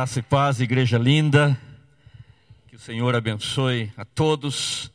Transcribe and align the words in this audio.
Graça 0.00 0.18
e 0.18 0.22
paz, 0.22 0.60
igreja 0.62 0.96
linda. 0.96 1.60
Que 2.68 2.74
o 2.74 2.78
Senhor 2.78 3.14
abençoe 3.14 3.92
a 3.98 4.02
todos. 4.02 4.90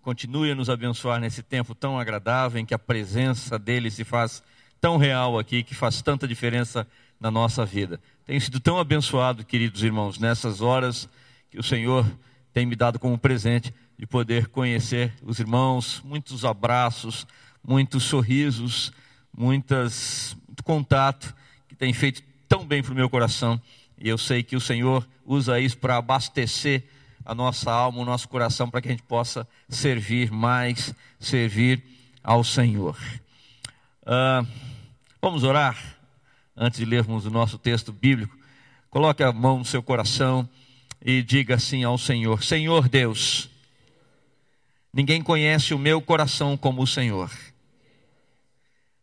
Continue 0.00 0.52
a 0.52 0.54
nos 0.54 0.70
abençoar 0.70 1.18
nesse 1.18 1.42
tempo 1.42 1.74
tão 1.74 1.98
agradável 1.98 2.60
em 2.60 2.64
que 2.64 2.72
a 2.72 2.78
presença 2.78 3.58
dele 3.58 3.90
se 3.90 4.04
faz 4.04 4.44
tão 4.80 4.96
real 4.96 5.40
aqui, 5.40 5.64
que 5.64 5.74
faz 5.74 6.00
tanta 6.02 6.28
diferença 6.28 6.86
na 7.18 7.32
nossa 7.32 7.66
vida. 7.66 7.98
Tenho 8.24 8.40
sido 8.40 8.60
tão 8.60 8.78
abençoado, 8.78 9.44
queridos 9.44 9.82
irmãos, 9.82 10.20
nessas 10.20 10.60
horas 10.60 11.08
que 11.50 11.58
o 11.58 11.62
Senhor 11.64 12.06
tem 12.52 12.64
me 12.64 12.76
dado 12.76 13.00
como 13.00 13.18
presente 13.18 13.74
de 13.98 14.06
poder 14.06 14.46
conhecer 14.46 15.12
os 15.24 15.40
irmãos, 15.40 16.00
muitos 16.04 16.44
abraços, 16.44 17.26
muitos 17.60 18.04
sorrisos, 18.04 18.92
muitas, 19.36 20.36
muito 20.46 20.62
contato 20.62 21.34
que 21.66 21.74
tem 21.74 21.92
feito 21.92 22.22
tão 22.48 22.64
bem 22.64 22.84
para 22.84 22.92
o 22.92 22.94
meu 22.94 23.10
coração. 23.10 23.60
E 23.98 24.08
eu 24.08 24.18
sei 24.18 24.42
que 24.42 24.56
o 24.56 24.60
Senhor 24.60 25.06
usa 25.24 25.60
isso 25.60 25.78
para 25.78 25.96
abastecer 25.96 26.84
a 27.24 27.34
nossa 27.34 27.72
alma, 27.72 28.00
o 28.00 28.04
nosso 28.04 28.28
coração, 28.28 28.68
para 28.68 28.82
que 28.82 28.88
a 28.88 28.90
gente 28.90 29.02
possa 29.02 29.48
servir 29.68 30.30
mais, 30.30 30.94
servir 31.18 31.82
ao 32.22 32.44
Senhor. 32.44 32.98
Uh, 34.02 34.46
vamos 35.22 35.42
orar 35.42 35.96
antes 36.56 36.78
de 36.78 36.84
lermos 36.84 37.24
o 37.24 37.30
nosso 37.30 37.56
texto 37.56 37.92
bíblico. 37.92 38.36
Coloque 38.90 39.22
a 39.22 39.32
mão 39.32 39.58
no 39.58 39.64
seu 39.64 39.82
coração 39.82 40.48
e 41.02 41.22
diga 41.22 41.54
assim 41.54 41.82
ao 41.84 41.96
Senhor: 41.96 42.42
Senhor 42.42 42.88
Deus, 42.88 43.48
ninguém 44.92 45.22
conhece 45.22 45.72
o 45.72 45.78
meu 45.78 46.02
coração 46.02 46.56
como 46.56 46.82
o 46.82 46.86
Senhor, 46.86 47.30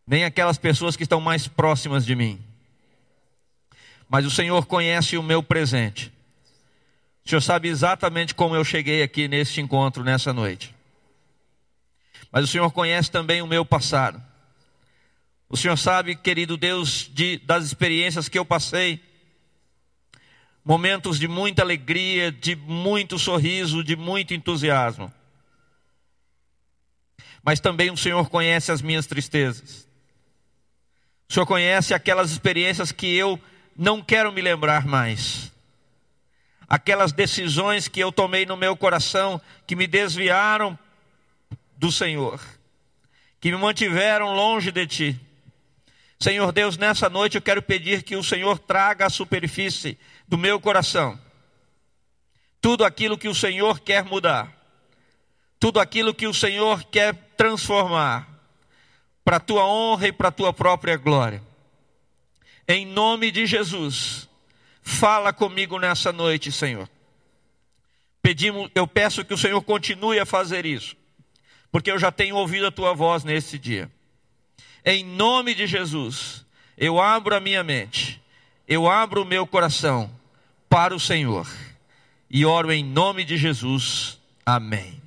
nem 0.06 0.24
aquelas 0.24 0.60
pessoas 0.60 0.96
que 0.96 1.04
estão 1.04 1.20
mais 1.20 1.48
próximas 1.48 2.06
de 2.06 2.16
mim 2.16 2.51
mas 4.12 4.26
o 4.26 4.30
Senhor 4.30 4.66
conhece 4.66 5.18
o 5.18 5.24
meu 5.24 5.42
presente. 5.42 6.12
O 7.24 7.30
Senhor 7.30 7.40
sabe 7.40 7.70
exatamente 7.70 8.36
como 8.36 8.54
eu 8.54 8.66
cheguei 8.66 9.02
aqui 9.02 9.26
neste 9.26 9.62
encontro 9.62 10.04
nessa 10.04 10.34
noite. 10.34 10.76
Mas 12.30 12.44
o 12.44 12.48
Senhor 12.48 12.70
conhece 12.74 13.10
também 13.10 13.42
o 13.42 13.48
meu 13.48 13.64
passado. 13.64 14.22
O 15.48 15.56
Senhor 15.56 15.78
sabe, 15.78 16.14
querido 16.14 16.58
Deus, 16.58 17.10
de, 17.14 17.38
das 17.38 17.64
experiências 17.64 18.28
que 18.28 18.38
eu 18.38 18.44
passei, 18.44 19.02
momentos 20.62 21.18
de 21.18 21.30
muita 21.30 21.62
alegria, 21.62 22.34
de 22.34 22.54
muito 22.54 23.18
sorriso, 23.18 23.82
de 23.82 23.96
muito 23.96 24.34
entusiasmo. 24.34 25.10
Mas 27.42 27.62
também 27.62 27.90
o 27.90 27.98
Senhor 27.98 28.30
conhece 28.30 28.74
as 28.74 28.82
minhas 28.82 29.08
tristezas. 29.08 29.88
O 31.30 31.34
Senhor 31.34 31.46
conhece 31.46 31.94
aquelas 31.94 32.30
experiências 32.30 32.92
que 32.92 33.08
eu 33.16 33.40
não 33.82 34.00
quero 34.00 34.32
me 34.32 34.42
lembrar 34.42 34.86
mais. 34.86 35.52
Aquelas 36.70 37.12
decisões 37.12 37.88
que 37.88 38.00
eu 38.00 38.12
tomei 38.12 38.46
no 38.46 38.56
meu 38.56 38.78
coração 38.78 39.42
que 39.66 39.76
me 39.76 39.88
desviaram 39.88 40.78
do 41.76 41.92
Senhor, 41.92 42.40
que 43.40 43.52
me 43.52 43.58
mantiveram 43.58 44.36
longe 44.36 44.72
de 44.72 44.86
Ti. 44.86 45.20
Senhor 46.20 46.52
Deus, 46.52 46.78
nessa 46.78 47.10
noite 47.10 47.38
eu 47.38 47.42
quero 47.42 47.64
pedir 47.64 48.04
que 48.04 48.16
o 48.16 48.24
Senhor 48.24 48.60
traga 48.60 49.08
à 49.08 49.10
superfície 49.10 49.98
do 50.28 50.38
meu 50.38 50.60
coração 50.60 51.20
tudo 52.62 52.86
aquilo 52.86 53.18
que 53.18 53.28
o 53.28 53.34
Senhor 53.34 53.80
quer 53.80 54.06
mudar, 54.06 54.56
tudo 55.60 55.80
aquilo 55.80 56.14
que 56.14 56.28
o 56.28 56.34
Senhor 56.34 56.84
quer 56.84 57.16
transformar, 57.36 58.28
para 59.26 59.38
a 59.38 59.40
tua 59.40 59.66
honra 59.66 60.08
e 60.08 60.12
para 60.12 60.28
a 60.28 60.32
tua 60.32 60.54
própria 60.54 60.96
glória. 60.96 61.51
Em 62.72 62.86
nome 62.86 63.32
de 63.32 63.46
Jesus, 63.46 64.30
fala 64.82 65.34
comigo 65.34 65.78
nessa 65.78 66.14
noite, 66.14 66.54
Senhor. 66.54 66.90
Pedimos, 68.22 68.72
eu 68.74 68.88
peço 68.88 69.26
que 69.26 69.34
o 69.34 69.38
Senhor 69.38 69.62
continue 69.62 70.18
a 70.18 70.26
fazer 70.26 70.66
isso, 70.66 70.96
porque 71.70 71.92
eu 71.92 72.00
já 72.00 72.14
tenho 72.14 72.38
ouvido 72.38 72.68
a 72.68 72.72
tua 72.72 72.94
voz 72.94 73.26
nesse 73.26 73.60
dia. 73.60 73.92
Em 74.86 75.04
nome 75.04 75.54
de 75.54 75.68
Jesus, 75.68 76.46
eu 76.78 76.98
abro 77.02 77.36
a 77.36 77.42
minha 77.42 77.62
mente, 77.62 78.22
eu 78.66 78.90
abro 78.90 79.24
o 79.24 79.26
meu 79.26 79.46
coração 79.46 80.10
para 80.70 80.96
o 80.96 81.00
Senhor 81.00 81.50
e 82.30 82.46
oro 82.46 82.72
em 82.72 82.86
nome 82.86 83.26
de 83.26 83.36
Jesus. 83.36 84.18
Amém. 84.46 85.02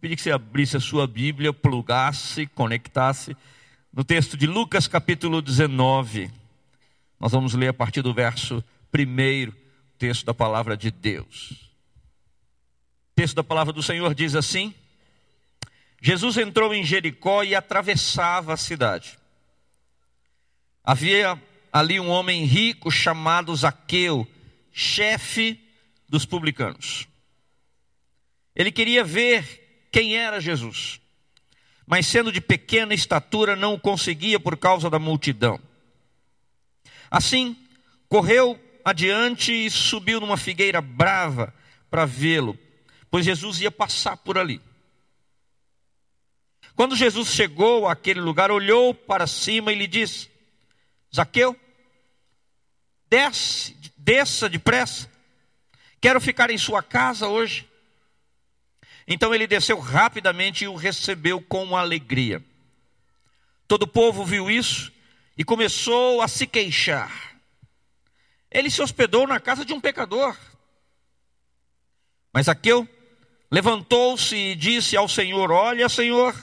Pedi 0.00 0.16
que 0.16 0.22
você 0.22 0.32
abrisse 0.32 0.76
a 0.76 0.80
sua 0.80 1.06
Bíblia, 1.06 1.52
plugasse, 1.52 2.46
conectasse 2.48 3.36
no 3.94 4.02
texto 4.02 4.36
de 4.36 4.46
Lucas 4.46 4.88
capítulo 4.88 5.40
19. 5.40 6.28
Nós 7.20 7.30
vamos 7.30 7.54
ler 7.54 7.68
a 7.68 7.72
partir 7.72 8.02
do 8.02 8.12
verso 8.12 8.62
1, 8.92 9.52
texto 9.96 10.26
da 10.26 10.34
palavra 10.34 10.76
de 10.76 10.90
Deus. 10.90 11.52
O 13.12 13.14
texto 13.14 13.36
da 13.36 13.44
palavra 13.44 13.72
do 13.72 13.84
Senhor 13.84 14.12
diz 14.12 14.34
assim: 14.34 14.74
Jesus 16.02 16.36
entrou 16.36 16.74
em 16.74 16.84
Jericó 16.84 17.44
e 17.44 17.54
atravessava 17.54 18.52
a 18.52 18.56
cidade. 18.56 19.16
Havia 20.82 21.40
ali 21.72 22.00
um 22.00 22.10
homem 22.10 22.44
rico 22.44 22.90
chamado 22.90 23.54
Zaqueu, 23.54 24.26
chefe 24.72 25.60
dos 26.08 26.26
publicanos. 26.26 27.06
Ele 28.56 28.72
queria 28.72 29.04
ver 29.04 29.88
quem 29.92 30.16
era 30.16 30.40
Jesus 30.40 31.00
mas 31.86 32.06
sendo 32.06 32.32
de 32.32 32.40
pequena 32.40 32.94
estatura, 32.94 33.54
não 33.54 33.74
o 33.74 33.80
conseguia 33.80 34.40
por 34.40 34.56
causa 34.56 34.88
da 34.88 34.98
multidão. 34.98 35.60
Assim, 37.10 37.56
correu 38.08 38.58
adiante 38.84 39.52
e 39.52 39.70
subiu 39.70 40.20
numa 40.20 40.36
figueira 40.36 40.80
brava 40.80 41.54
para 41.90 42.04
vê-lo, 42.04 42.58
pois 43.10 43.24
Jesus 43.24 43.60
ia 43.60 43.70
passar 43.70 44.16
por 44.16 44.38
ali. 44.38 44.60
Quando 46.74 46.96
Jesus 46.96 47.28
chegou 47.28 47.86
àquele 47.86 48.20
lugar, 48.20 48.50
olhou 48.50 48.92
para 48.92 49.26
cima 49.26 49.72
e 49.72 49.76
lhe 49.76 49.86
disse: 49.86 50.28
Zaqueu, 51.14 51.56
desce, 53.08 53.76
desça 53.96 54.48
depressa, 54.48 55.08
quero 56.00 56.20
ficar 56.20 56.50
em 56.50 56.58
sua 56.58 56.82
casa 56.82 57.28
hoje. 57.28 57.68
Então 59.06 59.34
ele 59.34 59.46
desceu 59.46 59.78
rapidamente 59.78 60.64
e 60.64 60.68
o 60.68 60.74
recebeu 60.74 61.40
com 61.40 61.76
alegria. 61.76 62.42
Todo 63.68 63.82
o 63.82 63.88
povo 63.88 64.24
viu 64.24 64.50
isso 64.50 64.92
e 65.36 65.44
começou 65.44 66.22
a 66.22 66.28
se 66.28 66.46
queixar. 66.46 67.34
Ele 68.50 68.70
se 68.70 68.80
hospedou 68.80 69.26
na 69.26 69.40
casa 69.40 69.64
de 69.64 69.72
um 69.72 69.80
pecador. 69.80 70.36
Mas 72.32 72.48
Aqueu 72.48 72.88
levantou-se 73.50 74.34
e 74.34 74.54
disse 74.54 74.96
ao 74.96 75.08
Senhor: 75.08 75.50
Olha, 75.50 75.88
Senhor, 75.88 76.34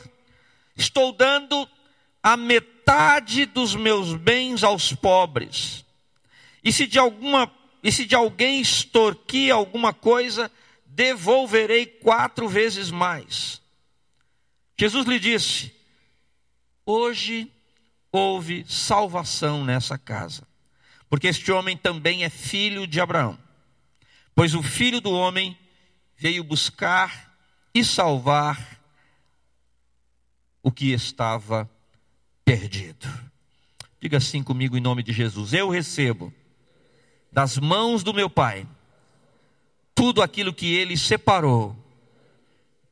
estou 0.75 1.11
dando 1.11 1.67
a 2.21 2.37
metade 2.37 3.45
dos 3.45 3.75
meus 3.75 4.13
bens 4.13 4.63
aos 4.63 4.93
pobres. 4.93 5.85
E 6.63 6.71
se 6.71 6.85
de 6.85 6.99
alguma 6.99 7.51
e 7.83 7.91
se 7.91 8.05
de 8.05 8.13
alguém 8.13 8.61
extorquir 8.61 9.51
alguma 9.51 9.91
coisa, 9.91 10.51
devolverei 10.93 11.85
quatro 11.85 12.47
vezes 12.47 12.91
mais. 12.91 13.61
Jesus 14.77 15.05
lhe 15.05 15.19
disse: 15.19 15.73
Hoje 16.85 17.51
houve 18.11 18.65
salvação 18.67 19.63
nessa 19.63 19.97
casa, 19.97 20.47
porque 21.09 21.27
este 21.27 21.51
homem 21.51 21.77
também 21.77 22.23
é 22.23 22.29
filho 22.29 22.85
de 22.85 22.99
Abraão. 22.99 23.37
Pois 24.35 24.53
o 24.53 24.63
filho 24.63 24.99
do 24.99 25.11
homem 25.11 25.57
veio 26.17 26.43
buscar 26.43 27.35
e 27.73 27.83
salvar 27.83 28.79
o 30.63 30.71
que 30.71 30.91
estava 30.91 31.69
perdido. 32.43 33.07
Diga 33.99 34.17
assim 34.17 34.43
comigo 34.43 34.75
em 34.75 34.81
nome 34.81 35.03
de 35.03 35.13
Jesus: 35.13 35.53
Eu 35.53 35.69
recebo 35.69 36.33
das 37.31 37.57
mãos 37.57 38.03
do 38.03 38.13
meu 38.13 38.29
Pai 38.29 38.67
tudo 39.93 40.21
aquilo 40.21 40.53
que 40.53 40.73
ele 40.73 40.97
separou 40.97 41.75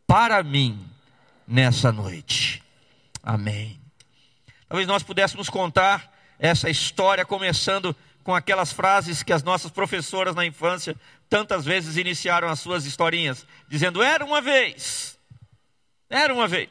para 0.06 0.42
mim 0.44 0.80
nessa 1.48 1.92
noite. 1.92 2.64
Amém. 3.24 3.80
Talvez 4.68 4.88
nós 4.88 5.04
pudéssemos 5.04 5.50
contar 5.50 6.14
essa 6.38 6.70
história 6.70 7.26
começando 7.26 7.96
com 8.24 8.36
aquelas 8.36 8.72
frases 8.72 9.24
que 9.24 9.34
as 9.34 9.44
nossas 9.44 9.72
professoras 9.72 10.36
na 10.36 10.46
infância 10.46 10.96
tantas 11.30 11.66
vezes 11.66 11.98
iniciaram 11.98 12.48
as 12.48 12.60
suas 12.60 12.86
historinhas, 12.86 13.46
dizendo: 13.68 14.02
Era 14.02 14.24
uma 14.24 14.42
vez, 14.42 15.18
era 16.10 16.34
uma 16.34 16.48
vez. 16.48 16.70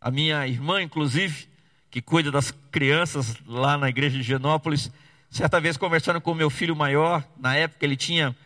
A 0.00 0.10
minha 0.10 0.46
irmã, 0.46 0.82
inclusive, 0.82 1.48
que 1.90 2.02
cuida 2.02 2.30
das 2.30 2.50
crianças 2.70 3.36
lá 3.46 3.78
na 3.78 3.88
igreja 3.88 4.16
de 4.16 4.22
Genópolis, 4.22 4.90
Certa 5.32 5.58
vez, 5.58 5.78
conversando 5.78 6.20
com 6.20 6.34
meu 6.34 6.50
filho 6.50 6.76
maior, 6.76 7.26
na 7.38 7.56
época 7.56 7.86
ele 7.86 7.96
tinha 7.96 8.36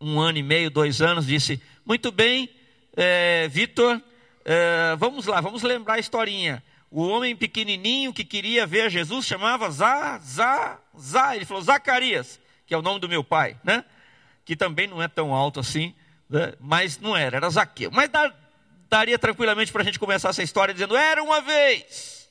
um 0.00 0.18
ano 0.18 0.38
e 0.38 0.42
meio, 0.42 0.68
dois 0.68 1.00
anos, 1.00 1.24
disse: 1.24 1.62
Muito 1.84 2.10
bem, 2.10 2.50
é, 2.96 3.46
Vitor, 3.46 4.02
é, 4.44 4.96
vamos 4.98 5.26
lá, 5.26 5.40
vamos 5.40 5.62
lembrar 5.62 5.94
a 5.94 5.98
historinha. 6.00 6.60
o 6.90 7.06
homem 7.06 7.36
pequenininho 7.36 8.12
que 8.12 8.24
queria 8.24 8.66
ver 8.66 8.90
Jesus 8.90 9.24
chamava 9.24 9.70
Zá, 9.70 10.18
Zá, 10.18 10.80
Zá. 10.98 11.36
Ele 11.36 11.44
falou 11.44 11.62
Zacarias, 11.62 12.40
que 12.66 12.74
é 12.74 12.76
o 12.76 12.82
nome 12.82 12.98
do 12.98 13.08
meu 13.08 13.22
pai, 13.22 13.56
né? 13.62 13.84
Que 14.44 14.56
também 14.56 14.88
não 14.88 15.00
é 15.00 15.06
tão 15.06 15.32
alto 15.32 15.60
assim, 15.60 15.94
né? 16.28 16.54
mas 16.58 16.98
não 16.98 17.16
era, 17.16 17.36
era 17.36 17.50
Zaqueu. 17.50 17.92
Mas 17.92 18.08
dá, 18.08 18.34
daria 18.90 19.16
tranquilamente 19.16 19.70
para 19.70 19.82
a 19.82 19.84
gente 19.84 20.00
começar 20.00 20.30
essa 20.30 20.42
história 20.42 20.74
dizendo: 20.74 20.96
era 20.96 21.22
uma 21.22 21.40
vez 21.40 22.28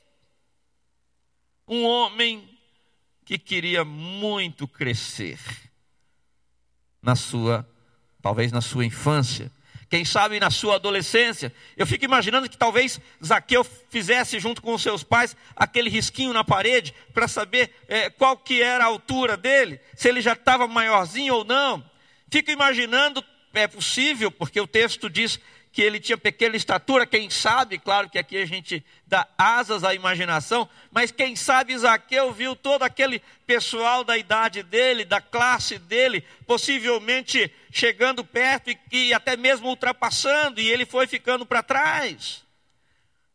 um 1.65 1.85
homem 1.85 2.54
que 3.25 3.39
queria 3.39 3.83
muito 3.83 4.67
crescer 4.67 5.39
na 7.01 7.15
sua, 7.15 7.67
talvez 8.21 8.51
na 8.51 8.61
sua 8.61 8.85
infância, 8.85 9.51
quem 9.89 10.05
sabe 10.05 10.39
na 10.39 10.51
sua 10.51 10.75
adolescência. 10.75 11.53
Eu 11.75 11.87
fico 11.87 12.05
imaginando 12.05 12.49
que 12.49 12.57
talvez 12.57 12.99
Zaqueu 13.23 13.63
fizesse 13.63 14.39
junto 14.39 14.61
com 14.61 14.73
os 14.73 14.81
seus 14.81 15.03
pais 15.03 15.35
aquele 15.55 15.89
risquinho 15.89 16.33
na 16.33 16.43
parede 16.43 16.93
para 17.13 17.27
saber 17.27 17.73
é, 17.87 18.09
qual 18.09 18.37
que 18.37 18.61
era 18.61 18.83
a 18.83 18.87
altura 18.87 19.35
dele, 19.35 19.79
se 19.95 20.07
ele 20.07 20.21
já 20.21 20.33
estava 20.33 20.67
maiorzinho 20.67 21.35
ou 21.35 21.43
não. 21.43 21.83
Fico 22.29 22.51
imaginando, 22.51 23.23
é 23.53 23.67
possível, 23.67 24.31
porque 24.31 24.59
o 24.59 24.67
texto 24.67 25.09
diz 25.09 25.39
que 25.75 25.81
ele 25.81 25.99
tinha 25.99 26.17
pequena 26.17 26.55
estatura, 26.55 27.05
quem 27.05 27.29
sabe, 27.29 27.77
claro 27.77 28.09
que 28.09 28.17
aqui 28.17 28.37
a 28.37 28.45
gente 28.45 28.81
dá 29.05 29.27
asas 29.37 29.83
à 29.83 29.93
imaginação, 29.93 30.69
mas 30.89 31.11
quem 31.11 31.35
sabe 31.35 31.77
Zaqueu 31.77 32.31
viu 32.31 32.55
todo 32.55 32.83
aquele 32.83 33.21
pessoal 33.45 34.01
da 34.01 34.17
idade 34.17 34.63
dele, 34.63 35.03
da 35.03 35.19
classe 35.19 35.77
dele, 35.77 36.23
possivelmente 36.47 37.53
chegando 37.73 38.23
perto 38.23 38.69
e, 38.69 38.79
e 38.89 39.13
até 39.13 39.35
mesmo 39.35 39.67
ultrapassando, 39.67 40.61
e 40.61 40.69
ele 40.69 40.85
foi 40.85 41.07
ficando 41.07 41.45
para 41.45 41.61
trás. 41.61 42.45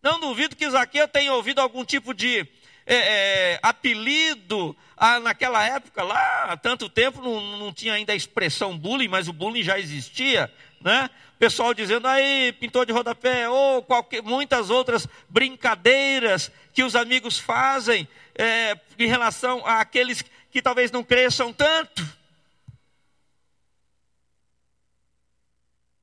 Não 0.03 0.19
duvido 0.19 0.57
que 0.57 0.71
Zaqueu 0.71 1.07
tenha 1.07 1.35
ouvido 1.35 1.61
algum 1.61 1.85
tipo 1.85 2.15
de 2.15 2.49
é, 2.87 2.95
é, 2.97 3.61
apelido 3.63 4.75
ah, 4.97 5.21
naquela 5.21 5.63
época, 5.63 6.03
lá 6.03 6.45
há 6.45 6.57
tanto 6.57 6.89
tempo, 6.89 7.21
não, 7.21 7.59
não 7.59 7.71
tinha 7.71 7.93
ainda 7.93 8.15
a 8.15 8.17
expressão 8.17 8.79
bullying, 8.79 9.09
mas 9.09 9.29
o 9.29 9.33
bullying 9.35 9.63
já 9.63 9.79
existia, 9.79 10.51
né? 10.81 11.11
Pessoal 11.41 11.73
dizendo 11.73 12.07
aí, 12.07 12.53
pintor 12.53 12.85
de 12.85 12.93
rodapé, 12.93 13.49
ou 13.49 13.83
qualquer, 13.83 14.23
muitas 14.23 14.69
outras 14.69 15.09
brincadeiras 15.27 16.53
que 16.71 16.85
os 16.85 16.95
amigos 16.95 17.39
fazem 17.39 18.07
é, 18.35 18.79
em 18.99 19.07
relação 19.07 19.65
àqueles 19.65 20.23
que 20.51 20.61
talvez 20.61 20.91
não 20.91 21.03
cresçam 21.03 21.51
tanto. 21.51 22.07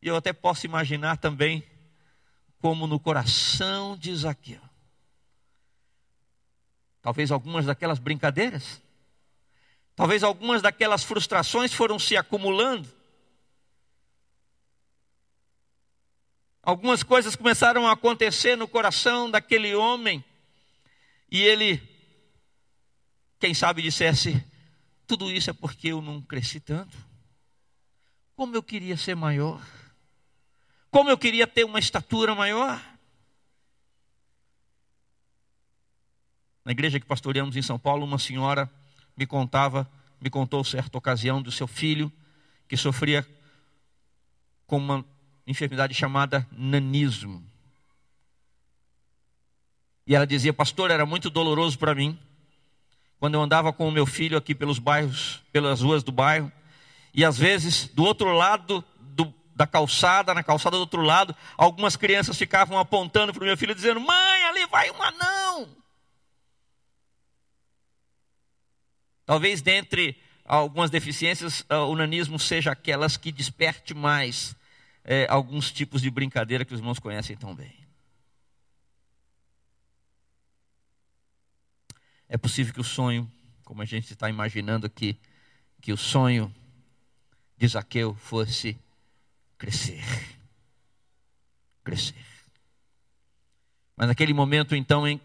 E 0.02 0.08
eu 0.08 0.16
até 0.16 0.34
posso 0.34 0.66
imaginar 0.66 1.18
também 1.18 1.64
como 2.60 2.88
no 2.88 3.00
coração 3.00 3.96
de 3.96 4.16
Zaqueu. 4.16 4.62
Talvez 7.00 7.30
algumas 7.30 7.68
daquelas 7.68 8.00
brincadeiras, 8.00 8.82
talvez 9.96 10.24
algumas 10.24 10.64
daquelas 10.64 11.04
frustrações 11.04 11.72
foram 11.72 12.00
se 12.00 12.18
acumulando. 12.18 12.97
Algumas 16.68 17.02
coisas 17.02 17.34
começaram 17.34 17.88
a 17.88 17.94
acontecer 17.94 18.58
no 18.58 18.68
coração 18.68 19.32
daquele 19.32 19.74
homem, 19.74 20.22
e 21.32 21.42
ele, 21.42 21.82
quem 23.40 23.54
sabe, 23.54 23.82
dissesse: 23.82 24.46
tudo 25.08 25.32
isso 25.32 25.50
é 25.50 25.54
porque 25.54 25.88
eu 25.88 26.02
não 26.02 26.22
cresci 26.22 26.60
tanto. 26.60 26.98
Como 28.36 28.54
eu 28.54 28.62
queria 28.62 28.98
ser 28.98 29.16
maior. 29.16 29.66
Como 30.92 31.10
eu 31.10 31.18
queria 31.18 31.48
ter 31.48 31.64
uma 31.64 31.80
estatura 31.80 32.36
maior. 32.36 32.84
Na 36.66 36.74
igreja 36.74 37.00
que 37.00 37.06
pastoreamos 37.06 37.56
em 37.56 37.62
São 37.62 37.80
Paulo, 37.80 38.04
uma 38.04 38.20
senhora 38.20 38.70
me 39.16 39.26
contava, 39.26 39.90
me 40.20 40.30
contou 40.30 40.66
certa 40.66 40.98
ocasião 40.98 41.42
do 41.42 41.50
seu 41.50 41.66
filho 41.66 42.12
que 42.68 42.76
sofria 42.76 43.26
com 44.66 44.76
uma 44.76 45.17
enfermidade 45.48 45.94
chamada 45.94 46.46
nanismo. 46.52 47.44
E 50.06 50.14
ela 50.14 50.28
dizia, 50.28 50.54
pastor, 50.54 50.92
era 50.92 51.06
muito 51.06 51.30
doloroso 51.30 51.80
para 51.80 51.96
mim. 51.96 52.20
Quando 53.20 53.34
eu 53.34 53.42
andava 53.42 53.74
com 53.74 53.88
o 53.88 53.92
meu 53.92 54.06
filho 54.06 54.38
aqui 54.38 54.54
pelos 54.54 54.78
bairros, 54.78 55.42
pelas 55.52 55.82
ruas 55.82 56.04
do 56.04 56.12
bairro, 56.12 56.52
e 57.14 57.26
às 57.26 57.38
vezes 57.38 57.88
do 57.88 58.04
outro 58.04 58.32
lado 58.32 58.84
do, 59.00 59.34
da 59.56 59.66
calçada, 59.66 60.34
na 60.34 60.44
calçada 60.44 60.76
do 60.76 60.82
outro 60.82 61.02
lado, 61.02 61.36
algumas 61.58 61.96
crianças 61.96 62.38
ficavam 62.38 62.78
apontando 62.78 63.34
para 63.34 63.42
o 63.42 63.46
meu 63.46 63.58
filho, 63.58 63.74
dizendo: 63.74 64.00
Mãe, 64.00 64.44
ali 64.44 64.66
vai 64.68 64.92
um 64.92 65.02
anão. 65.02 65.68
Talvez 69.26 69.62
dentre 69.62 70.16
algumas 70.46 70.90
deficiências, 70.90 71.66
ah, 71.68 71.84
o 71.84 71.96
nanismo 71.96 72.40
seja 72.40 72.72
aquelas 72.72 73.18
que 73.18 73.32
desperte 73.32 73.94
mais 73.94 74.56
é, 75.08 75.26
alguns 75.30 75.72
tipos 75.72 76.02
de 76.02 76.10
brincadeira 76.10 76.66
que 76.66 76.74
os 76.74 76.82
irmãos 76.82 77.00
conhecem 77.00 77.38
tão 77.38 77.56
bem. 77.56 77.74
É 82.28 82.38
possível 82.38 82.74
que 82.74 82.82
o 82.82 82.84
sonho, 82.84 83.32
como 83.64 83.82
a 83.82 83.86
gente 83.86 84.12
está 84.12 84.30
imaginando 84.30 84.86
aqui, 84.86 85.18
que 85.82 85.94
o 85.94 85.98
sonho 85.98 86.54
de 87.58 87.66
Zaqueu 87.70 88.14
fosse 88.16 88.78
crescer. 89.58 90.04
Crescer. 91.86 92.28
Mas 93.96 94.10
naquele 94.10 94.34
momento, 94.34 94.76
então, 94.76 95.08
em 95.08 95.22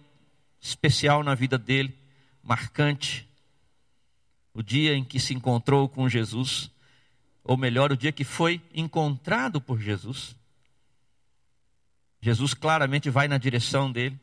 especial 0.61 1.25
na 1.25 1.35
vida 1.35 1.59
dele, 1.59 1.99
marcante, 2.41 3.29
o 4.55 4.63
dia 4.63 4.95
em 4.95 5.03
que 5.03 5.19
se 5.19 5.35
encontrou 5.35 5.89
com 5.89 6.09
Jesus, 6.09 6.71
ou 7.45 7.57
melhor, 7.57 7.91
o 7.91 7.97
dia 7.97 8.13
que 8.13 8.25
foi 8.25 8.63
encontrado 8.73 9.61
por 9.61 9.81
Jesus. 9.81 10.37
Jesus 12.21 12.55
claramente 12.55 13.11
vai 13.11 13.27
na 13.27 13.37
direção 13.37 13.91
dele. 13.91 14.19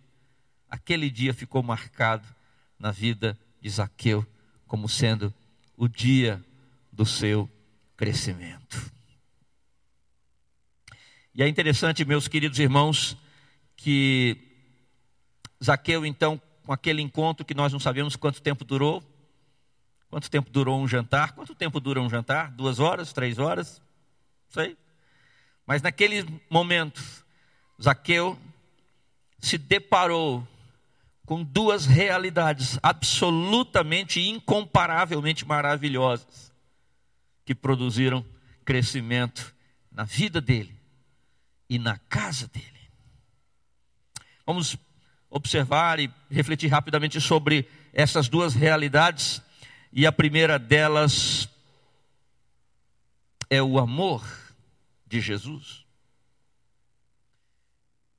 Aquele 0.70 1.10
dia 1.10 1.34
ficou 1.34 1.62
marcado 1.62 2.26
na 2.78 2.92
vida 2.92 3.38
de 3.62 3.70
Zaqueu 3.70 4.26
como 4.66 4.88
sendo 4.88 5.34
o 5.76 5.88
dia 5.88 6.44
do 6.92 7.06
seu 7.06 7.50
crescimento. 7.98 8.92
E 11.34 11.44
é 11.44 11.48
interessante, 11.48 12.06
meus 12.06 12.28
queridos 12.28 12.60
irmãos, 12.60 13.18
que 13.76 14.38
Zaqueu, 15.64 16.06
então, 16.06 16.42
com 16.64 16.72
aquele 16.72 17.02
encontro 17.02 17.46
que 17.46 17.54
nós 17.54 17.74
não 17.74 17.80
sabemos 17.80 18.16
quanto 18.16 18.42
tempo 18.42 18.64
durou, 18.64 19.04
Quanto 20.10 20.30
tempo 20.30 20.50
durou 20.50 20.82
um 20.82 20.88
jantar? 20.88 21.34
Quanto 21.34 21.54
tempo 21.54 21.80
dura 21.80 22.02
um 22.02 22.10
jantar? 22.10 22.52
Duas 22.52 22.80
horas? 22.80 23.14
Três 23.14 23.38
horas? 23.38 23.80
Não 24.48 24.64
sei. 24.64 24.78
Mas 25.66 25.82
naquele 25.82 26.26
momento, 26.50 27.04
Zaqueu 27.82 28.38
se 29.38 29.58
deparou 29.58 30.48
com 31.26 31.44
duas 31.44 31.86
realidades 31.86 32.80
absolutamente 32.82 34.20
incomparavelmente 34.20 35.48
maravilhosas 35.48 36.52
que 37.46 37.54
produziram 37.54 38.26
crescimento 38.66 39.54
na 39.92 40.04
vida 40.04 40.42
dele 40.42 40.76
e 41.70 41.78
na 41.78 42.00
casa 42.00 42.48
dele. 42.48 42.66
Vamos 44.44 44.76
observar 45.30 46.00
e 46.00 46.12
refletir 46.32 46.68
rapidamente 46.68 47.22
sobre 47.22 47.70
essas 47.94 48.28
duas 48.28 48.56
realidades 48.56 49.40
e 49.92 50.06
a 50.06 50.12
primeira 50.12 50.60
delas 50.60 51.50
é 53.50 53.62
o 53.62 53.80
amor 53.80 54.24
de 55.08 55.20
Jesus. 55.20 55.84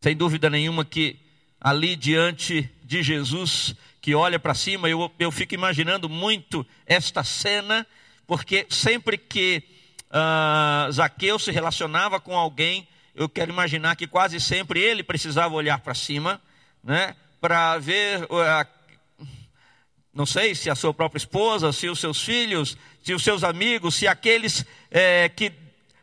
Sem 0.01 0.17
dúvida 0.17 0.51
nenhuma 0.51 0.85
que 0.85 1.19
ali 1.61 1.95
diante 1.95 2.69
de 2.83 3.03
Jesus, 3.03 3.75
que 4.01 4.15
olha 4.15 4.39
para 4.39 4.55
cima, 4.55 4.89
eu, 4.89 5.13
eu 5.19 5.31
fico 5.31 5.55
imaginando 5.55 6.09
muito 6.09 6.67
esta 6.87 7.23
cena, 7.23 7.87
porque 8.27 8.67
sempre 8.71 9.19
que 9.19 9.63
uh, 10.11 10.91
Zaqueu 10.91 11.39
se 11.39 11.53
relacionava 11.53 12.19
com 12.19 12.37
alguém, 12.37 12.89
eu 13.15 13.29
quero 13.29 13.53
imaginar 13.53 13.95
que 13.97 14.07
quase 14.07 14.41
sempre 14.41 14.81
ele 14.81 15.03
precisava 15.03 15.55
olhar 15.55 15.79
para 15.81 15.95
cima, 15.95 16.41
né, 16.83 17.15
para 17.41 17.79
ver 17.79 18.25
uh, 18.25 18.80
não 20.13 20.27
sei 20.27 20.55
se 20.55 20.69
a 20.69 20.75
sua 20.75 20.93
própria 20.93 21.19
esposa, 21.19 21.73
se 21.73 21.89
os 21.89 22.01
seus 22.01 22.23
filhos, 22.23 22.77
se 23.03 23.15
os 23.15 23.23
seus 23.23 23.45
amigos, 23.45 23.95
se 23.95 24.07
aqueles 24.09 24.65
é, 24.91 25.29
que 25.29 25.53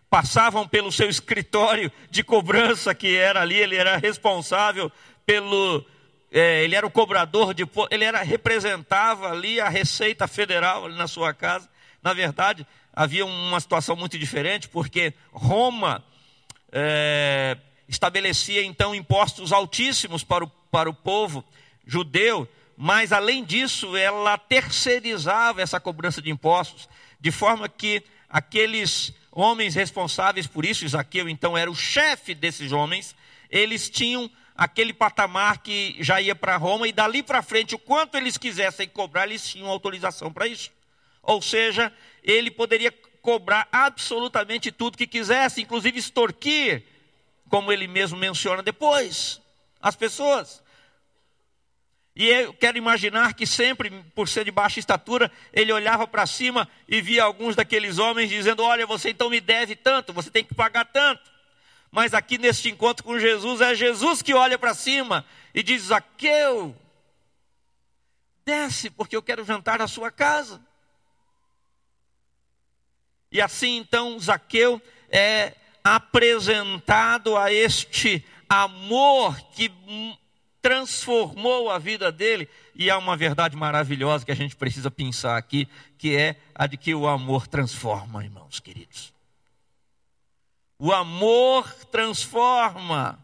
passavam 0.10 0.68
pelo 0.68 0.92
seu 0.92 1.10
escritório 1.10 1.92
de 2.10 2.24
cobrança, 2.24 2.96
que 2.96 3.16
era 3.16 3.42
ali, 3.42 3.56
ele 3.56 3.76
era 3.76 3.98
responsável 3.98 4.92
pelo. 5.26 5.86
É, 6.32 6.64
ele 6.64 6.76
era 6.76 6.86
o 6.86 6.92
cobrador 6.92 7.54
de. 7.54 7.64
Ele 7.92 8.04
era, 8.04 8.22
representava 8.22 9.32
ali 9.32 9.60
a 9.60 9.70
Receita 9.70 10.28
Federal 10.28 10.88
na 10.90 11.08
sua 11.08 11.34
casa. 11.34 11.70
Na 12.02 12.14
verdade, 12.14 12.66
havia 12.94 13.26
uma 13.26 13.60
situação 13.60 13.96
muito 13.96 14.18
diferente, 14.18 14.70
porque 14.70 15.14
Roma 15.32 16.04
é, 16.72 17.58
estabelecia 17.88 18.64
então 18.64 18.96
impostos 18.96 19.52
altíssimos 19.52 20.24
para 20.24 20.46
o 20.46 20.52
para 20.72 20.90
o 20.90 20.94
povo 20.94 21.44
judeu, 21.86 22.48
mas 22.80 23.12
além 23.12 23.44
disso, 23.44 23.98
ela 23.98 24.38
terceirizava 24.38 25.64
essa 25.64 25.80
cobrança 25.80 26.22
de 26.22 26.30
impostos, 26.30 26.88
de 27.20 27.32
forma 27.32 27.68
que 27.68 28.04
aqueles 28.30 29.12
homens 29.32 29.74
responsáveis 29.74 30.46
por 30.46 30.64
isso, 30.64 30.86
Isaqueu 30.86 31.28
então 31.28 31.58
era 31.58 31.72
o 31.72 31.76
chefe 31.76 32.36
desses 32.36 32.72
homens, 32.72 33.16
eles 33.50 33.90
tinham 33.90 34.30
aquele 34.56 34.94
patamar 34.94 35.58
que 35.60 35.96
já 36.00 36.22
ia 36.22 36.36
para 36.36 36.56
Roma 36.56 36.88
e 36.88 36.92
dali 36.92 37.24
para 37.24 37.42
frente, 37.42 37.74
o 37.74 37.80
quanto 37.80 38.16
eles 38.16 38.38
quisessem 38.38 38.88
cobrar, 38.88 39.26
eles 39.26 39.48
tinham 39.48 39.70
autorização 39.70 40.32
para 40.32 40.48
isso. 40.48 40.72
Ou 41.24 41.42
seja, 41.42 41.92
ele 42.24 42.52
poderia 42.52 42.92
cobrar 43.24 43.68
absolutamente 43.72 44.72
tudo 44.72 44.98
que 44.98 45.08
quisesse, 45.08 45.62
inclusive 45.62 45.98
extorquir, 45.98 46.84
como 47.50 47.72
ele 47.72 47.88
mesmo 47.88 48.18
menciona 48.20 48.62
depois, 48.62 49.42
as 49.82 49.96
pessoas. 49.96 50.62
E 52.20 52.30
eu 52.30 52.52
quero 52.52 52.80
imaginar 52.80 53.36
que 53.36 53.46
sempre, 53.46 53.92
por 54.16 54.28
ser 54.28 54.44
de 54.44 54.50
baixa 54.50 54.80
estatura, 54.80 55.32
ele 55.54 55.72
olhava 55.72 56.08
para 56.08 56.26
cima 56.26 56.68
e 56.88 57.00
via 57.00 57.24
alguns 57.24 57.56
daqueles 57.56 58.00
homens 58.00 58.32
dizendo: 58.32 58.64
Olha, 58.64 58.88
você 58.88 59.12
então 59.12 59.30
me 59.30 59.40
deve 59.40 59.76
tanto, 59.76 60.12
você 60.12 60.32
tem 60.32 60.44
que 60.44 60.56
pagar 60.56 60.86
tanto. 60.86 61.22
Mas 61.92 62.16
aqui 62.16 62.40
neste 62.40 62.70
encontro 62.70 63.04
com 63.04 63.20
Jesus, 63.20 63.62
é 63.62 63.76
Jesus 63.76 64.24
que 64.24 64.34
olha 64.34 64.58
para 64.58 64.74
cima 64.74 65.24
e 65.54 65.62
diz: 65.62 65.84
Zaqueu, 65.84 66.76
desce, 68.44 68.90
porque 68.90 69.16
eu 69.16 69.22
quero 69.22 69.46
jantar 69.46 69.78
na 69.78 69.88
sua 69.88 70.10
casa. 70.10 70.60
E 73.32 73.40
assim 73.40 73.78
então 73.78 74.20
Zaqueu 74.20 74.82
é 75.12 75.54
apresentado 75.84 77.38
a 77.38 77.54
este 77.54 78.26
amor 78.50 79.40
que 79.52 79.72
transformou 80.62 81.70
a 81.70 81.78
vida 81.78 82.12
dele. 82.12 82.50
E 82.76 82.90
há 82.90 82.98
uma 82.98 83.18
verdade 83.18 83.56
maravilhosa 83.56 84.26
que 84.26 84.32
a 84.32 84.36
gente 84.36 84.56
precisa 84.56 84.92
pensar 84.92 85.38
aqui, 85.38 85.68
que 85.98 86.16
é 86.16 86.36
a 86.54 86.68
de 86.68 86.78
que 86.78 86.94
o 86.94 87.08
amor 87.08 87.48
transforma, 87.48 88.24
irmãos 88.24 88.60
queridos. 88.60 89.14
O 90.80 90.92
amor 90.92 91.72
transforma. 91.86 93.18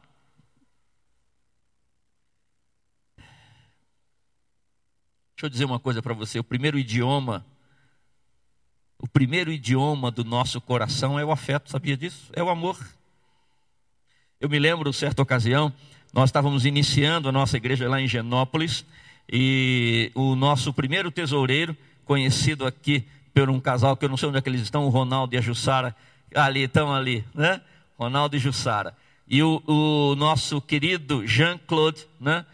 Deixa 5.36 5.46
eu 5.46 5.50
dizer 5.50 5.66
uma 5.66 5.80
coisa 5.80 6.02
para 6.02 6.14
você: 6.14 6.40
o 6.40 6.44
primeiro 6.44 6.80
idioma, 6.80 7.46
o 8.98 9.08
primeiro 9.08 9.52
idioma 9.52 10.10
do 10.10 10.24
nosso 10.24 10.60
coração 10.62 11.20
é 11.20 11.26
o 11.26 11.32
afeto, 11.32 11.70
sabia 11.70 11.98
disso? 11.98 12.32
É 12.34 12.42
o 12.42 12.50
amor. 12.50 12.80
Eu 14.40 14.50
me 14.50 14.58
lembro, 14.58 14.92
certa 14.92 15.22
ocasião, 15.22 15.74
nós 16.14 16.30
estávamos 16.30 16.64
iniciando 16.64 17.28
a 17.28 17.32
nossa 17.32 17.58
igreja 17.58 17.90
lá 17.90 18.00
em 18.00 18.08
Genópolis 18.08 18.86
e 19.28 20.12
o 20.14 20.36
nosso 20.36 20.72
primeiro 20.72 21.10
tesoureiro, 21.10 21.76
conhecido 22.06 22.68
aqui 22.68 23.04
por 23.34 23.50
um 23.50 23.60
casal 23.60 23.98
que 23.98 24.06
eu 24.06 24.10
não 24.10 24.16
sei 24.16 24.30
onde 24.30 24.38
é 24.38 24.42
que 24.42 24.48
eles 24.48 24.62
estão, 24.62 24.86
o 24.86 24.90
Ronaldo 24.90 25.34
e 25.34 25.38
a 25.40 25.42
Jussara, 25.42 25.96
ali, 26.36 26.64
estão 26.64 26.94
ali, 26.94 27.26
né? 27.34 27.60
Ronaldo 27.98 28.36
e 28.36 28.40
Jussara. 28.40 28.96
E 29.28 29.42
o, 29.42 29.64
o 29.66 30.16
nosso 30.16 30.62
querido 30.62 31.26
Jean-Claude 31.26 32.06
né? 32.22 32.46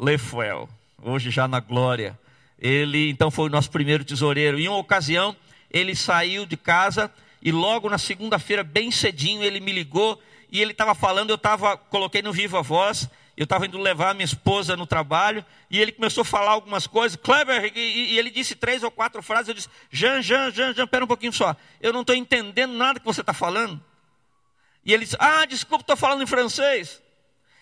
Lefuel, 0.00 0.66
hoje 1.02 1.30
já 1.30 1.46
na 1.46 1.60
glória. 1.60 2.18
Ele 2.58 3.10
então 3.10 3.30
foi 3.30 3.46
o 3.46 3.52
nosso 3.52 3.70
primeiro 3.70 4.04
tesoureiro. 4.04 4.58
Em 4.58 4.68
uma 4.68 4.78
ocasião, 4.78 5.36
ele 5.70 5.94
saiu 5.94 6.46
de 6.46 6.56
casa 6.56 7.10
e 7.42 7.52
logo 7.52 7.90
na 7.90 7.98
segunda-feira, 7.98 8.62
bem 8.62 8.90
cedinho, 8.90 9.42
ele 9.42 9.60
me 9.60 9.72
ligou 9.72 10.18
e 10.52 10.60
ele 10.60 10.72
estava 10.72 10.94
falando, 10.94 11.30
eu 11.30 11.36
estava, 11.36 11.78
coloquei 11.78 12.20
no 12.20 12.30
vivo 12.30 12.58
a 12.58 12.62
voz, 12.62 13.08
eu 13.34 13.44
estava 13.44 13.64
indo 13.64 13.78
levar 13.78 14.14
minha 14.14 14.26
esposa 14.26 14.76
no 14.76 14.86
trabalho, 14.86 15.42
e 15.70 15.80
ele 15.80 15.90
começou 15.90 16.20
a 16.20 16.24
falar 16.26 16.50
algumas 16.50 16.86
coisas, 16.86 17.16
Kleber, 17.16 17.72
e, 17.74 18.12
e 18.12 18.18
ele 18.18 18.30
disse 18.30 18.54
três 18.54 18.82
ou 18.82 18.90
quatro 18.90 19.22
frases, 19.22 19.48
eu 19.48 19.54
disse, 19.54 19.68
Jean, 19.90 20.20
Jean, 20.20 20.50
Jean, 20.50 20.74
Jean, 20.74 20.86
pera 20.86 21.06
um 21.06 21.08
pouquinho 21.08 21.32
só, 21.32 21.56
eu 21.80 21.90
não 21.90 22.02
estou 22.02 22.14
entendendo 22.14 22.74
nada 22.74 23.00
que 23.00 23.06
você 23.06 23.22
está 23.22 23.32
falando. 23.32 23.82
E 24.84 24.92
ele 24.92 25.04
disse, 25.04 25.16
ah, 25.18 25.46
desculpa, 25.46 25.84
estou 25.84 25.96
falando 25.96 26.22
em 26.22 26.26
francês. 26.26 27.00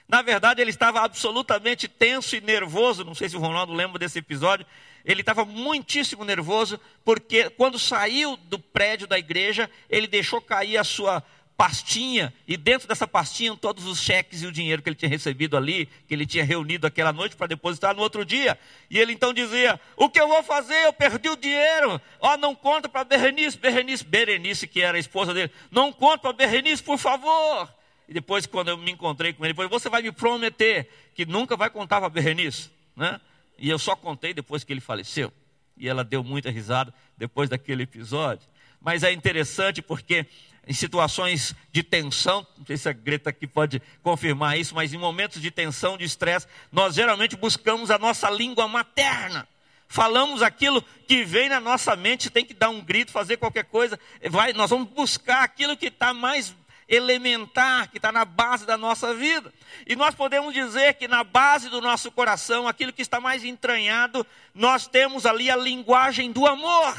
Na 0.08 0.22
verdade, 0.22 0.60
ele 0.60 0.70
estava 0.70 1.02
absolutamente 1.02 1.86
tenso 1.86 2.34
e 2.34 2.40
nervoso, 2.40 3.04
não 3.04 3.14
sei 3.14 3.28
se 3.28 3.36
o 3.36 3.40
Ronaldo 3.40 3.72
lembra 3.72 4.00
desse 4.00 4.18
episódio, 4.18 4.66
ele 5.04 5.20
estava 5.20 5.44
muitíssimo 5.44 6.24
nervoso, 6.24 6.80
porque 7.04 7.48
quando 7.50 7.78
saiu 7.78 8.36
do 8.36 8.58
prédio 8.58 9.06
da 9.06 9.16
igreja, 9.16 9.70
ele 9.88 10.08
deixou 10.08 10.40
cair 10.40 10.76
a 10.76 10.82
sua 10.82 11.22
pastinha, 11.60 12.32
e 12.48 12.56
dentro 12.56 12.88
dessa 12.88 13.06
pastinha 13.06 13.54
todos 13.54 13.84
os 13.84 14.00
cheques 14.00 14.40
e 14.40 14.46
o 14.46 14.52
dinheiro 14.52 14.80
que 14.80 14.88
ele 14.88 14.96
tinha 14.96 15.10
recebido 15.10 15.58
ali, 15.58 15.84
que 16.08 16.14
ele 16.14 16.24
tinha 16.24 16.42
reunido 16.42 16.86
aquela 16.86 17.12
noite 17.12 17.36
para 17.36 17.48
depositar 17.48 17.94
no 17.94 18.00
outro 18.00 18.24
dia. 18.24 18.58
E 18.88 18.98
ele 18.98 19.12
então 19.12 19.30
dizia: 19.30 19.78
O 19.94 20.08
que 20.08 20.18
eu 20.18 20.26
vou 20.26 20.42
fazer? 20.42 20.86
Eu 20.86 20.92
perdi 20.94 21.28
o 21.28 21.36
dinheiro. 21.36 22.00
Ó, 22.18 22.32
oh, 22.32 22.36
não 22.38 22.54
conta 22.54 22.88
para 22.88 23.04
Berenice, 23.04 23.58
Berenice, 23.58 24.02
Berenice, 24.02 24.66
que 24.66 24.80
era 24.80 24.96
a 24.96 24.98
esposa 24.98 25.34
dele, 25.34 25.52
não 25.70 25.92
conta 25.92 26.20
para 26.20 26.32
Berenice, 26.32 26.82
por 26.82 26.96
favor. 26.96 27.68
E 28.08 28.14
depois, 28.14 28.46
quando 28.46 28.68
eu 28.68 28.78
me 28.78 28.92
encontrei 28.92 29.34
com 29.34 29.44
ele, 29.44 29.52
falou: 29.52 29.68
Você 29.68 29.90
vai 29.90 30.00
me 30.00 30.10
prometer 30.10 30.88
que 31.14 31.26
nunca 31.26 31.58
vai 31.58 31.68
contar 31.68 32.00
para 32.00 32.08
Berenice, 32.08 32.70
né? 32.96 33.20
E 33.58 33.68
eu 33.68 33.78
só 33.78 33.94
contei 33.94 34.32
depois 34.32 34.64
que 34.64 34.72
ele 34.72 34.80
faleceu. 34.80 35.30
E 35.76 35.86
ela 35.86 36.02
deu 36.02 36.24
muita 36.24 36.50
risada 36.50 36.94
depois 37.18 37.50
daquele 37.50 37.82
episódio. 37.82 38.48
Mas 38.80 39.02
é 39.02 39.12
interessante 39.12 39.82
porque 39.82 40.26
em 40.70 40.72
situações 40.72 41.52
de 41.72 41.82
tensão, 41.82 42.46
não 42.56 42.64
sei 42.64 42.76
se 42.76 42.88
a 42.88 42.92
Greta 42.92 43.30
aqui 43.30 43.44
pode 43.44 43.82
confirmar 44.04 44.56
isso, 44.56 44.72
mas 44.72 44.94
em 44.94 44.98
momentos 44.98 45.42
de 45.42 45.50
tensão, 45.50 45.98
de 45.98 46.04
estresse, 46.04 46.46
nós 46.70 46.94
geralmente 46.94 47.34
buscamos 47.34 47.90
a 47.90 47.98
nossa 47.98 48.30
língua 48.30 48.68
materna. 48.68 49.48
Falamos 49.88 50.44
aquilo 50.44 50.80
que 51.08 51.24
vem 51.24 51.48
na 51.48 51.58
nossa 51.58 51.96
mente, 51.96 52.30
tem 52.30 52.44
que 52.44 52.54
dar 52.54 52.70
um 52.70 52.80
grito, 52.80 53.10
fazer 53.10 53.36
qualquer 53.36 53.64
coisa. 53.64 53.98
Vai, 54.30 54.52
nós 54.52 54.70
vamos 54.70 54.88
buscar 54.90 55.42
aquilo 55.42 55.76
que 55.76 55.86
está 55.86 56.14
mais 56.14 56.54
elementar, 56.88 57.90
que 57.90 57.98
está 57.98 58.12
na 58.12 58.24
base 58.24 58.64
da 58.64 58.76
nossa 58.76 59.12
vida. 59.12 59.52
E 59.84 59.96
nós 59.96 60.14
podemos 60.14 60.54
dizer 60.54 60.94
que 60.94 61.08
na 61.08 61.24
base 61.24 61.68
do 61.68 61.80
nosso 61.80 62.12
coração, 62.12 62.68
aquilo 62.68 62.92
que 62.92 63.02
está 63.02 63.20
mais 63.20 63.42
entranhado, 63.42 64.24
nós 64.54 64.86
temos 64.86 65.26
ali 65.26 65.50
a 65.50 65.56
linguagem 65.56 66.30
do 66.30 66.46
amor. 66.46 66.96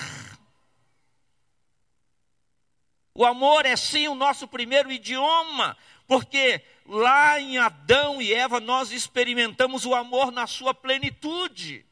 O 3.14 3.26
amor 3.26 3.66
é 3.66 3.76
sim 3.76 4.08
o 4.08 4.16
nosso 4.16 4.48
primeiro 4.48 4.92
idioma, 4.92 5.78
porque 6.08 6.64
lá 6.86 7.40
em 7.40 7.58
Adão 7.58 8.22
e 8.22 8.34
Eva 8.34 8.60
nós 8.60 8.92
experimentamos 8.92 9.86
o 9.86 9.94
amor 9.94 10.32
na 10.32 10.48
sua 10.48 10.74
plenitude. 10.74 11.86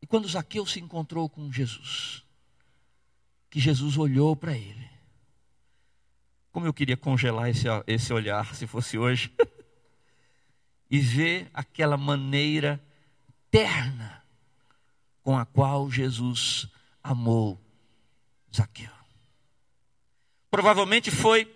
E 0.00 0.06
quando 0.06 0.28
Zaqueu 0.28 0.64
se 0.64 0.78
encontrou 0.78 1.28
com 1.28 1.50
Jesus, 1.50 2.24
que 3.50 3.58
Jesus 3.58 3.98
olhou 3.98 4.36
para 4.36 4.56
ele, 4.56 4.90
como 6.52 6.66
eu 6.66 6.74
queria 6.74 6.96
congelar 6.96 7.48
esse, 7.48 7.66
esse 7.86 8.12
olhar, 8.12 8.54
se 8.54 8.66
fosse 8.66 8.96
hoje, 8.96 9.34
e 10.88 11.00
ver 11.00 11.50
aquela 11.52 11.96
maneira 11.96 12.84
terna 13.50 14.21
com 15.22 15.38
a 15.38 15.44
qual 15.46 15.90
Jesus 15.90 16.66
amou 17.02 17.60
Zaqueu. 18.54 18.90
Provavelmente 20.50 21.10
foi 21.10 21.50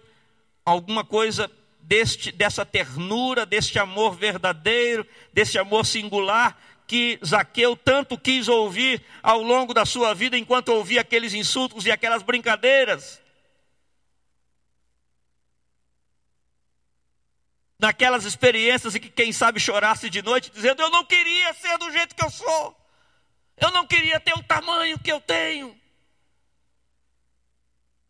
alguma 0.64 1.04
coisa 1.04 1.50
deste, 1.80 2.32
dessa 2.32 2.64
ternura, 2.64 3.44
deste 3.44 3.78
amor 3.78 4.16
verdadeiro, 4.16 5.06
deste 5.32 5.58
amor 5.58 5.85
singular 5.85 6.58
que 6.87 7.18
Zaqueu 7.25 7.76
tanto 7.76 8.16
quis 8.16 8.49
ouvir 8.49 9.04
ao 9.23 9.42
longo 9.42 9.75
da 9.75 9.85
sua 9.85 10.14
vida 10.14 10.38
enquanto 10.38 10.68
ouvia 10.68 11.00
aqueles 11.00 11.35
insultos 11.35 11.85
e 11.85 11.90
aquelas 11.90 12.23
brincadeiras. 12.23 13.20
Naquelas 17.78 18.25
experiências 18.25 18.94
em 18.94 19.00
que 19.00 19.11
quem 19.11 19.32
sabe 19.32 19.61
chorasse 19.61 20.08
de 20.08 20.23
noite 20.23 20.50
dizendo: 20.50 20.80
Eu 20.80 20.90
não 20.90 21.04
queria 21.04 21.52
ser 21.54 21.76
do 21.76 21.90
jeito 21.90 22.14
que 22.14 22.25
eu 22.25 22.30
sou. 22.30 22.86
Eu 23.56 23.70
não 23.70 23.86
queria 23.86 24.20
ter 24.20 24.34
o 24.34 24.42
tamanho 24.42 24.98
que 24.98 25.10
eu 25.10 25.20
tenho. 25.20 25.76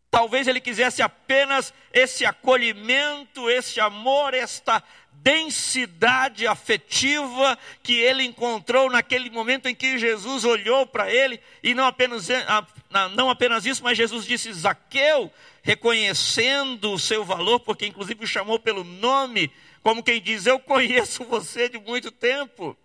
Talvez 0.09 0.47
ele 0.47 0.59
quisesse 0.59 1.01
apenas 1.01 1.73
esse 1.93 2.25
acolhimento, 2.25 3.49
esse 3.49 3.79
amor, 3.79 4.33
esta 4.33 4.83
densidade 5.11 6.47
afetiva 6.47 7.57
que 7.83 7.93
ele 7.93 8.23
encontrou 8.23 8.89
naquele 8.89 9.29
momento 9.29 9.67
em 9.67 9.75
que 9.75 9.97
Jesus 9.97 10.45
olhou 10.45 10.85
para 10.85 11.11
ele, 11.11 11.39
e 11.61 11.73
não 11.73 11.85
apenas, 11.85 12.27
não 13.15 13.29
apenas 13.29 13.65
isso, 13.65 13.83
mas 13.83 13.97
Jesus 13.97 14.25
disse: 14.25 14.51
Zaqueu, 14.53 15.31
reconhecendo 15.61 16.93
o 16.93 16.99
seu 16.99 17.25
valor, 17.25 17.59
porque 17.59 17.85
inclusive 17.85 18.23
o 18.23 18.27
chamou 18.27 18.59
pelo 18.59 18.83
nome, 18.83 19.51
como 19.83 20.03
quem 20.03 20.21
diz: 20.21 20.45
Eu 20.45 20.59
conheço 20.59 21.25
você 21.25 21.67
de 21.67 21.77
muito 21.77 22.11
tempo. 22.11 22.77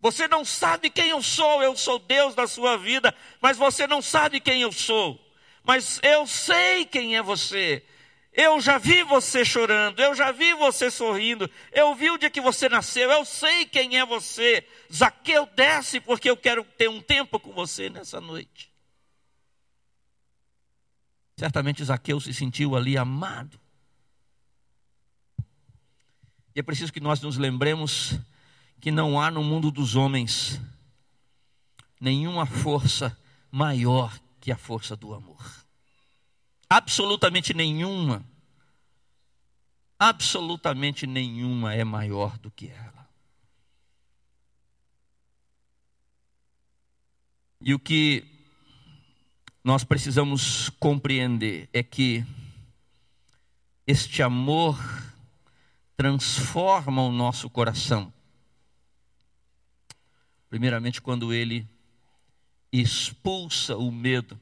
Você 0.00 0.26
não 0.26 0.44
sabe 0.44 0.88
quem 0.88 1.10
eu 1.10 1.22
sou, 1.22 1.62
eu 1.62 1.76
sou 1.76 1.98
Deus 1.98 2.34
da 2.34 2.46
sua 2.46 2.76
vida, 2.76 3.14
mas 3.40 3.56
você 3.56 3.86
não 3.86 4.00
sabe 4.00 4.40
quem 4.40 4.62
eu 4.62 4.72
sou. 4.72 5.20
Mas 5.62 6.00
eu 6.02 6.26
sei 6.26 6.86
quem 6.86 7.16
é 7.16 7.22
você. 7.22 7.84
Eu 8.32 8.60
já 8.60 8.78
vi 8.78 9.02
você 9.02 9.44
chorando, 9.44 10.00
eu 10.00 10.14
já 10.14 10.30
vi 10.30 10.54
você 10.54 10.90
sorrindo, 10.90 11.50
eu 11.72 11.94
vi 11.94 12.10
o 12.10 12.16
dia 12.16 12.30
que 12.30 12.40
você 12.40 12.68
nasceu, 12.68 13.10
eu 13.10 13.24
sei 13.24 13.66
quem 13.66 13.98
é 13.98 14.06
você. 14.06 14.66
Zaqueu, 14.90 15.46
desce, 15.54 16.00
porque 16.00 16.30
eu 16.30 16.36
quero 16.36 16.64
ter 16.64 16.88
um 16.88 17.02
tempo 17.02 17.38
com 17.38 17.52
você 17.52 17.90
nessa 17.90 18.20
noite. 18.20 18.70
Certamente 21.36 21.84
Zaqueu 21.84 22.20
se 22.20 22.32
sentiu 22.32 22.76
ali 22.76 22.96
amado. 22.96 23.58
E 26.54 26.60
é 26.60 26.62
preciso 26.62 26.92
que 26.92 27.00
nós 27.00 27.20
nos 27.20 27.36
lembremos 27.36 28.18
que 28.80 28.90
não 28.90 29.20
há 29.20 29.30
no 29.30 29.44
mundo 29.44 29.70
dos 29.70 29.94
homens 29.94 30.60
nenhuma 32.00 32.46
força 32.46 33.16
maior 33.50 34.18
que 34.40 34.50
a 34.50 34.56
força 34.56 34.96
do 34.96 35.12
amor. 35.12 35.66
Absolutamente 36.68 37.52
nenhuma. 37.52 38.24
Absolutamente 39.98 41.06
nenhuma 41.06 41.74
é 41.74 41.84
maior 41.84 42.38
do 42.38 42.50
que 42.50 42.68
ela. 42.68 43.06
E 47.60 47.74
o 47.74 47.78
que 47.78 48.24
nós 49.62 49.84
precisamos 49.84 50.70
compreender 50.80 51.68
é 51.70 51.82
que 51.82 52.24
este 53.86 54.22
amor 54.22 54.78
transforma 55.96 57.02
o 57.02 57.12
nosso 57.12 57.50
coração. 57.50 58.10
Primeiramente, 60.50 61.00
quando 61.00 61.32
ele 61.32 61.66
expulsa 62.72 63.76
o 63.76 63.90
medo 63.90 64.38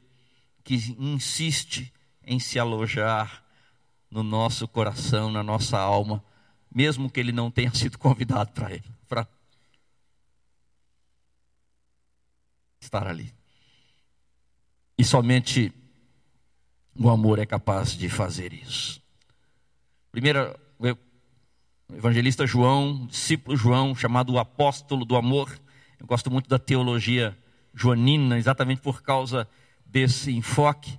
que 0.64 0.74
insiste 0.98 1.92
em 2.26 2.40
se 2.40 2.58
alojar 2.58 3.44
no 4.10 4.22
nosso 4.22 4.66
coração, 4.66 5.30
na 5.30 5.42
nossa 5.42 5.78
alma, 5.78 6.24
mesmo 6.74 7.10
que 7.10 7.20
ele 7.20 7.30
não 7.30 7.50
tenha 7.50 7.72
sido 7.74 7.98
convidado 7.98 8.52
para 8.52 8.72
ele, 8.72 8.84
para 9.06 9.28
estar 12.80 13.06
ali. 13.06 13.32
E 14.96 15.04
somente 15.04 15.72
o 16.98 17.08
amor 17.08 17.38
é 17.38 17.46
capaz 17.46 17.92
de 17.92 18.08
fazer 18.08 18.52
isso. 18.52 19.00
Primeiro, 20.10 20.58
o 20.78 21.94
evangelista 21.94 22.46
João, 22.46 23.06
discípulo 23.06 23.56
João, 23.56 23.94
chamado 23.94 24.32
o 24.32 24.38
apóstolo 24.38 25.04
do 25.04 25.16
amor. 25.16 25.58
Eu 26.00 26.06
gosto 26.06 26.30
muito 26.30 26.48
da 26.48 26.58
teologia 26.58 27.36
joanina, 27.74 28.38
exatamente 28.38 28.80
por 28.80 29.02
causa 29.02 29.48
desse 29.84 30.32
enfoque. 30.32 30.92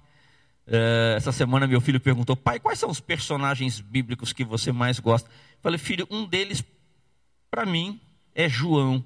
Uh, 0.68 1.16
essa 1.16 1.32
semana 1.32 1.66
meu 1.66 1.82
filho 1.82 2.00
perguntou, 2.00 2.36
pai, 2.36 2.60
quais 2.60 2.78
são 2.78 2.90
os 2.90 3.00
personagens 3.00 3.80
bíblicos 3.80 4.32
que 4.34 4.44
você 4.44 4.72
mais 4.72 5.00
gosta? 5.00 5.30
Eu 5.30 5.62
falei, 5.62 5.78
filho, 5.78 6.08
um 6.12 6.26
deles, 6.26 6.64
para 7.50 7.66
mim, 7.66 8.00
é 8.36 8.48
João, 8.48 9.04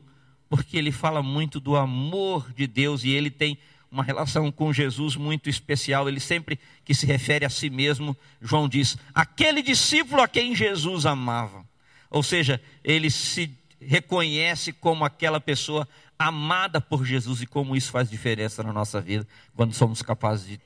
porque 0.50 0.78
ele 0.78 0.92
fala 0.92 1.24
muito 1.24 1.60
do 1.60 1.76
amor 1.76 2.52
de 2.54 2.68
Deus 2.68 3.04
e 3.04 3.10
ele 3.10 3.32
tem 3.32 3.58
uma 3.90 4.04
relação 4.04 4.52
com 4.52 4.74
Jesus 4.74 5.16
muito 5.16 5.50
especial. 5.50 6.10
Ele 6.10 6.20
sempre 6.20 6.60
que 6.84 6.94
se 6.94 7.06
refere 7.06 7.46
a 7.46 7.50
si 7.50 7.70
mesmo, 7.70 8.18
João 8.42 8.68
diz: 8.68 8.98
aquele 9.14 9.62
discípulo 9.62 10.22
a 10.22 10.28
quem 10.28 10.56
Jesus 10.56 11.06
amava. 11.06 11.64
Ou 12.10 12.22
seja, 12.22 12.62
ele 12.84 13.10
se 13.10 13.48
reconhece 13.88 14.74
como 14.74 15.04
aquela 15.06 15.40
pessoa 15.40 15.88
amada 16.18 16.80
por 16.80 17.06
Jesus 17.06 17.42
e 17.42 17.46
como 17.46 17.76
isso 17.76 17.92
faz 17.92 18.10
diferença 18.10 18.64
na 18.64 18.72
nossa 18.72 19.02
vida 19.02 19.28
quando 19.56 19.74
somos 19.74 20.02
capazes 20.02 20.48
de 20.48 20.60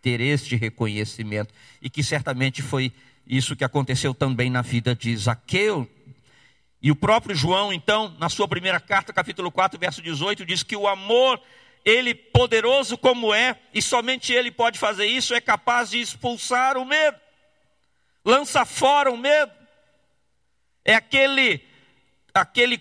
ter 0.00 0.20
este 0.20 0.56
reconhecimento. 0.56 1.52
E 1.80 1.90
que 1.90 2.02
certamente 2.02 2.62
foi 2.62 2.92
isso 3.26 3.56
que 3.56 3.64
aconteceu 3.64 4.14
também 4.14 4.50
na 4.50 4.62
vida 4.62 4.94
de 4.94 5.16
Zaqueu. 5.16 5.88
E 6.82 6.90
o 6.90 6.96
próprio 6.96 7.34
João, 7.34 7.72
então, 7.72 8.14
na 8.18 8.28
sua 8.28 8.48
primeira 8.48 8.80
carta, 8.80 9.12
capítulo 9.12 9.50
4, 9.50 9.78
verso 9.78 10.00
18, 10.00 10.46
diz 10.46 10.62
que 10.62 10.74
o 10.74 10.88
amor, 10.88 11.40
ele 11.84 12.14
poderoso 12.14 12.96
como 12.96 13.34
é, 13.34 13.58
e 13.74 13.82
somente 13.82 14.32
ele 14.32 14.50
pode 14.50 14.78
fazer 14.78 15.06
isso, 15.06 15.34
é 15.34 15.40
capaz 15.40 15.90
de 15.90 16.00
expulsar 16.00 16.78
o 16.78 16.84
medo. 16.84 17.18
Lança 18.24 18.64
fora 18.64 19.10
o 19.10 19.16
medo. 19.16 19.52
É 20.84 20.94
aquele 20.94 21.62
aquele 22.34 22.80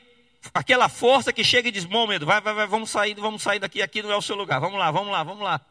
aquela 0.54 0.88
força 0.88 1.34
que 1.34 1.44
chega 1.44 1.70
e 1.70 1.72
diz: 1.72 1.86
"Bom, 1.86 2.08
medo, 2.08 2.26
vai, 2.26 2.42
vai, 2.42 2.54
vai, 2.54 2.68
vamos 2.68 2.90
sair, 2.90 3.16
vamos 3.16 3.42
sair 3.42 3.60
daqui, 3.60 3.82
aqui 3.82 4.02
não 4.02 4.12
é 4.12 4.16
o 4.16 4.22
seu 4.22 4.36
lugar. 4.36 4.60
Vamos 4.60 4.80
lá, 4.80 4.92
vamos 4.92 5.12
lá, 5.12 5.24
vamos 5.24 5.44
lá." 5.44 5.62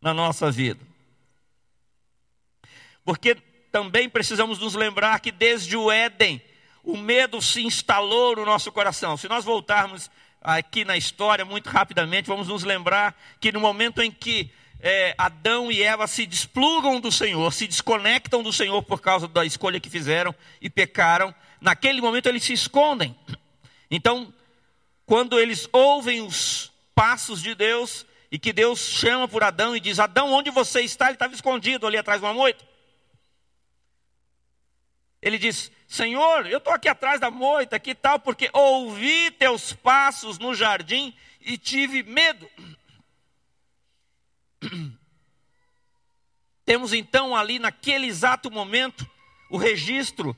na 0.00 0.12
nossa 0.12 0.50
vida. 0.50 0.84
Porque 3.04 3.34
também 3.70 4.08
precisamos 4.08 4.58
nos 4.58 4.74
lembrar 4.74 5.18
que 5.20 5.32
desde 5.32 5.76
o 5.76 5.90
Éden, 5.90 6.40
o 6.84 6.96
medo 6.96 7.40
se 7.40 7.62
instalou 7.62 8.36
no 8.36 8.44
nosso 8.44 8.70
coração. 8.70 9.16
Se 9.16 9.28
nós 9.28 9.44
voltarmos 9.44 10.10
aqui 10.40 10.84
na 10.84 10.96
história 10.96 11.44
muito 11.44 11.70
rapidamente, 11.70 12.28
vamos 12.28 12.48
nos 12.48 12.64
lembrar 12.64 13.16
que 13.40 13.52
no 13.52 13.60
momento 13.60 14.02
em 14.02 14.10
que 14.10 14.50
é, 14.80 15.14
Adão 15.16 15.70
e 15.70 15.82
Eva 15.82 16.08
se 16.08 16.26
desplugam 16.26 17.00
do 17.00 17.12
Senhor, 17.12 17.52
se 17.52 17.68
desconectam 17.68 18.42
do 18.42 18.52
Senhor 18.52 18.82
por 18.82 19.00
causa 19.00 19.28
da 19.28 19.44
escolha 19.44 19.78
que 19.78 19.88
fizeram 19.88 20.34
e 20.60 20.68
pecaram, 20.68 21.32
naquele 21.62 22.00
momento 22.00 22.28
eles 22.28 22.42
se 22.42 22.52
escondem. 22.52 23.16
Então, 23.90 24.34
quando 25.06 25.38
eles 25.38 25.68
ouvem 25.72 26.20
os 26.20 26.72
passos 26.94 27.40
de 27.40 27.54
Deus, 27.54 28.04
e 28.30 28.38
que 28.38 28.52
Deus 28.52 28.80
chama 28.80 29.28
por 29.28 29.44
Adão 29.44 29.76
e 29.76 29.80
diz: 29.80 29.98
Adão, 29.98 30.32
onde 30.32 30.50
você 30.50 30.80
está? 30.80 31.06
Ele 31.06 31.14
estava 31.14 31.34
escondido 31.34 31.86
ali 31.86 31.96
atrás 31.96 32.20
de 32.20 32.26
uma 32.26 32.34
moita. 32.34 32.66
Ele 35.20 35.38
diz: 35.38 35.70
Senhor, 35.86 36.46
eu 36.46 36.58
estou 36.58 36.72
aqui 36.72 36.88
atrás 36.88 37.20
da 37.20 37.30
moita, 37.30 37.78
que 37.78 37.94
tal, 37.94 38.18
porque 38.18 38.50
ouvi 38.52 39.30
teus 39.30 39.72
passos 39.72 40.38
no 40.38 40.54
jardim 40.54 41.14
e 41.40 41.56
tive 41.58 42.02
medo. 42.02 42.48
Temos 46.64 46.92
então 46.94 47.36
ali, 47.36 47.58
naquele 47.58 48.06
exato 48.06 48.50
momento, 48.50 49.06
o 49.50 49.58
registro 49.58 50.34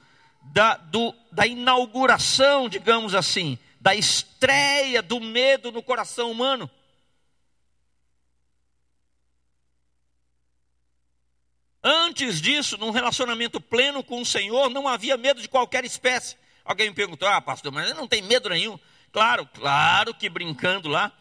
da, 0.52 0.76
do, 0.76 1.14
da 1.32 1.46
inauguração, 1.46 2.68
digamos 2.68 3.14
assim, 3.14 3.58
da 3.80 3.94
estreia 3.94 5.02
do 5.02 5.20
medo 5.20 5.72
no 5.72 5.82
coração 5.82 6.30
humano. 6.30 6.70
Antes 11.82 12.40
disso, 12.40 12.78
num 12.78 12.90
relacionamento 12.90 13.60
pleno 13.60 14.02
com 14.02 14.22
o 14.22 14.26
Senhor, 14.26 14.70
não 14.70 14.88
havia 14.88 15.18
medo 15.18 15.42
de 15.42 15.48
qualquer 15.48 15.84
espécie. 15.84 16.36
Alguém 16.64 16.88
me 16.88 16.94
perguntou, 16.94 17.28
ah, 17.28 17.42
pastor, 17.42 17.70
mas 17.70 17.94
não 17.94 18.08
tem 18.08 18.22
medo 18.22 18.48
nenhum. 18.48 18.78
Claro, 19.12 19.46
claro 19.52 20.14
que 20.14 20.30
brincando 20.30 20.88
lá, 20.88 21.12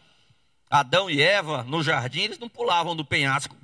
Adão 0.70 1.10
e 1.10 1.20
Eva 1.20 1.62
no 1.64 1.82
jardim, 1.82 2.22
eles 2.22 2.38
não 2.38 2.48
pulavam 2.48 2.96
do 2.96 3.04
penhasco. 3.04 3.54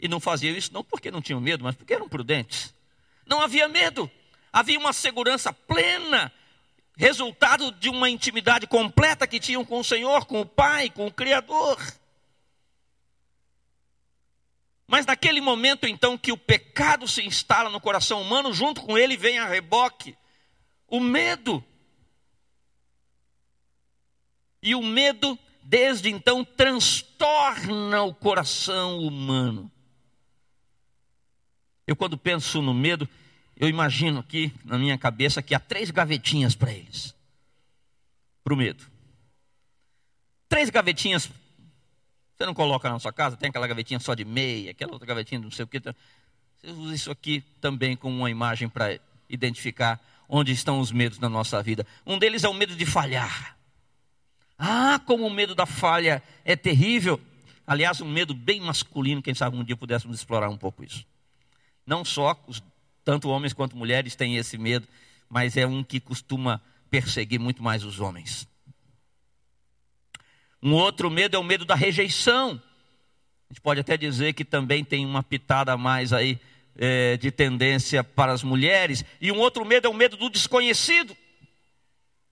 E 0.00 0.08
não 0.08 0.18
faziam 0.18 0.56
isso 0.56 0.72
não 0.72 0.82
porque 0.82 1.10
não 1.10 1.22
tinham 1.22 1.40
medo, 1.40 1.62
mas 1.62 1.76
porque 1.76 1.94
eram 1.94 2.08
prudentes. 2.08 2.73
Não 3.26 3.40
havia 3.40 3.68
medo, 3.68 4.10
havia 4.52 4.78
uma 4.78 4.92
segurança 4.92 5.52
plena, 5.52 6.32
resultado 6.96 7.72
de 7.72 7.88
uma 7.88 8.08
intimidade 8.08 8.66
completa 8.66 9.26
que 9.26 9.40
tinham 9.40 9.64
com 9.64 9.80
o 9.80 9.84
Senhor, 9.84 10.26
com 10.26 10.40
o 10.40 10.46
Pai, 10.46 10.90
com 10.90 11.06
o 11.06 11.12
Criador. 11.12 11.78
Mas 14.86 15.06
naquele 15.06 15.40
momento, 15.40 15.86
então, 15.86 16.16
que 16.16 16.30
o 16.30 16.36
pecado 16.36 17.08
se 17.08 17.22
instala 17.22 17.70
no 17.70 17.80
coração 17.80 18.20
humano, 18.20 18.52
junto 18.52 18.82
com 18.82 18.98
ele 18.98 19.16
vem 19.16 19.38
a 19.38 19.46
reboque 19.46 20.16
o 20.88 21.00
medo. 21.00 21.64
E 24.62 24.74
o 24.74 24.82
medo, 24.82 25.38
desde 25.62 26.10
então, 26.10 26.44
transtorna 26.44 28.02
o 28.02 28.14
coração 28.14 28.98
humano. 28.98 29.70
Eu, 31.86 31.94
quando 31.94 32.16
penso 32.16 32.62
no 32.62 32.72
medo, 32.72 33.08
eu 33.56 33.68
imagino 33.68 34.20
aqui 34.20 34.52
na 34.64 34.78
minha 34.78 34.96
cabeça 34.96 35.42
que 35.42 35.54
há 35.54 35.60
três 35.60 35.90
gavetinhas 35.90 36.54
para 36.54 36.72
eles 36.72 37.14
para 38.44 38.52
o 38.52 38.56
medo. 38.56 38.84
Três 40.48 40.68
gavetinhas 40.68 41.30
você 42.36 42.44
não 42.46 42.54
coloca 42.54 42.90
na 42.90 42.98
sua 42.98 43.12
casa, 43.12 43.36
tem 43.36 43.48
aquela 43.48 43.66
gavetinha 43.66 44.00
só 44.00 44.12
de 44.12 44.24
meia, 44.24 44.72
aquela 44.72 44.92
outra 44.92 45.06
gavetinha 45.06 45.38
de 45.38 45.44
não 45.44 45.52
sei 45.52 45.64
o 45.64 45.68
que. 45.68 45.80
Você 45.80 46.70
usa 46.72 46.94
isso 46.94 47.10
aqui 47.10 47.42
também 47.60 47.96
como 47.96 48.16
uma 48.16 48.30
imagem 48.30 48.68
para 48.68 48.98
identificar 49.28 50.00
onde 50.28 50.50
estão 50.52 50.80
os 50.80 50.90
medos 50.90 51.18
na 51.18 51.28
nossa 51.28 51.62
vida. 51.62 51.86
Um 52.04 52.18
deles 52.18 52.42
é 52.42 52.48
o 52.48 52.54
medo 52.54 52.74
de 52.74 52.84
falhar. 52.84 53.56
Ah, 54.58 55.00
como 55.06 55.26
o 55.26 55.30
medo 55.30 55.54
da 55.54 55.64
falha 55.64 56.22
é 56.44 56.56
terrível. 56.56 57.20
Aliás, 57.66 58.00
um 58.00 58.10
medo 58.10 58.34
bem 58.34 58.60
masculino, 58.60 59.22
quem 59.22 59.34
sabe 59.34 59.56
um 59.56 59.64
dia 59.64 59.76
pudéssemos 59.76 60.18
explorar 60.18 60.48
um 60.50 60.58
pouco 60.58 60.82
isso. 60.84 61.06
Não 61.86 62.04
só, 62.04 62.42
os, 62.46 62.62
tanto 63.04 63.28
homens 63.28 63.52
quanto 63.52 63.76
mulheres 63.76 64.16
têm 64.16 64.36
esse 64.36 64.56
medo, 64.56 64.88
mas 65.28 65.56
é 65.56 65.66
um 65.66 65.82
que 65.82 66.00
costuma 66.00 66.60
perseguir 66.90 67.38
muito 67.38 67.62
mais 67.62 67.84
os 67.84 68.00
homens. 68.00 68.48
Um 70.62 70.72
outro 70.72 71.10
medo 71.10 71.36
é 71.36 71.38
o 71.38 71.44
medo 71.44 71.64
da 71.64 71.74
rejeição. 71.74 72.60
A 73.50 73.52
gente 73.52 73.60
pode 73.60 73.80
até 73.80 73.96
dizer 73.96 74.32
que 74.32 74.44
também 74.44 74.82
tem 74.82 75.04
uma 75.04 75.22
pitada 75.22 75.72
a 75.72 75.76
mais 75.76 76.12
aí 76.12 76.40
é, 76.76 77.16
de 77.18 77.30
tendência 77.30 78.02
para 78.02 78.32
as 78.32 78.42
mulheres. 78.42 79.04
E 79.20 79.30
um 79.30 79.38
outro 79.38 79.64
medo 79.64 79.86
é 79.86 79.90
o 79.90 79.94
medo 79.94 80.16
do 80.16 80.30
desconhecido. 80.30 81.14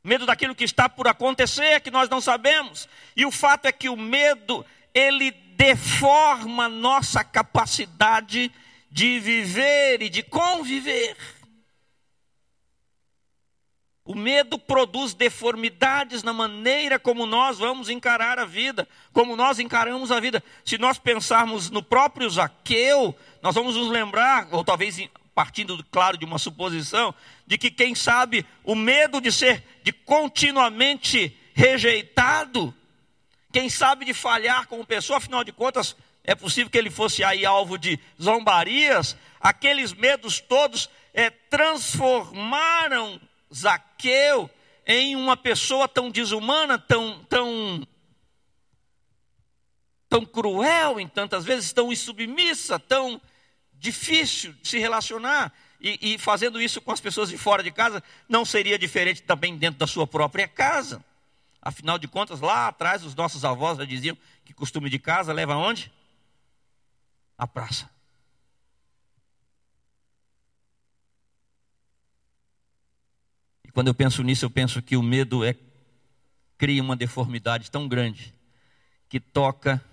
Medo 0.03 0.25
daquilo 0.25 0.55
que 0.55 0.65
está 0.65 0.89
por 0.89 1.07
acontecer, 1.07 1.81
que 1.81 1.91
nós 1.91 2.09
não 2.09 2.21
sabemos. 2.21 2.89
E 3.15 3.27
o 3.27 3.31
fato 3.31 3.67
é 3.67 3.73
que 3.73 3.89
o 3.89 3.97
medo, 3.97 4.65
ele 4.95 5.31
deforma 5.31 6.69
nossa 6.69 7.23
capacidade 7.23 8.49
de 8.49 8.63
viver 9.19 10.03
e 10.03 10.09
de 10.09 10.23
conviver. 10.23 11.17
O 14.05 14.17
medo 14.17 14.59
produz 14.59 15.15
deformidades 15.15 16.23
na 16.23 16.33
maneira 16.33 16.99
como 16.99 17.25
nós 17.25 17.59
vamos 17.59 17.89
encarar 17.89 18.39
a 18.39 18.45
vida, 18.45 18.89
como 19.13 19.37
nós 19.37 19.59
encaramos 19.61 20.11
a 20.11 20.19
vida. 20.19 20.43
Se 20.65 20.77
nós 20.77 20.99
pensarmos 20.99 21.71
no 21.71 21.83
próprio 21.83 22.29
Zaqueu, 22.29 23.17
nós 23.41 23.55
vamos 23.55 23.77
nos 23.77 23.89
lembrar, 23.89 24.49
ou 24.51 24.65
talvez 24.65 25.09
partindo, 25.35 25.83
claro, 25.91 26.19
de 26.19 26.25
uma 26.25 26.39
suposição, 26.39 27.15
de 27.47 27.57
que, 27.57 27.71
quem 27.71 27.95
sabe, 27.95 28.45
o 28.65 28.75
medo 28.75 29.21
de 29.21 29.33
ser, 29.33 29.65
de 29.83 29.93
continuamente 29.93 31.35
rejeitado, 31.55 32.75
quem 33.53 33.71
sabe 33.71 34.05
de 34.05 34.13
falhar 34.13 34.67
como 34.67 34.85
pessoa, 34.85 35.19
afinal 35.19 35.45
de 35.45 35.53
contas, 35.53 35.97
é 36.25 36.35
possível 36.35 36.71
que 36.71 36.79
ele 36.79 36.91
fosse 36.91 37.25
aí 37.25 37.45
alvo 37.45 37.77
de 37.77 37.99
zombarias, 38.21 39.17
aqueles 39.41 39.93
medos 39.93 40.41
todos 40.41 40.89
é, 41.13 41.31
transformaram 41.31 43.21
Zaqueu 43.53 44.49
em 44.87 45.17
uma 45.17 45.37
pessoa 45.37 45.89
tão 45.89 46.11
desumana, 46.11 46.79
tão, 46.79 47.25
tão, 47.25 47.87
tão 50.09 50.25
cruel 50.25 50.99
em 50.99 51.09
tantas 51.09 51.45
vezes, 51.45 51.73
tão 51.73 51.93
insubmissa, 51.93 52.79
tão 52.79 53.21
difícil 53.75 54.53
de 54.55 54.69
se 54.69 54.79
relacionar. 54.79 55.53
E, 55.81 56.15
e, 56.15 56.19
fazendo 56.19 56.63
isso 56.63 56.81
com 56.81 56.93
as 56.93 57.01
pessoas 57.01 57.29
de 57.29 57.37
fora 57.37 57.63
de 57.63 57.73
casa, 57.73 58.03
não 58.29 58.45
seria 58.45 58.79
diferente 58.79 59.23
também 59.23 59.57
dentro 59.57 59.81
da 59.81 59.87
sua 59.87 60.07
própria 60.07 60.47
casa. 60.47 61.05
Afinal 61.61 61.99
de 61.99 62.07
contas, 62.07 62.41
lá 62.41 62.69
atrás, 62.69 63.05
os 63.05 63.15
nossos 63.17 63.45
avós 63.45 63.79
já 63.79 63.85
diziam 63.85 64.17
que 64.45 64.55
costume 64.55 64.89
de 64.89 65.01
casa 65.01 65.33
leva 65.33 65.55
aonde? 65.55 65.93
A 67.43 67.47
praça. 67.49 67.91
E 73.65 73.71
quando 73.73 73.89
eu 73.89 73.95
penso 73.95 74.23
nisso, 74.23 74.45
eu 74.45 74.51
penso 74.51 74.81
que 74.81 74.97
o 74.97 75.03
medo 75.03 75.45
é 75.45 75.57
cria 76.57 76.81
uma 76.81 76.95
deformidade 76.95 77.69
tão 77.69 77.89
grande 77.89 78.33
que 79.09 79.19
toca 79.19 79.85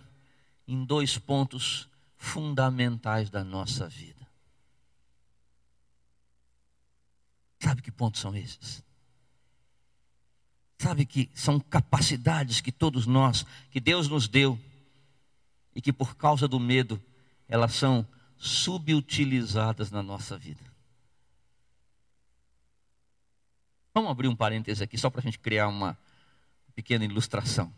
em 0.67 0.85
dois 0.85 1.17
pontos 1.17 1.89
fundamentais 2.15 3.31
da 3.31 3.43
nossa 3.43 3.89
vida. 3.89 4.27
Sabe 7.59 7.81
que 7.81 7.91
pontos 7.91 8.21
são 8.21 8.35
esses? 8.35 8.83
Sabe 10.77 11.03
que 11.03 11.31
são 11.33 11.59
capacidades 11.59 12.61
que 12.61 12.71
todos 12.71 13.07
nós, 13.07 13.43
que 13.71 13.79
Deus 13.79 14.07
nos 14.07 14.27
deu, 14.27 14.59
e 15.73 15.81
que 15.81 15.91
por 15.91 16.15
causa 16.15 16.47
do 16.47 16.59
medo, 16.59 17.01
elas 17.49 17.73
são 17.73 18.07
subutilizadas 18.37 19.89
na 19.89 20.03
nossa 20.03 20.37
vida. 20.37 20.63
Vamos 23.93 24.11
abrir 24.11 24.27
um 24.27 24.35
parêntese 24.35 24.83
aqui, 24.83 24.97
só 24.97 25.09
para 25.09 25.19
a 25.19 25.23
gente 25.23 25.39
criar 25.39 25.67
uma 25.67 25.97
pequena 26.75 27.03
ilustração, 27.03 27.73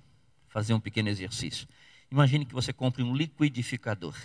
fazer 0.50 0.74
um 0.74 0.80
pequeno 0.80 1.10
exercício. 1.10 1.68
Imagine 2.12 2.46
que 2.46 2.54
você 2.54 2.74
compre 2.74 3.02
um 3.02 3.16
liquidificador. 3.16 4.16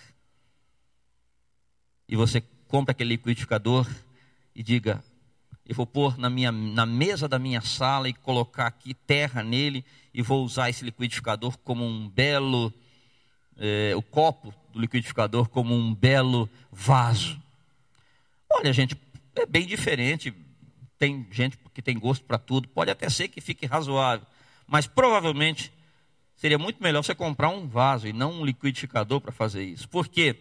E 2.08 2.16
você 2.16 2.40
compra 2.66 2.90
aquele 2.90 3.10
liquidificador 3.10 3.88
e 4.54 4.62
diga: 4.62 5.02
Eu 5.64 5.74
vou 5.76 5.86
pôr 5.86 6.18
na, 6.18 6.28
minha, 6.28 6.50
na 6.50 6.84
mesa 6.84 7.28
da 7.28 7.38
minha 7.38 7.60
sala 7.60 8.08
e 8.08 8.12
colocar 8.12 8.66
aqui 8.66 8.92
terra 8.92 9.42
nele 9.42 9.84
e 10.12 10.20
vou 10.20 10.44
usar 10.44 10.68
esse 10.68 10.84
liquidificador 10.84 11.56
como 11.58 11.84
um 11.84 12.08
belo. 12.08 12.74
É, 13.58 13.96
o 13.96 14.02
copo 14.02 14.52
do 14.76 14.80
liquidificador 14.80 15.48
como 15.48 15.74
um 15.74 15.94
belo 15.94 16.48
vaso. 16.70 17.40
Olha, 18.52 18.72
gente, 18.72 18.96
é 19.34 19.46
bem 19.46 19.66
diferente. 19.66 20.32
Tem 20.98 21.26
gente 21.30 21.58
que 21.74 21.82
tem 21.82 21.98
gosto 21.98 22.24
para 22.24 22.38
tudo. 22.38 22.68
Pode 22.68 22.90
até 22.90 23.08
ser 23.08 23.28
que 23.28 23.40
fique 23.40 23.66
razoável. 23.66 24.26
Mas 24.66 24.86
provavelmente 24.86 25.72
seria 26.36 26.58
muito 26.58 26.82
melhor 26.82 27.02
você 27.02 27.14
comprar 27.14 27.48
um 27.48 27.66
vaso 27.66 28.06
e 28.06 28.12
não 28.12 28.40
um 28.40 28.44
liquidificador 28.44 29.20
para 29.20 29.32
fazer 29.32 29.64
isso. 29.64 29.88
Porque 29.88 30.36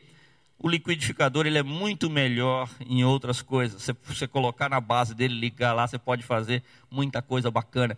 o 0.59 0.67
liquidificador 0.67 1.47
ele 1.47 1.57
é 1.57 1.63
muito 1.63 2.09
melhor 2.09 2.69
em 2.85 3.03
outras 3.05 3.41
coisas. 3.41 3.81
Você, 3.81 3.93
você 4.03 4.27
colocar 4.27 4.69
na 4.69 4.81
base 4.81 5.15
dele, 5.15 5.33
ligar 5.33 5.73
lá, 5.73 5.87
você 5.87 5.97
pode 5.97 6.23
fazer 6.23 6.61
muita 6.91 7.21
coisa 7.21 7.49
bacana. 7.49 7.97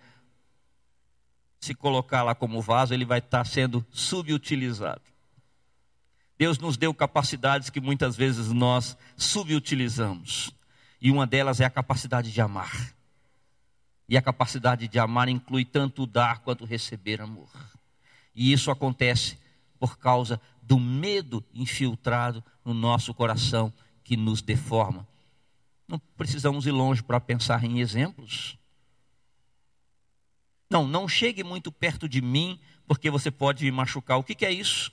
Se 1.60 1.74
colocar 1.74 2.22
lá 2.22 2.36
como 2.36 2.62
vaso, 2.62 2.94
ele 2.94 3.06
vai 3.06 3.18
estar 3.18 3.44
sendo 3.46 3.84
subutilizado. 3.92 5.17
Deus 6.38 6.60
nos 6.60 6.78
deu 6.78 6.94
capacidades 6.94 7.70
que 7.70 7.82
muitas 7.82 8.16
vezes 8.16 8.52
nós 8.52 8.98
subutilizamos. 9.16 10.52
E 11.02 11.10
uma 11.12 11.26
delas 11.26 11.60
é 11.60 11.66
a 11.66 11.70
capacidade 11.70 12.32
de 12.32 12.42
amar. 12.42 12.94
E 14.08 14.16
a 14.16 14.22
capacidade 14.22 14.88
de 14.88 15.00
amar 15.00 15.28
inclui 15.28 15.66
tanto 15.66 16.06
dar 16.06 16.40
quanto 16.40 16.64
receber 16.64 17.22
amor. 17.22 17.50
E 18.36 18.54
isso 18.54 18.70
acontece 18.70 19.38
por 19.80 19.98
causa 19.98 20.40
do 20.62 20.80
medo 20.80 21.44
infiltrado 21.54 22.44
no 22.64 22.74
nosso 22.74 23.14
coração 23.14 23.74
que 24.04 24.16
nos 24.16 24.42
deforma. 24.42 25.08
Não 25.88 26.00
precisamos 26.18 26.66
ir 26.68 26.72
longe 26.72 27.02
para 27.02 27.20
pensar 27.20 27.64
em 27.64 27.80
exemplos. 27.80 28.58
Não, 30.70 30.86
não 30.88 31.08
chegue 31.08 31.44
muito 31.44 31.72
perto 31.72 32.08
de 32.08 32.22
mim, 32.22 32.60
porque 32.86 33.10
você 33.10 33.32
pode 33.32 33.64
me 33.64 33.72
machucar. 33.72 34.18
O 34.18 34.24
que, 34.24 34.36
que 34.36 34.46
é 34.46 34.52
isso? 34.52 34.92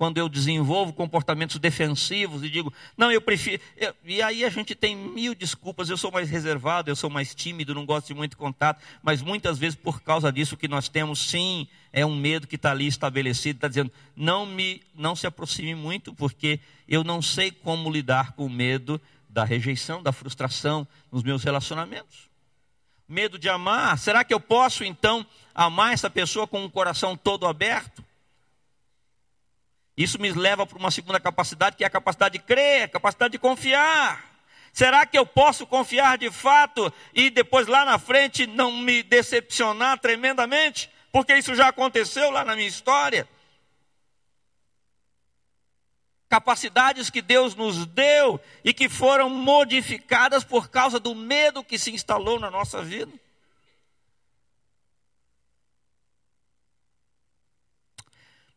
Quando 0.00 0.16
eu 0.16 0.30
desenvolvo 0.30 0.94
comportamentos 0.94 1.58
defensivos 1.58 2.42
e 2.42 2.48
digo, 2.48 2.72
não, 2.96 3.12
eu 3.12 3.20
prefiro. 3.20 3.60
Eu, 3.76 3.94
e 4.02 4.22
aí 4.22 4.46
a 4.46 4.48
gente 4.48 4.74
tem 4.74 4.96
mil 4.96 5.34
desculpas, 5.34 5.90
eu 5.90 5.96
sou 5.98 6.10
mais 6.10 6.30
reservado, 6.30 6.90
eu 6.90 6.96
sou 6.96 7.10
mais 7.10 7.34
tímido, 7.34 7.74
não 7.74 7.84
gosto 7.84 8.06
de 8.06 8.14
muito 8.14 8.34
contato, 8.34 8.82
mas 9.02 9.20
muitas 9.20 9.58
vezes 9.58 9.74
por 9.76 10.00
causa 10.00 10.32
disso 10.32 10.56
que 10.56 10.66
nós 10.66 10.88
temos, 10.88 11.28
sim, 11.28 11.68
é 11.92 12.06
um 12.06 12.16
medo 12.16 12.46
que 12.46 12.56
está 12.56 12.70
ali 12.70 12.86
estabelecido, 12.86 13.58
está 13.58 13.68
dizendo, 13.68 13.92
não 14.16 14.46
me, 14.46 14.80
não 14.94 15.14
se 15.14 15.26
aproxime 15.26 15.74
muito, 15.74 16.14
porque 16.14 16.60
eu 16.88 17.04
não 17.04 17.20
sei 17.20 17.50
como 17.50 17.90
lidar 17.90 18.32
com 18.32 18.46
o 18.46 18.50
medo 18.50 18.98
da 19.28 19.44
rejeição, 19.44 20.02
da 20.02 20.12
frustração 20.12 20.88
nos 21.12 21.22
meus 21.22 21.44
relacionamentos. 21.44 22.30
Medo 23.06 23.38
de 23.38 23.50
amar, 23.50 23.98
será 23.98 24.24
que 24.24 24.32
eu 24.32 24.40
posso 24.40 24.82
então 24.82 25.26
amar 25.54 25.92
essa 25.92 26.08
pessoa 26.08 26.46
com 26.46 26.64
o 26.64 26.70
coração 26.70 27.18
todo 27.18 27.46
aberto? 27.46 28.02
Isso 30.00 30.18
me 30.18 30.32
leva 30.32 30.66
para 30.66 30.78
uma 30.78 30.90
segunda 30.90 31.20
capacidade, 31.20 31.76
que 31.76 31.84
é 31.84 31.86
a 31.86 31.90
capacidade 31.90 32.38
de 32.38 32.42
crer, 32.42 32.84
a 32.84 32.88
capacidade 32.88 33.32
de 33.32 33.38
confiar. 33.38 34.24
Será 34.72 35.04
que 35.04 35.18
eu 35.18 35.26
posso 35.26 35.66
confiar 35.66 36.16
de 36.16 36.30
fato 36.30 36.90
e 37.12 37.28
depois 37.28 37.66
lá 37.66 37.84
na 37.84 37.98
frente 37.98 38.46
não 38.46 38.72
me 38.72 39.02
decepcionar 39.02 39.98
tremendamente? 39.98 40.90
Porque 41.12 41.36
isso 41.36 41.54
já 41.54 41.68
aconteceu 41.68 42.30
lá 42.30 42.46
na 42.46 42.56
minha 42.56 42.66
história. 42.66 43.28
Capacidades 46.30 47.10
que 47.10 47.20
Deus 47.20 47.54
nos 47.54 47.84
deu 47.84 48.40
e 48.64 48.72
que 48.72 48.88
foram 48.88 49.28
modificadas 49.28 50.42
por 50.42 50.70
causa 50.70 50.98
do 50.98 51.14
medo 51.14 51.62
que 51.62 51.78
se 51.78 51.90
instalou 51.90 52.40
na 52.40 52.50
nossa 52.50 52.82
vida. 52.82 53.12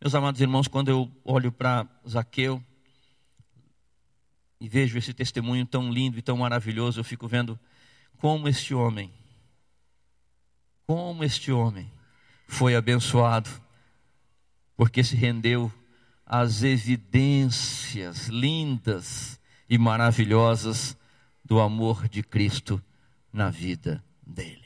Meus 0.03 0.15
amados 0.15 0.41
irmãos, 0.41 0.67
quando 0.67 0.89
eu 0.89 1.09
olho 1.23 1.49
para 1.49 1.87
Zaqueu 2.05 2.61
e 4.59 4.67
vejo 4.67 4.97
esse 4.97 5.13
testemunho 5.13 5.65
tão 5.65 5.89
lindo 5.93 6.19
e 6.19 6.21
tão 6.21 6.35
maravilhoso, 6.35 6.99
eu 6.99 7.05
fico 7.05 7.25
vendo 7.25 7.57
como 8.17 8.49
este 8.49 8.73
homem, 8.73 9.09
como 10.85 11.23
este 11.23 11.53
homem 11.53 11.89
foi 12.49 12.75
abençoado, 12.75 13.49
porque 14.75 15.05
se 15.05 15.15
rendeu 15.15 15.71
às 16.25 16.63
evidências 16.63 18.27
lindas 18.27 19.39
e 19.69 19.77
maravilhosas 19.77 20.97
do 21.45 21.61
amor 21.61 22.09
de 22.09 22.21
Cristo 22.21 22.83
na 23.31 23.49
vida 23.49 24.03
dele. 24.21 24.62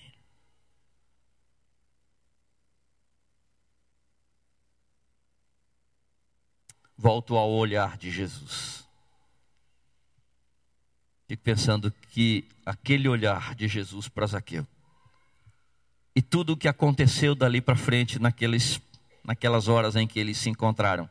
Volto 6.97 7.37
ao 7.37 7.49
olhar 7.49 7.97
de 7.97 8.09
Jesus. 8.09 8.87
Fico 11.27 11.43
pensando 11.43 11.91
que 12.09 12.47
aquele 12.65 13.07
olhar 13.07 13.53
de 13.53 13.67
Jesus 13.67 14.07
para 14.07 14.27
Zaqueu 14.27 14.65
e 16.15 16.21
tudo 16.21 16.53
o 16.53 16.57
que 16.57 16.67
aconteceu 16.67 17.35
dali 17.35 17.61
para 17.61 17.75
frente 17.75 18.17
naqueles, 18.17 18.81
naquelas 19.23 19.67
horas 19.67 19.95
em 19.95 20.07
que 20.07 20.19
eles 20.19 20.37
se 20.37 20.49
encontraram 20.49 21.09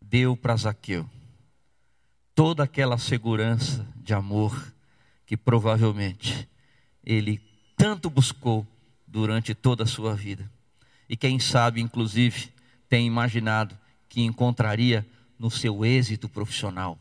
deu 0.00 0.36
para 0.36 0.56
Zaqueu 0.56 1.08
toda 2.34 2.64
aquela 2.64 2.98
segurança 2.98 3.86
de 3.96 4.14
amor 4.14 4.72
que 5.26 5.36
provavelmente 5.36 6.48
ele 7.04 7.40
tanto 7.76 8.10
buscou 8.10 8.66
durante 9.06 9.54
toda 9.54 9.84
a 9.84 9.86
sua 9.86 10.14
vida. 10.14 10.50
E 11.08 11.16
quem 11.16 11.38
sabe, 11.38 11.80
inclusive, 11.80 12.52
tem 12.88 13.06
imaginado 13.06 13.78
que 14.10 14.20
encontraria 14.20 15.06
no 15.38 15.50
seu 15.50 15.82
êxito 15.84 16.28
profissional. 16.28 16.98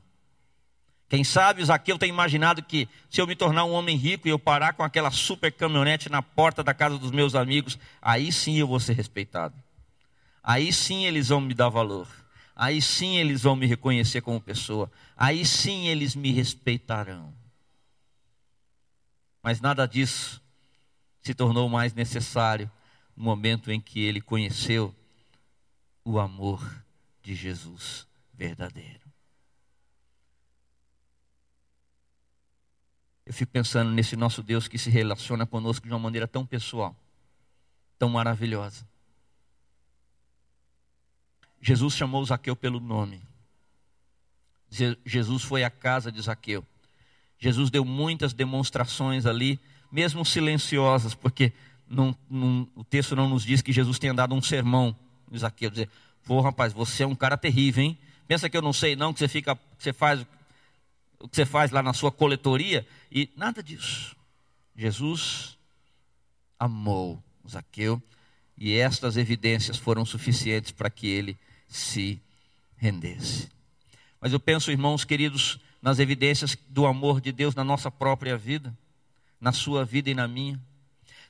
Quem 1.09 1.23
sabe 1.23 1.65
Zaqueu 1.65 1.97
tem 1.97 2.07
imaginado 2.07 2.61
que 2.61 2.87
se 3.09 3.19
eu 3.19 3.25
me 3.25 3.35
tornar 3.35 3.65
um 3.65 3.71
homem 3.71 3.97
rico 3.97 4.27
e 4.27 4.31
eu 4.31 4.37
parar 4.37 4.73
com 4.73 4.83
aquela 4.83 5.09
super 5.09 5.51
caminhonete 5.51 6.07
na 6.07 6.21
porta 6.21 6.63
da 6.63 6.71
casa 6.71 6.99
dos 6.99 7.09
meus 7.09 7.33
amigos, 7.33 7.79
aí 7.99 8.31
sim 8.31 8.57
eu 8.57 8.67
vou 8.67 8.79
ser 8.79 8.93
respeitado. 8.93 9.55
Aí 10.43 10.71
sim 10.71 11.05
eles 11.05 11.29
vão 11.29 11.41
me 11.41 11.55
dar 11.55 11.67
valor. 11.67 12.07
Aí 12.55 12.79
sim 12.79 13.17
eles 13.17 13.41
vão 13.41 13.55
me 13.55 13.65
reconhecer 13.65 14.21
como 14.21 14.39
pessoa. 14.39 14.89
Aí 15.17 15.43
sim 15.43 15.87
eles 15.87 16.15
me 16.15 16.31
respeitarão. 16.31 17.33
Mas 19.41 19.59
nada 19.59 19.87
disso 19.87 20.39
se 21.23 21.33
tornou 21.33 21.67
mais 21.67 21.91
necessário 21.95 22.69
no 23.17 23.23
momento 23.23 23.71
em 23.71 23.81
que 23.81 23.99
ele 23.99 24.21
conheceu 24.21 24.93
o 26.05 26.19
amor 26.19 26.61
de 27.29 27.35
Jesus 27.35 28.07
verdadeiro. 28.33 29.07
Eu 33.23 33.31
fico 33.31 33.51
pensando 33.51 33.91
nesse 33.91 34.15
nosso 34.15 34.41
Deus 34.41 34.67
que 34.67 34.79
se 34.79 34.89
relaciona 34.89 35.45
conosco 35.45 35.85
de 35.85 35.93
uma 35.93 35.99
maneira 35.99 36.27
tão 36.27 36.43
pessoal, 36.43 36.95
tão 37.99 38.09
maravilhosa. 38.09 38.83
Jesus 41.61 41.93
chamou 41.93 42.25
Zaqueu 42.25 42.55
pelo 42.55 42.79
nome. 42.79 43.21
Jesus 45.05 45.43
foi 45.43 45.63
à 45.63 45.69
casa 45.69 46.11
de 46.11 46.19
Zaqueu. 46.19 46.65
Jesus 47.37 47.69
deu 47.69 47.85
muitas 47.85 48.33
demonstrações 48.33 49.27
ali, 49.27 49.59
mesmo 49.91 50.25
silenciosas, 50.25 51.13
porque 51.13 51.53
não, 51.87 52.17
não, 52.27 52.67
o 52.75 52.83
texto 52.83 53.15
não 53.15 53.29
nos 53.29 53.43
diz 53.43 53.61
que 53.61 53.71
Jesus 53.71 53.99
tenha 53.99 54.15
dado 54.15 54.33
um 54.33 54.41
sermão 54.41 54.95
em 55.31 55.37
Zaqueu, 55.37 55.69
dizer, 55.69 55.89
pô 56.29 56.41
rapaz, 56.41 56.71
você 56.71 57.01
é 57.01 57.07
um 57.07 57.15
cara 57.15 57.35
terrível, 57.35 57.83
hein? 57.83 57.97
Pensa 58.27 58.47
que 58.47 58.55
eu 58.55 58.61
não 58.61 58.71
sei 58.71 58.95
não, 58.95 59.11
que 59.11 59.17
você 59.17 59.27
fica, 59.27 59.55
que 59.55 59.61
você 59.79 59.91
faz 59.91 60.21
o 61.19 61.27
que 61.27 61.35
você 61.35 61.43
faz 61.43 61.71
lá 61.71 61.81
na 61.81 61.91
sua 61.91 62.11
coletoria, 62.11 62.87
e 63.11 63.31
nada 63.35 63.63
disso. 63.63 64.15
Jesus 64.75 65.57
amou 66.59 67.19
Zaqueu, 67.49 67.99
e 68.55 68.75
estas 68.75 69.17
evidências 69.17 69.75
foram 69.75 70.05
suficientes 70.05 70.69
para 70.69 70.87
que 70.91 71.07
ele 71.07 71.35
se 71.67 72.21
rendesse. 72.77 73.49
Mas 74.21 74.31
eu 74.31 74.39
penso, 74.39 74.69
irmãos 74.69 75.03
queridos, 75.03 75.59
nas 75.81 75.97
evidências 75.97 76.55
do 76.67 76.85
amor 76.85 77.19
de 77.19 77.31
Deus 77.31 77.55
na 77.55 77.63
nossa 77.63 77.89
própria 77.89 78.37
vida, 78.37 78.71
na 79.41 79.51
sua 79.51 79.83
vida 79.83 80.11
e 80.11 80.13
na 80.13 80.27
minha. 80.27 80.61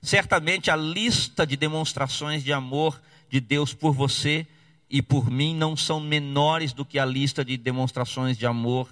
Certamente 0.01 0.69
a 0.69 0.75
lista 0.75 1.47
de 1.47 1.55
demonstrações 1.55 2.43
de 2.43 2.51
amor 2.51 3.01
de 3.29 3.39
Deus 3.39 3.73
por 3.73 3.93
você 3.93 4.45
e 4.89 5.01
por 5.01 5.29
mim 5.29 5.55
não 5.55 5.77
são 5.77 5.99
menores 5.99 6.73
do 6.73 6.83
que 6.83 6.97
a 6.97 7.05
lista 7.05 7.45
de 7.45 7.55
demonstrações 7.57 8.37
de 8.37 8.45
amor 8.45 8.89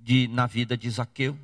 de, 0.00 0.28
na 0.28 0.46
vida 0.46 0.76
de 0.76 0.88
Zaqueu. 0.88 1.36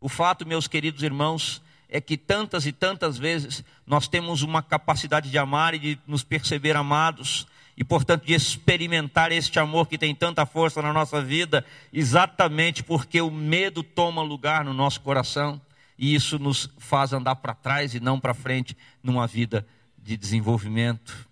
O 0.00 0.08
fato, 0.08 0.46
meus 0.46 0.66
queridos 0.66 1.02
irmãos, 1.02 1.62
é 1.88 2.00
que 2.00 2.16
tantas 2.16 2.66
e 2.66 2.72
tantas 2.72 3.18
vezes 3.18 3.62
nós 3.86 4.08
temos 4.08 4.42
uma 4.42 4.62
capacidade 4.62 5.30
de 5.30 5.38
amar 5.38 5.74
e 5.74 5.78
de 5.78 5.98
nos 6.06 6.24
perceber 6.24 6.74
amados, 6.76 7.46
e 7.76 7.84
portanto 7.84 8.26
de 8.26 8.34
experimentar 8.34 9.32
este 9.32 9.58
amor 9.58 9.86
que 9.86 9.96
tem 9.96 10.14
tanta 10.14 10.44
força 10.44 10.82
na 10.82 10.92
nossa 10.92 11.22
vida, 11.22 11.64
exatamente 11.92 12.82
porque 12.82 13.20
o 13.20 13.30
medo 13.30 13.82
toma 13.82 14.22
lugar 14.22 14.64
no 14.64 14.72
nosso 14.72 15.00
coração, 15.00 15.60
e 15.96 16.14
isso 16.14 16.38
nos 16.38 16.68
faz 16.78 17.12
andar 17.12 17.36
para 17.36 17.54
trás 17.54 17.94
e 17.94 18.00
não 18.00 18.18
para 18.18 18.34
frente 18.34 18.76
numa 19.02 19.26
vida 19.26 19.66
de 19.98 20.16
desenvolvimento. 20.16 21.29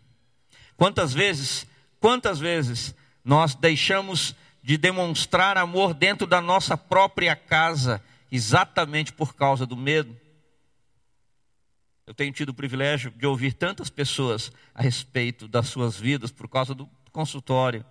Quantas 0.78 1.12
vezes, 1.12 1.66
quantas 1.98 2.38
vezes 2.38 2.94
nós 3.24 3.52
deixamos 3.52 4.32
de 4.62 4.76
demonstrar 4.78 5.58
amor 5.58 5.92
dentro 5.92 6.24
da 6.24 6.40
nossa 6.40 6.76
própria 6.76 7.34
casa, 7.34 8.00
exatamente 8.30 9.12
por 9.12 9.34
causa 9.34 9.66
do 9.66 9.76
medo? 9.76 10.16
Eu 12.06 12.14
tenho 12.14 12.32
tido 12.32 12.50
o 12.50 12.54
privilégio 12.54 13.10
de 13.10 13.26
ouvir 13.26 13.54
tantas 13.54 13.90
pessoas 13.90 14.52
a 14.72 14.80
respeito 14.80 15.48
das 15.48 15.66
suas 15.66 15.98
vidas 15.98 16.30
por 16.30 16.48
causa 16.48 16.76
do 16.76 16.88
consultório. 17.10 17.84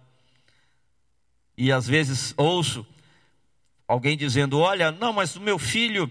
E 1.58 1.74
às 1.74 1.88
vezes 1.88 2.34
ouço 2.38 2.88
alguém 3.86 4.16
dizendo: 4.16 4.60
Olha, 4.60 4.94
não, 4.94 5.12
mas 5.12 5.36
o 5.36 5.42
meu 5.42 5.60
filho. 5.60 6.10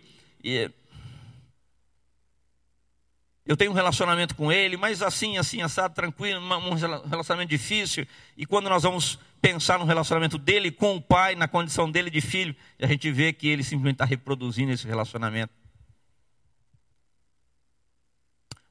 Eu 3.47 3.57
tenho 3.57 3.71
um 3.71 3.75
relacionamento 3.75 4.35
com 4.35 4.51
ele, 4.51 4.77
mas 4.77 5.03
assim, 5.03 5.39
assim, 5.39 5.63
assado, 5.63 5.95
tranquilo, 5.95 6.41
um 6.41 6.75
relacionamento 7.09 7.49
difícil. 7.49 8.05
E 8.37 8.45
quando 8.45 8.69
nós 8.69 8.83
vamos 8.83 9.21
pensar 9.41 9.79
no 9.79 9.85
relacionamento 9.85 10.37
dele 10.37 10.73
com 10.73 10.97
o 10.97 11.01
pai, 11.01 11.37
na 11.37 11.47
condição 11.47 11.89
dele 11.89 12.11
de 12.11 12.21
filho, 12.21 12.57
a 12.81 12.87
gente 12.89 13.11
vê 13.13 13.33
que 13.33 13.47
ele 13.47 13.63
simplesmente 13.63 13.95
está 13.95 14.05
reproduzindo 14.05 14.73
esse 14.73 14.85
relacionamento. 14.85 15.53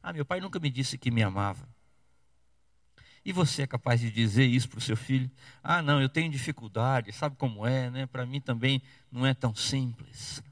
Ah, 0.04 0.12
meu 0.12 0.26
pai 0.26 0.42
nunca 0.42 0.60
me 0.60 0.70
disse 0.70 0.98
que 0.98 1.10
me 1.10 1.24
amava. 1.24 1.66
E 3.24 3.32
você 3.32 3.64
é 3.64 3.68
capaz 3.68 4.02
de 4.02 4.12
dizer 4.12 4.46
isso 4.46 4.68
para 4.68 4.78
o 4.78 4.82
seu 4.82 4.98
filho? 4.98 5.32
Ah, 5.64 5.82
não, 5.82 6.02
eu 6.02 6.10
tenho 6.10 6.30
dificuldade, 6.30 7.14
sabe 7.14 7.38
como 7.38 7.66
é, 7.66 7.90
né? 7.90 8.06
Para 8.06 8.26
mim 8.26 8.42
também 8.42 8.82
não 9.10 9.26
é 9.26 9.34
tão 9.34 9.56
simples. 9.56 10.44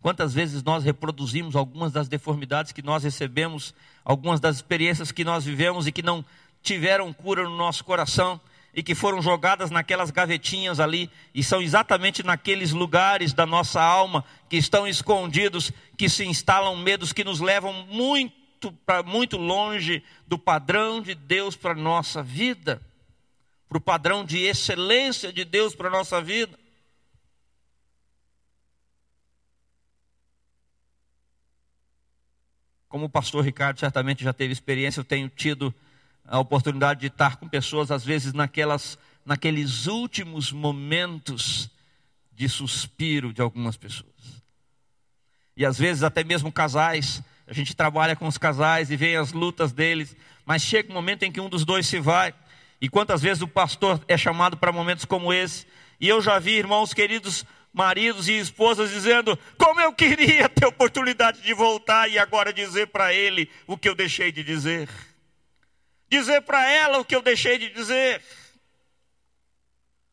Quantas 0.00 0.32
vezes 0.32 0.62
nós 0.62 0.84
reproduzimos 0.84 1.56
algumas 1.56 1.92
das 1.92 2.08
deformidades 2.08 2.72
que 2.72 2.82
nós 2.82 3.02
recebemos, 3.02 3.74
algumas 4.04 4.40
das 4.40 4.56
experiências 4.56 5.10
que 5.10 5.24
nós 5.24 5.44
vivemos 5.44 5.86
e 5.86 5.92
que 5.92 6.02
não 6.02 6.24
tiveram 6.62 7.12
cura 7.12 7.44
no 7.44 7.56
nosso 7.56 7.84
coração 7.84 8.40
e 8.76 8.82
que 8.82 8.94
foram 8.94 9.22
jogadas 9.22 9.70
naquelas 9.70 10.10
gavetinhas 10.10 10.78
ali, 10.78 11.10
e 11.34 11.42
são 11.42 11.62
exatamente 11.62 12.22
naqueles 12.22 12.72
lugares 12.72 13.32
da 13.32 13.46
nossa 13.46 13.80
alma 13.80 14.22
que 14.50 14.58
estão 14.58 14.86
escondidos, 14.86 15.72
que 15.96 16.10
se 16.10 16.26
instalam 16.26 16.76
medos 16.76 17.10
que 17.10 17.24
nos 17.24 17.40
levam 17.40 17.72
muito 17.86 18.70
para 18.84 19.02
muito 19.02 19.38
longe 19.38 20.04
do 20.26 20.38
padrão 20.38 21.00
de 21.00 21.14
Deus 21.14 21.56
para 21.56 21.74
nossa 21.74 22.22
vida, 22.22 22.82
para 23.66 23.78
o 23.78 23.80
padrão 23.80 24.26
de 24.26 24.40
excelência 24.40 25.32
de 25.32 25.42
Deus 25.42 25.74
para 25.74 25.88
nossa 25.88 26.20
vida. 26.20 26.58
Como 32.88 33.06
o 33.06 33.08
pastor 33.08 33.44
Ricardo 33.44 33.80
certamente 33.80 34.22
já 34.22 34.32
teve 34.32 34.52
experiência, 34.52 35.00
eu 35.00 35.04
tenho 35.04 35.28
tido 35.28 35.74
a 36.24 36.38
oportunidade 36.38 37.00
de 37.00 37.06
estar 37.06 37.36
com 37.36 37.48
pessoas, 37.48 37.90
às 37.90 38.04
vezes, 38.04 38.32
naquelas, 38.32 38.98
naqueles 39.24 39.86
últimos 39.86 40.52
momentos 40.52 41.70
de 42.32 42.48
suspiro 42.48 43.32
de 43.32 43.40
algumas 43.40 43.76
pessoas. 43.76 44.42
E 45.56 45.64
às 45.64 45.78
vezes, 45.78 46.02
até 46.02 46.22
mesmo 46.22 46.52
casais, 46.52 47.22
a 47.46 47.52
gente 47.52 47.74
trabalha 47.74 48.14
com 48.14 48.26
os 48.26 48.36
casais 48.36 48.90
e 48.90 48.96
vê 48.96 49.16
as 49.16 49.32
lutas 49.32 49.72
deles, 49.72 50.14
mas 50.44 50.62
chega 50.62 50.90
um 50.90 50.94
momento 50.94 51.22
em 51.22 51.32
que 51.32 51.40
um 51.40 51.48
dos 51.48 51.64
dois 51.64 51.86
se 51.86 51.98
vai. 51.98 52.34
E 52.80 52.88
quantas 52.88 53.22
vezes 53.22 53.42
o 53.42 53.48
pastor 53.48 54.04
é 54.06 54.16
chamado 54.18 54.56
para 54.56 54.70
momentos 54.70 55.04
como 55.04 55.32
esse? 55.32 55.66
E 55.98 56.08
eu 56.08 56.20
já 56.20 56.38
vi 56.38 56.52
irmãos 56.52 56.92
queridos, 56.92 57.44
maridos 57.76 58.26
e 58.26 58.32
esposas 58.32 58.90
dizendo: 58.90 59.38
Como 59.56 59.80
eu 59.80 59.92
queria 59.92 60.48
ter 60.50 60.66
oportunidade 60.66 61.42
de 61.42 61.54
voltar 61.54 62.10
e 62.10 62.18
agora 62.18 62.52
dizer 62.52 62.88
para 62.88 63.14
ele 63.14 63.48
o 63.68 63.78
que 63.78 63.88
eu 63.88 63.94
deixei 63.94 64.32
de 64.32 64.42
dizer 64.42 64.88
dizer 66.08 66.42
para 66.42 66.68
ela 66.70 66.98
o 66.98 67.04
que 67.04 67.14
eu 67.14 67.22
deixei 67.22 67.58
de 67.58 67.70
dizer. 67.70 68.22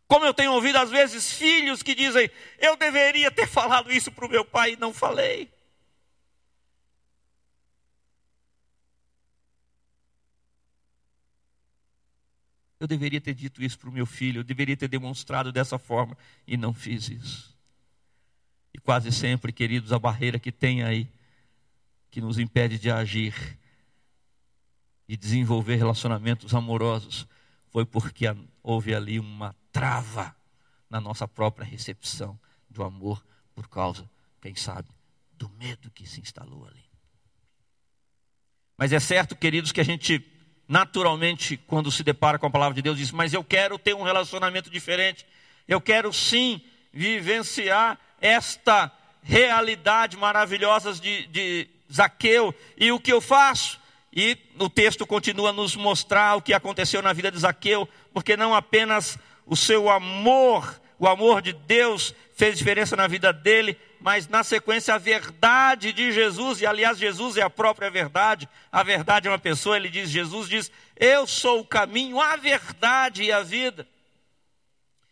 Como 0.08 0.26
eu 0.26 0.34
tenho 0.34 0.54
ouvido 0.54 0.78
às 0.78 0.90
vezes 0.90 1.34
filhos 1.34 1.82
que 1.82 1.96
dizem: 1.96 2.30
Eu 2.60 2.76
deveria 2.76 3.32
ter 3.32 3.48
falado 3.48 3.92
isso 3.92 4.12
para 4.12 4.26
o 4.26 4.30
meu 4.30 4.46
pai 4.46 4.74
e 4.74 4.78
não 4.78 4.94
falei. 4.94 5.52
Eu 12.80 12.88
deveria 12.88 13.22
ter 13.22 13.34
dito 13.34 13.64
isso 13.64 13.80
para 13.80 13.90
o 13.90 13.94
meu 13.94 14.06
filho, 14.06 14.40
eu 14.40 14.44
deveria 14.44 14.76
ter 14.76 14.90
demonstrado 14.90 15.54
dessa 15.54 15.80
forma 15.80 16.18
e 16.46 16.58
não 16.58 16.74
fiz 16.74 17.08
isso. 17.08 17.53
E 18.84 18.86
quase 18.86 19.12
sempre, 19.12 19.54
queridos, 19.54 19.94
a 19.94 20.00
barreira 20.00 20.38
que 20.38 20.52
tem 20.52 20.84
aí, 20.84 21.10
que 22.12 22.20
nos 22.20 22.38
impede 22.38 22.78
de 22.78 22.92
agir, 22.92 23.34
de 25.08 25.16
desenvolver 25.16 25.78
relacionamentos 25.78 26.54
amorosos 26.54 27.26
foi 27.70 27.86
porque 27.86 28.26
houve 28.62 28.94
ali 28.94 29.20
uma 29.20 29.56
trava 29.72 30.36
na 30.90 31.00
nossa 31.00 31.28
própria 31.28 31.66
recepção 31.66 32.38
do 32.70 32.84
amor 32.84 33.26
por 33.56 33.68
causa, 33.68 34.08
quem 34.42 34.54
sabe, 34.54 34.90
do 35.32 35.50
medo 35.50 35.90
que 35.90 36.08
se 36.08 36.20
instalou 36.20 36.68
ali. 36.68 36.84
Mas 38.78 38.92
é 38.92 39.00
certo, 39.00 39.36
queridos, 39.36 39.72
que 39.72 39.82
a 39.82 39.86
gente 39.86 40.24
naturalmente, 40.68 41.58
quando 41.58 41.92
se 41.92 42.04
depara 42.04 42.38
com 42.38 42.48
a 42.48 42.52
palavra 42.52 42.76
de 42.76 42.82
Deus, 42.82 42.98
diz: 42.98 43.12
Mas 43.12 43.34
eu 43.34 43.44
quero 43.44 43.80
ter 43.80 43.96
um 43.96 44.04
relacionamento 44.04 44.70
diferente. 44.70 45.26
Eu 45.68 45.80
quero 45.80 46.12
sim 46.12 46.62
vivenciar 46.92 48.00
esta 48.24 48.90
realidade 49.22 50.16
maravilhosa 50.16 50.94
de, 50.94 51.28
de 51.28 51.68
Zaqueu. 51.92 52.56
E 52.78 52.90
o 52.90 53.00
que 53.00 53.12
eu 53.12 53.20
faço? 53.20 53.80
E 54.16 54.38
o 54.58 54.70
texto 54.70 55.06
continua 55.06 55.50
a 55.50 55.54
nos 55.54 55.76
mostrar 55.76 56.38
o 56.38 56.42
que 56.42 56.54
aconteceu 56.54 57.02
na 57.02 57.12
vida 57.12 57.30
de 57.30 57.38
Zaqueu, 57.38 57.88
porque 58.14 58.38
não 58.38 58.56
apenas 58.56 59.20
o 59.46 59.58
seu 59.58 59.90
amor, 59.90 60.80
o 60.98 61.06
amor 61.06 61.42
de 61.42 61.52
Deus 61.52 62.16
fez 62.34 62.58
diferença 62.58 62.96
na 62.96 63.08
vida 63.08 63.34
dele, 63.34 63.78
mas 64.00 64.28
na 64.28 64.44
sequência 64.44 64.94
a 64.94 64.98
verdade 64.98 65.92
de 65.92 66.12
Jesus, 66.12 66.62
e 66.62 66.66
aliás, 66.66 66.98
Jesus 66.98 67.36
é 67.36 67.42
a 67.42 67.50
própria 67.50 67.90
verdade, 67.90 68.48
a 68.72 68.84
verdade 68.84 69.28
é 69.28 69.32
uma 69.32 69.40
pessoa, 69.40 69.76
ele 69.76 69.90
diz, 69.90 70.10
Jesus 70.10 70.48
diz, 70.48 70.72
eu 70.96 71.28
sou 71.28 71.60
o 71.60 71.66
caminho, 71.66 72.22
a 72.22 72.36
verdade 72.38 73.24
e 73.24 73.32
a 73.32 73.42
vida. 73.42 73.88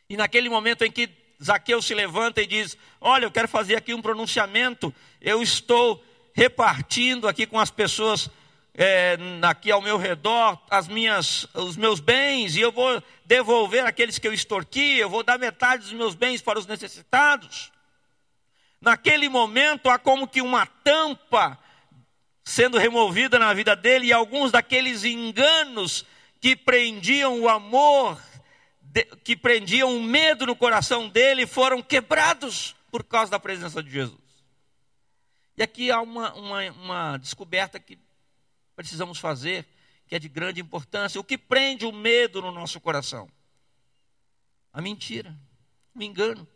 E 0.10 0.15
naquele 0.15 0.50
momento 0.50 0.84
em 0.84 0.91
que 0.91 1.20
Zaqueu 1.43 1.82
se 1.82 1.93
levanta 1.93 2.41
e 2.41 2.47
diz: 2.47 2.77
Olha, 2.99 3.25
eu 3.25 3.32
quero 3.32 3.47
fazer 3.47 3.75
aqui 3.75 3.93
um 3.93 4.01
pronunciamento, 4.01 4.93
eu 5.19 5.41
estou 5.41 6.04
repartindo 6.34 7.27
aqui 7.27 7.45
com 7.45 7.60
as 7.60 7.71
pessoas 7.71 8.30
é, 8.73 9.17
aqui 9.41 9.69
ao 9.69 9.82
meu 9.82 9.97
redor 9.97 10.58
as 10.69 10.88
minhas, 10.88 11.45
os 11.54 11.75
meus 11.75 11.99
bens, 11.99 12.56
e 12.56 12.62
eu 12.62 12.71
vou 12.71 13.04
devolver 13.25 13.86
aqueles 13.86 14.17
que 14.17 14.27
eu 14.27 14.34
extorqui, 14.34 14.97
eu 14.97 15.10
vou 15.10 15.23
dar 15.23 15.38
metade 15.38 15.84
dos 15.84 15.93
meus 15.93 16.15
bens 16.15 16.41
para 16.41 16.60
os 16.60 16.65
necessitados. 16.65 17.71
Naquele 18.80 19.30
momento 19.30 19.89
há 19.89 19.99
como 19.99 20.27
que 20.27 20.41
uma 20.41 20.65
tampa 20.65 21.60
sendo 22.43 22.77
removida 22.77 23.38
na 23.38 23.54
vida 23.54 23.75
dele, 23.75 24.08
e 24.08 24.13
alguns 24.13 24.51
daqueles 24.51 25.04
enganos 25.04 26.06
que 26.39 26.56
prendiam 26.56 27.39
o 27.39 27.47
amor 27.47 28.19
que 29.23 29.36
prendiam 29.36 29.89
um 29.89 30.04
medo 30.04 30.45
no 30.45 30.56
coração 30.56 31.08
dele 31.08 31.47
foram 31.47 31.82
quebrados 31.82 32.75
por 32.91 33.04
causa 33.04 33.32
da 33.32 33.39
presença 33.39 33.82
de 33.82 33.89
Jesus. 33.89 34.19
E 35.58 35.63
aqui 35.63 35.91
há 35.91 36.01
uma, 36.01 36.34
uma, 36.34 36.71
uma 36.71 37.17
descoberta 37.17 37.80
que 37.80 37.97
precisamos 38.75 39.17
fazer, 39.17 39.67
que 40.08 40.15
é 40.15 40.19
de 40.19 40.27
grande 40.27 40.60
importância. 40.60 41.19
O 41.19 41.23
que 41.23 41.38
prende 41.38 41.86
o 41.86 41.91
medo 41.91 42.41
no 42.41 42.51
nosso 42.51 42.80
coração? 42.80 43.30
A 44.73 44.82
mentira, 44.82 45.36
o 45.93 46.01
engano. 46.01 46.47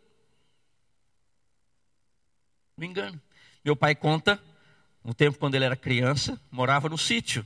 O 2.76 2.84
engano. 2.84 3.20
Meu 3.64 3.76
pai 3.76 3.94
conta, 3.94 4.42
no 5.02 5.14
tempo 5.14 5.38
quando 5.38 5.54
ele 5.54 5.64
era 5.64 5.76
criança, 5.76 6.40
morava 6.50 6.88
no 6.88 6.98
sítio. 6.98 7.44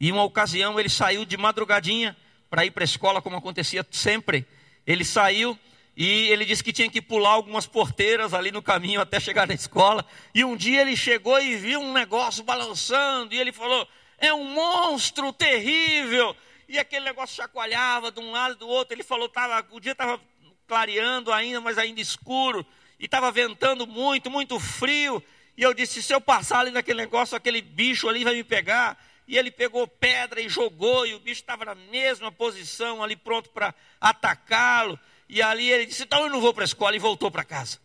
E 0.00 0.10
uma 0.10 0.22
ocasião 0.22 0.78
ele 0.78 0.88
saiu 0.88 1.24
de 1.24 1.36
madrugadinha 1.36 2.16
para 2.50 2.64
ir 2.64 2.70
para 2.70 2.82
a 2.82 2.86
escola, 2.86 3.22
como 3.22 3.36
acontecia 3.36 3.86
sempre. 3.90 4.46
Ele 4.86 5.04
saiu 5.04 5.58
e 5.96 6.28
ele 6.28 6.44
disse 6.44 6.62
que 6.62 6.72
tinha 6.72 6.88
que 6.88 7.02
pular 7.02 7.30
algumas 7.30 7.66
porteiras 7.66 8.32
ali 8.32 8.52
no 8.52 8.62
caminho 8.62 9.00
até 9.00 9.18
chegar 9.18 9.48
na 9.48 9.54
escola. 9.54 10.06
E 10.34 10.44
um 10.44 10.56
dia 10.56 10.82
ele 10.82 10.96
chegou 10.96 11.40
e 11.40 11.56
viu 11.56 11.80
um 11.80 11.92
negócio 11.92 12.44
balançando, 12.44 13.34
e 13.34 13.38
ele 13.38 13.50
falou: 13.50 13.86
É 14.16 14.32
um 14.32 14.44
monstro 14.44 15.32
terrível. 15.32 16.36
E 16.68 16.78
aquele 16.78 17.04
negócio 17.04 17.34
chacoalhava 17.34 18.12
de 18.12 18.20
um 18.20 18.30
lado 18.30 18.54
e 18.54 18.58
do 18.58 18.68
outro. 18.68 18.94
Ele 18.94 19.02
falou: 19.02 19.28
tava, 19.28 19.66
o 19.72 19.80
dia 19.80 19.92
estava 19.92 20.20
clareando 20.68 21.32
ainda, 21.32 21.60
mas 21.60 21.78
ainda 21.78 22.00
escuro. 22.00 22.64
E 23.00 23.06
estava 23.06 23.32
ventando 23.32 23.86
muito, 23.86 24.30
muito 24.30 24.60
frio. 24.60 25.20
E 25.56 25.62
eu 25.64 25.74
disse: 25.74 26.00
Se 26.00 26.14
eu 26.14 26.20
passar 26.20 26.60
ali 26.60 26.70
naquele 26.70 27.00
negócio, 27.00 27.36
aquele 27.36 27.60
bicho 27.60 28.08
ali 28.08 28.22
vai 28.22 28.34
me 28.34 28.44
pegar 28.44 28.96
e 29.28 29.36
ele 29.36 29.50
pegou 29.50 29.86
pedra 29.86 30.40
e 30.40 30.48
jogou, 30.48 31.06
e 31.06 31.14
o 31.14 31.20
bicho 31.20 31.42
estava 31.42 31.66
na 31.66 31.74
mesma 31.74 32.32
posição, 32.32 33.02
ali 33.02 33.14
pronto 33.14 33.50
para 33.50 33.74
atacá-lo. 34.00 34.98
E 35.28 35.42
ali 35.42 35.70
ele 35.70 35.84
disse: 35.84 36.02
Então 36.02 36.22
eu 36.22 36.30
não 36.30 36.40
vou 36.40 36.54
para 36.54 36.64
a 36.64 36.64
escola, 36.64 36.96
e 36.96 36.98
voltou 36.98 37.30
para 37.30 37.44
casa. 37.44 37.78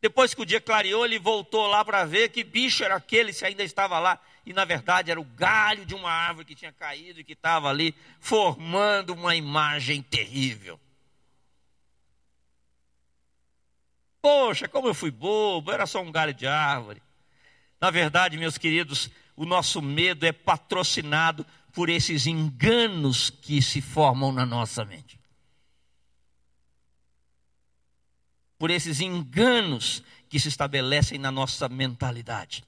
Depois 0.00 0.32
que 0.32 0.40
o 0.40 0.46
dia 0.46 0.60
clareou, 0.60 1.04
ele 1.04 1.18
voltou 1.18 1.66
lá 1.66 1.84
para 1.84 2.04
ver 2.04 2.28
que 2.28 2.44
bicho 2.44 2.84
era 2.84 2.94
aquele, 2.94 3.32
se 3.32 3.44
ainda 3.44 3.64
estava 3.64 3.98
lá. 3.98 4.20
E 4.46 4.52
na 4.52 4.64
verdade 4.64 5.10
era 5.10 5.20
o 5.20 5.24
galho 5.24 5.84
de 5.84 5.96
uma 5.96 6.08
árvore 6.08 6.46
que 6.46 6.54
tinha 6.54 6.72
caído 6.72 7.18
e 7.18 7.24
que 7.24 7.32
estava 7.32 7.68
ali 7.68 7.92
formando 8.20 9.12
uma 9.14 9.34
imagem 9.34 10.00
terrível. 10.00 10.78
Poxa, 14.22 14.68
como 14.68 14.86
eu 14.86 14.94
fui 14.94 15.10
bobo, 15.10 15.72
era 15.72 15.84
só 15.84 16.00
um 16.00 16.12
galho 16.12 16.32
de 16.32 16.46
árvore. 16.46 17.02
Na 17.80 17.90
verdade, 17.90 18.36
meus 18.36 18.56
queridos, 18.56 19.10
o 19.38 19.46
nosso 19.46 19.80
medo 19.80 20.26
é 20.26 20.32
patrocinado 20.32 21.46
por 21.72 21.88
esses 21.88 22.26
enganos 22.26 23.30
que 23.30 23.62
se 23.62 23.80
formam 23.80 24.32
na 24.32 24.44
nossa 24.44 24.84
mente. 24.84 25.16
Por 28.58 28.68
esses 28.68 29.00
enganos 29.00 30.02
que 30.28 30.40
se 30.40 30.48
estabelecem 30.48 31.20
na 31.20 31.30
nossa 31.30 31.68
mentalidade. 31.68 32.64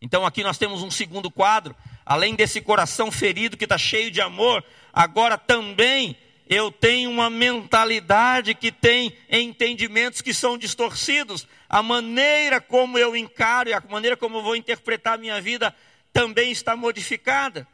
Então 0.00 0.24
aqui 0.24 0.44
nós 0.44 0.56
temos 0.56 0.80
um 0.80 0.92
segundo 0.92 1.28
quadro, 1.28 1.74
além 2.04 2.36
desse 2.36 2.60
coração 2.60 3.10
ferido 3.10 3.56
que 3.56 3.64
está 3.64 3.76
cheio 3.76 4.08
de 4.08 4.20
amor, 4.20 4.64
agora 4.92 5.36
também 5.36 6.16
eu 6.48 6.70
tenho 6.70 7.10
uma 7.10 7.28
mentalidade 7.28 8.54
que 8.54 8.70
tem 8.70 9.12
entendimentos 9.28 10.20
que 10.20 10.32
são 10.32 10.56
distorcidos. 10.56 11.48
A 11.68 11.82
maneira 11.82 12.60
como 12.60 12.96
eu 12.96 13.16
encaro 13.16 13.70
e 13.70 13.72
a 13.72 13.82
maneira 13.90 14.16
como 14.16 14.38
eu 14.38 14.42
vou 14.44 14.54
interpretar 14.54 15.14
a 15.14 15.18
minha 15.18 15.40
vida 15.40 15.74
também 16.16 16.50
está 16.50 16.74
modificada. 16.74 17.68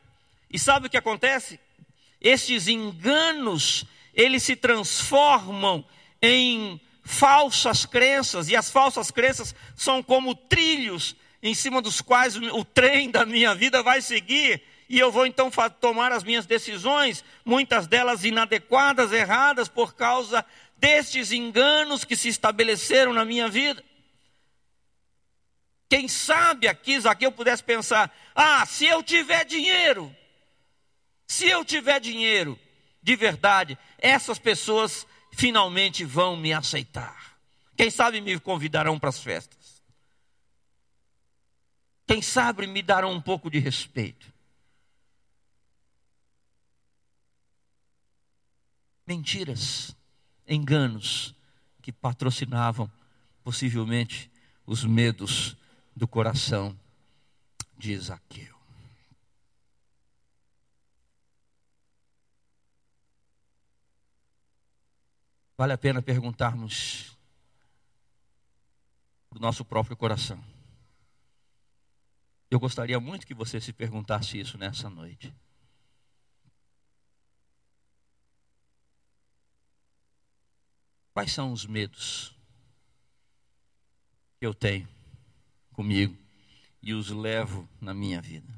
E 0.51 0.59
sabe 0.59 0.89
o 0.89 0.91
que 0.91 0.97
acontece? 0.97 1.61
Estes 2.21 2.67
enganos, 2.67 3.85
eles 4.13 4.43
se 4.43 4.57
transformam 4.57 5.85
em 6.21 6.81
falsas 7.05 7.87
crenças, 7.87 8.49
e 8.49 8.57
as 8.57 8.69
falsas 8.69 9.13
crenças 9.13 9.55
são 9.77 10.03
como 10.03 10.35
trilhos 10.35 11.15
em 11.41 11.55
cima 11.55 11.81
dos 11.81 12.01
quais 12.01 12.37
o 12.37 12.65
trem 12.65 13.13
da 13.13 13.25
minha 13.25 13.55
vida 13.55 13.81
vai 13.81 14.03
seguir, 14.03 14.61
e 14.89 14.99
eu 14.99 15.13
vou 15.13 15.25
então 15.25 15.49
tomar 15.81 16.11
as 16.11 16.25
minhas 16.25 16.45
decisões, 16.45 17.25
muitas 17.45 17.87
delas 17.87 18.25
inadequadas, 18.25 19.13
erradas, 19.13 19.69
por 19.69 19.95
causa 19.95 20.45
destes 20.77 21.31
enganos 21.31 22.05
que 22.05 22.17
se 22.17 22.29
estabeleceram 22.29 23.13
na 23.13 23.25
minha 23.25 23.49
vida. 23.49 23.85
Quem 25.93 26.09
sabe 26.09 26.67
aqui, 26.69 26.99
Zaqueu 26.99 27.31
pudesse 27.31 27.63
pensar: 27.63 28.11
ah, 28.35 28.65
se 28.65 28.87
eu 28.87 29.03
tiver 29.03 29.45
dinheiro, 29.45 30.11
se 31.27 31.47
eu 31.47 31.63
tiver 31.63 32.01
dinheiro, 32.01 32.59
de 33.03 33.15
verdade, 33.15 33.77
essas 33.99 34.39
pessoas 34.39 35.07
finalmente 35.35 36.03
vão 36.03 36.35
me 36.35 36.51
aceitar. 36.51 37.37
Quem 37.77 37.91
sabe 37.91 38.23
me 38.23 38.41
convidarão 38.41 38.99
para 38.99 39.11
as 39.11 39.23
festas. 39.23 39.83
Quem 42.07 42.23
sabe 42.23 42.67
me 42.67 42.81
darão 42.81 43.13
um 43.13 43.21
pouco 43.21 43.51
de 43.51 43.59
respeito. 43.59 44.33
Mentiras, 49.07 49.95
enganos 50.49 51.35
que 51.83 51.93
patrocinavam 51.93 52.91
possivelmente 53.45 54.31
os 54.65 54.87
medos 54.87 55.55
do 55.95 56.09
coração 56.09 56.79
de 57.77 57.97
Zaqueu. 57.99 58.57
Vale 65.57 65.73
a 65.73 65.79
pena 65.79 66.03
perguntarmos 66.03 67.17
para 69.29 69.39
o 69.39 69.41
nosso 69.41 69.65
próprio 69.65 69.97
coração. 69.97 70.43
Eu 72.51 72.61
gostaria 72.61 72.99
muito 73.01 73.27
que 73.27 73.33
você 73.33 73.61
se 73.61 73.73
perguntasse 73.73 74.39
isso 74.39 74.59
nessa 74.59 74.91
noite. 74.91 75.35
Quais 81.15 81.33
são 81.33 81.53
os 81.53 81.65
medos 81.65 82.35
que 84.39 84.47
eu 84.47 84.53
tenho? 84.53 85.02
Comigo 85.73 86.17
e 86.83 86.95
os 86.95 87.11
levo 87.11 87.69
na 87.81 87.93
minha 87.93 88.21
vida. 88.21 88.53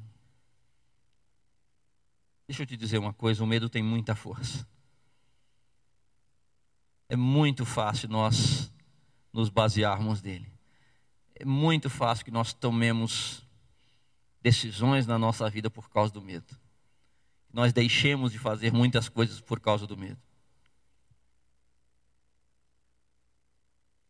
Deixa 2.47 2.63
eu 2.63 2.67
te 2.67 2.77
dizer 2.77 2.97
uma 2.97 3.13
coisa: 3.13 3.43
o 3.43 3.47
medo 3.47 3.69
tem 3.69 3.83
muita 3.83 4.15
força. 4.15 4.67
É 7.09 7.15
muito 7.15 7.65
fácil 7.65 8.09
nós 8.09 8.71
nos 9.31 9.49
basearmos 9.49 10.21
nele. 10.21 10.51
É 11.35 11.45
muito 11.45 11.89
fácil 11.89 12.25
que 12.25 12.31
nós 12.31 12.53
tomemos 12.53 13.45
decisões 14.41 15.05
na 15.05 15.19
nossa 15.19 15.49
vida 15.49 15.69
por 15.69 15.89
causa 15.89 16.13
do 16.13 16.21
medo. 16.21 16.57
Nós 17.51 17.73
deixemos 17.73 18.31
de 18.31 18.39
fazer 18.39 18.71
muitas 18.71 19.09
coisas 19.09 19.41
por 19.41 19.59
causa 19.59 19.85
do 19.85 19.97
medo. 19.97 20.19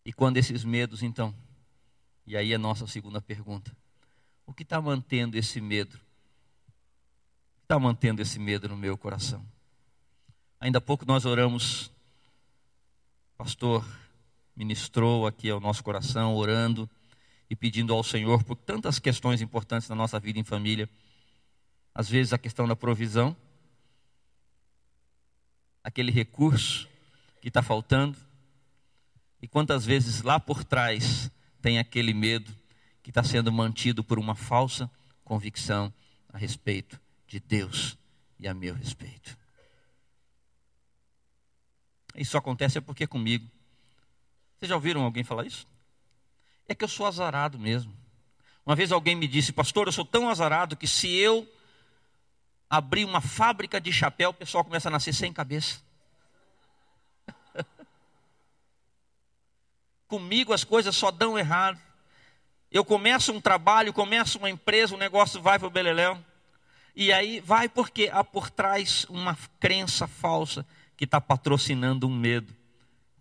E 0.05 0.13
quando 0.13 0.37
esses 0.37 0.63
medos, 0.63 1.01
então, 1.01 1.33
e 2.25 2.35
aí 2.35 2.53
a 2.53 2.57
nossa 2.57 2.87
segunda 2.87 3.21
pergunta: 3.21 3.75
o 4.45 4.53
que 4.53 4.63
está 4.63 4.81
mantendo 4.81 5.37
esse 5.37 5.61
medo 5.61 5.99
está 7.63 7.79
mantendo 7.79 8.21
esse 8.21 8.39
medo 8.39 8.69
no 8.69 8.77
meu 8.77 8.97
coração? 8.97 9.45
Ainda 10.59 10.77
há 10.77 10.81
pouco 10.81 11.05
nós 11.05 11.25
oramos, 11.25 11.91
pastor 13.37 13.85
ministrou 14.55 15.27
aqui 15.27 15.49
ao 15.49 15.59
nosso 15.59 15.83
coração, 15.83 16.33
orando 16.33 16.89
e 17.49 17.55
pedindo 17.55 17.93
ao 17.93 18.03
Senhor 18.03 18.43
por 18.43 18.55
tantas 18.55 18.99
questões 18.99 19.41
importantes 19.41 19.89
na 19.89 19.95
nossa 19.95 20.19
vida 20.19 20.39
em 20.39 20.43
família. 20.43 20.89
Às 21.93 22.09
vezes 22.09 22.33
a 22.33 22.37
questão 22.37 22.67
da 22.67 22.75
provisão, 22.75 23.35
aquele 25.83 26.11
recurso 26.11 26.87
que 27.41 27.49
está 27.49 27.61
faltando, 27.61 28.17
e 29.41 29.47
quantas 29.47 29.85
vezes 29.85 30.21
lá 30.21 30.39
por 30.39 30.63
trás 30.63 31.29
tem 31.65 31.79
aquele 31.79 32.13
medo 32.13 32.55
que 33.01 33.09
está 33.09 33.23
sendo 33.23 33.51
mantido 33.51 34.03
por 34.03 34.19
uma 34.19 34.35
falsa 34.35 34.87
convicção 35.23 35.91
a 36.31 36.37
respeito 36.37 37.01
de 37.25 37.39
Deus 37.39 37.97
e 38.39 38.47
a 38.47 38.53
meu 38.53 38.75
respeito. 38.75 39.35
Isso 42.15 42.37
acontece 42.37 42.77
é 42.77 42.81
porque 42.81 43.07
comigo. 43.07 43.49
Vocês 44.59 44.69
já 44.69 44.75
ouviram 44.75 45.01
alguém 45.01 45.23
falar 45.23 45.47
isso? 45.47 45.67
É 46.67 46.75
que 46.75 46.83
eu 46.83 46.87
sou 46.87 47.07
azarado 47.07 47.57
mesmo. 47.57 47.97
Uma 48.63 48.75
vez 48.75 48.91
alguém 48.91 49.15
me 49.15 49.27
disse, 49.27 49.51
pastor, 49.51 49.87
eu 49.87 49.91
sou 49.91 50.05
tão 50.05 50.29
azarado 50.29 50.77
que 50.77 50.85
se 50.85 51.07
eu 51.15 51.51
abrir 52.69 53.05
uma 53.05 53.21
fábrica 53.21 53.81
de 53.81 53.91
chapéu, 53.91 54.29
o 54.29 54.35
pessoal 54.35 54.63
começa 54.63 54.87
a 54.87 54.91
nascer 54.91 55.15
sem 55.15 55.33
cabeça. 55.33 55.81
Comigo 60.07 60.53
as 60.53 60.63
coisas 60.63 60.95
só 60.95 61.11
dão 61.11 61.37
errado. 61.37 61.79
Eu 62.71 62.83
começo 62.83 63.31
um 63.31 63.41
trabalho, 63.41 63.93
começo 63.93 64.37
uma 64.37 64.49
empresa, 64.49 64.95
o 64.95 64.97
negócio 64.97 65.41
vai 65.41 65.57
para 65.57 65.67
o 65.67 65.71
beleléu. 65.71 66.23
E 66.95 67.11
aí 67.11 67.39
vai 67.39 67.67
porque 67.67 68.09
há 68.11 68.23
por 68.23 68.49
trás 68.49 69.05
uma 69.09 69.37
crença 69.59 70.07
falsa 70.07 70.65
que 70.95 71.03
está 71.03 71.19
patrocinando 71.19 72.07
um 72.07 72.15
medo 72.15 72.55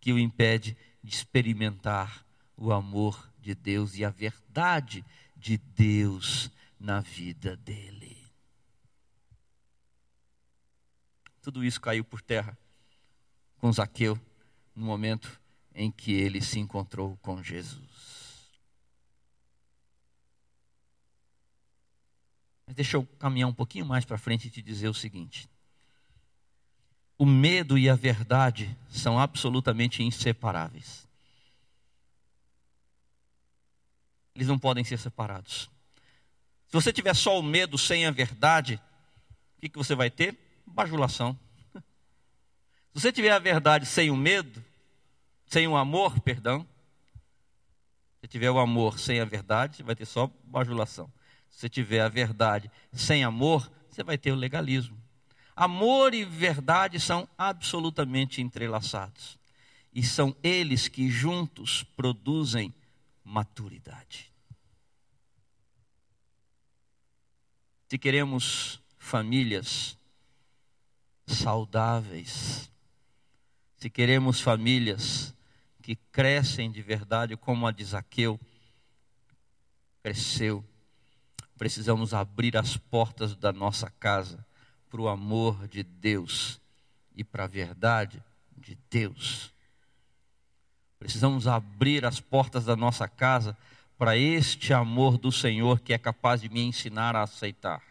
que 0.01 0.13
o 0.13 0.19
impede 0.19 0.77
de 1.03 1.15
experimentar 1.15 2.25
o 2.57 2.73
amor 2.73 3.29
de 3.41 3.55
Deus 3.55 3.97
e 3.97 4.05
a 4.05 4.11
verdade 4.11 5.05
de 5.37 5.59
Deus 5.59 6.51
na 6.79 7.01
vida 7.01 7.57
dele. 7.57 8.17
Tudo 11.43 11.65
isso 11.65 11.81
caiu 11.81 12.05
por 12.05 12.23
terra 12.23 12.57
com 13.59 13.73
Zaqueu 13.73 14.19
no 14.75 14.87
momento 14.87 15.41
em 15.75 15.91
que 15.91 16.13
ele 16.13 16.41
se 16.41 16.59
encontrou 16.59 17.17
com 17.19 17.43
Jesus. 17.43 18.05
Mas 22.67 22.77
deixa 22.77 22.97
eu 22.97 23.05
caminhar 23.19 23.49
um 23.49 23.55
pouquinho 23.55 23.85
mais 23.85 24.05
para 24.05 24.17
frente 24.17 24.47
e 24.47 24.51
te 24.51 24.63
dizer 24.63 24.89
o 24.89 24.95
seguinte: 24.95 25.49
o 27.19 27.27
medo 27.27 27.77
e 27.77 27.89
a 27.89 27.95
verdade 27.95 28.77
são 28.89 29.19
absolutamente 29.19 30.03
inseparáveis. 30.03 31.07
Eles 34.35 34.49
não 34.49 34.59
podem 34.59 34.83
ser 34.83 34.99
separados. 34.99 35.71
Se 36.67 36.73
você 36.73 36.93
tiver 36.93 37.15
só 37.15 37.39
o 37.39 37.43
medo 37.43 37.79
sem 37.79 38.05
a 38.05 38.11
verdade, 38.11 38.81
o 39.57 39.61
que, 39.61 39.69
que 39.69 39.79
você 39.79 39.95
vai 39.95 40.11
ter? 40.11 40.37
Bajulação. 40.67 41.39
Se 42.93 43.01
você 43.01 43.13
tiver 43.13 43.31
a 43.31 43.39
verdade 43.39 43.87
sem 43.87 44.11
o 44.11 44.17
medo, 44.17 44.65
sem 45.55 45.69
o 45.69 45.77
amor, 45.77 46.19
perdão, 46.19 46.67
se 48.21 48.27
tiver 48.27 48.51
o 48.51 48.59
amor 48.59 48.99
sem 48.99 49.21
a 49.21 49.25
verdade, 49.25 49.85
vai 49.85 49.95
ter 49.95 50.05
só 50.05 50.29
bajulação. 50.43 51.09
Se 51.49 51.69
tiver 51.69 52.01
a 52.01 52.09
verdade 52.09 52.69
sem 52.93 53.23
amor, 53.23 53.71
você 53.89 54.03
vai 54.03 54.19
ter 54.19 54.33
o 54.33 54.35
legalismo. 54.35 55.01
Amor 55.55 56.13
e 56.13 56.25
verdade 56.25 56.99
são 56.99 57.29
absolutamente 57.39 58.43
entrelaçados. 58.43 59.39
E 59.93 60.03
são 60.03 60.35
eles 60.43 60.89
que 60.89 61.09
juntos 61.09 61.85
produzem 61.85 62.75
maturidade. 63.23 64.33
Se 67.89 67.97
queremos 67.97 68.81
famílias 68.99 69.97
saudáveis, 71.29 72.69
se 73.77 73.89
queremos 73.89 74.41
famílias 74.41 75.34
que 75.85 75.97
crescem 76.11 76.71
de 76.71 76.81
verdade, 76.81 77.37
como 77.37 77.67
a 77.67 77.71
de 77.71 77.85
Zaqueu 77.85 78.41
cresceu, 80.03 80.65
precisamos 81.59 82.15
abrir 82.15 82.57
as 82.57 82.75
portas 82.75 83.37
da 83.37 83.53
nossa 83.53 83.91
casa 83.91 84.47
para 84.89 85.03
o 85.03 85.09
amor 85.09 85.69
de 85.69 85.83
Deus 85.83 86.59
e 87.15 87.23
para 87.23 87.45
a 87.45 87.47
verdade 87.47 88.23
de 88.57 88.79
Deus. 88.89 89.53
Precisamos 90.99 91.47
abrir 91.47 92.07
as 92.07 92.19
portas 92.19 92.65
da 92.65 92.75
nossa 92.75 93.07
casa 93.07 93.55
para 93.99 94.17
este 94.17 94.73
amor 94.73 95.19
do 95.19 95.31
Senhor 95.31 95.81
que 95.81 95.93
é 95.93 95.99
capaz 95.99 96.41
de 96.41 96.49
me 96.49 96.63
ensinar 96.63 97.15
a 97.15 97.25
aceitar. 97.25 97.83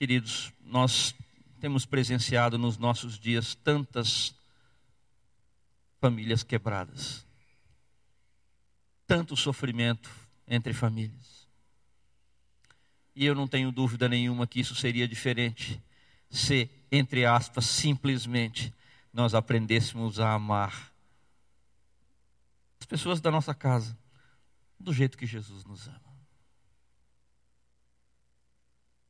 Queridos, 0.00 0.52
nós 0.64 1.14
temos 1.60 1.86
presenciado 1.86 2.58
nos 2.58 2.76
nossos 2.76 3.20
dias 3.20 3.54
tantas 3.54 4.34
famílias 6.00 6.42
quebradas 6.42 7.24
tanto 9.10 9.36
sofrimento 9.36 10.08
entre 10.46 10.72
famílias. 10.72 11.48
E 13.12 13.26
eu 13.26 13.34
não 13.34 13.48
tenho 13.48 13.72
dúvida 13.72 14.08
nenhuma 14.08 14.46
que 14.46 14.60
isso 14.60 14.72
seria 14.72 15.08
diferente 15.08 15.82
se, 16.30 16.70
entre 16.92 17.26
aspas, 17.26 17.66
simplesmente 17.66 18.72
nós 19.12 19.34
aprendêssemos 19.34 20.20
a 20.20 20.34
amar 20.34 20.92
as 22.78 22.86
pessoas 22.86 23.20
da 23.20 23.32
nossa 23.32 23.52
casa 23.52 23.98
do 24.78 24.92
jeito 24.92 25.18
que 25.18 25.26
Jesus 25.26 25.64
nos 25.64 25.88
ama. 25.88 26.09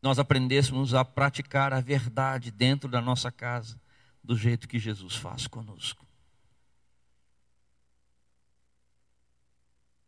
Nós 0.03 0.19
aprendêssemos 0.19 0.95
a 0.95 1.05
praticar 1.05 1.73
a 1.73 1.81
verdade 1.81 2.51
dentro 2.51 2.89
da 2.89 3.01
nossa 3.01 3.31
casa 3.31 3.81
do 4.23 4.37
jeito 4.37 4.69
que 4.69 4.79
Jesus 4.79 5.17
faz 5.17 5.47
conosco. 5.47 6.11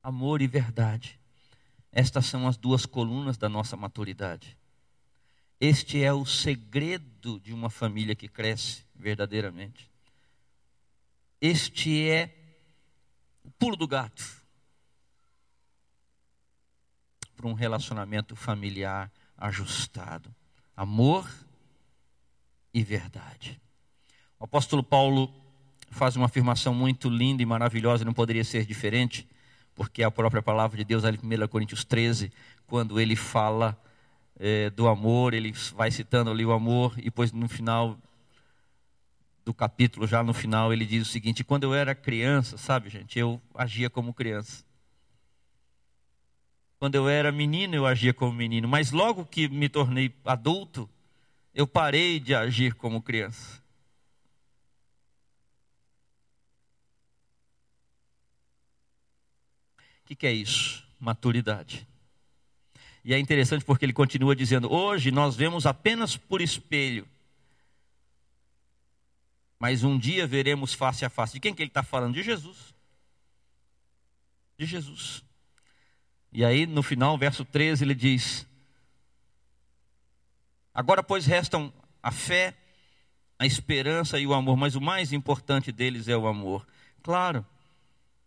amor 0.02 0.42
e 0.42 0.46
verdade. 0.46 1.18
Estas 1.92 2.26
são 2.26 2.48
as 2.48 2.56
duas 2.56 2.84
colunas 2.84 3.36
da 3.36 3.48
nossa 3.48 3.76
maturidade. 3.76 4.56
Este 5.60 6.02
é 6.02 6.12
o 6.12 6.26
segredo 6.26 7.38
de 7.38 7.52
uma 7.52 7.70
família 7.70 8.16
que 8.16 8.26
cresce 8.26 8.84
verdadeiramente. 8.94 9.88
Este 11.40 12.08
é 12.08 12.34
o 13.44 13.50
pulo 13.52 13.76
do 13.76 13.86
gato 13.86 14.42
para 17.36 17.46
um 17.46 17.52
relacionamento 17.52 18.34
familiar 18.34 19.10
ajustado. 19.36 20.34
Amor 20.76 21.28
e 22.72 22.82
verdade. 22.82 23.60
O 24.38 24.44
apóstolo 24.44 24.82
Paulo 24.82 25.32
faz 25.90 26.16
uma 26.16 26.26
afirmação 26.26 26.74
muito 26.74 27.08
linda 27.08 27.42
e 27.42 27.46
maravilhosa, 27.46 28.04
não 28.04 28.14
poderia 28.14 28.44
ser 28.44 28.64
diferente 28.64 29.28
porque 29.74 30.02
a 30.02 30.10
própria 30.10 30.42
palavra 30.42 30.76
de 30.76 30.84
Deus, 30.84 31.04
ali 31.04 31.18
em 31.22 31.44
1 31.44 31.48
Coríntios 31.48 31.84
13, 31.84 32.32
quando 32.66 33.00
ele 33.00 33.16
fala 33.16 33.80
é, 34.38 34.70
do 34.70 34.86
amor, 34.88 35.34
ele 35.34 35.52
vai 35.74 35.90
citando 35.90 36.30
ali 36.30 36.44
o 36.44 36.52
amor, 36.52 36.94
e 36.98 37.04
depois 37.04 37.32
no 37.32 37.48
final 37.48 37.98
do 39.44 39.52
capítulo, 39.52 40.06
já 40.06 40.22
no 40.22 40.32
final, 40.32 40.72
ele 40.72 40.84
diz 40.84 41.06
o 41.06 41.10
seguinte: 41.10 41.42
quando 41.42 41.64
eu 41.64 41.74
era 41.74 41.94
criança, 41.94 42.56
sabe, 42.56 42.88
gente, 42.90 43.18
eu 43.18 43.40
agia 43.54 43.90
como 43.90 44.14
criança. 44.14 44.64
Quando 46.82 46.96
eu 46.96 47.08
era 47.08 47.30
menino, 47.30 47.76
eu 47.76 47.86
agia 47.86 48.12
como 48.12 48.32
menino, 48.32 48.66
mas 48.66 48.90
logo 48.90 49.24
que 49.24 49.46
me 49.46 49.68
tornei 49.68 50.12
adulto, 50.24 50.90
eu 51.54 51.64
parei 51.64 52.18
de 52.18 52.34
agir 52.34 52.74
como 52.74 53.00
criança. 53.00 53.62
que, 60.04 60.16
que 60.16 60.26
é 60.26 60.32
isso? 60.32 60.84
Maturidade. 60.98 61.86
E 63.04 63.14
é 63.14 63.18
interessante 63.20 63.64
porque 63.64 63.84
ele 63.84 63.92
continua 63.92 64.34
dizendo: 64.34 64.68
hoje 64.68 65.12
nós 65.12 65.36
vemos 65.36 65.66
apenas 65.66 66.16
por 66.16 66.42
espelho, 66.42 67.06
mas 69.56 69.84
um 69.84 69.96
dia 69.96 70.26
veremos 70.26 70.74
face 70.74 71.04
a 71.04 71.08
face. 71.08 71.34
De 71.34 71.38
quem 71.38 71.54
que 71.54 71.62
ele 71.62 71.70
está 71.70 71.84
falando? 71.84 72.14
De 72.14 72.24
Jesus. 72.24 72.74
De 74.58 74.66
Jesus. 74.66 75.22
E 76.32 76.44
aí 76.44 76.66
no 76.66 76.82
final, 76.82 77.18
verso 77.18 77.44
13, 77.44 77.84
ele 77.84 77.94
diz: 77.94 78.46
Agora, 80.74 81.02
pois, 81.02 81.26
restam 81.26 81.72
a 82.02 82.10
fé, 82.10 82.54
a 83.38 83.44
esperança 83.44 84.18
e 84.18 84.26
o 84.26 84.32
amor, 84.32 84.56
mas 84.56 84.74
o 84.74 84.80
mais 84.80 85.12
importante 85.12 85.70
deles 85.70 86.08
é 86.08 86.16
o 86.16 86.26
amor. 86.26 86.66
Claro, 87.02 87.44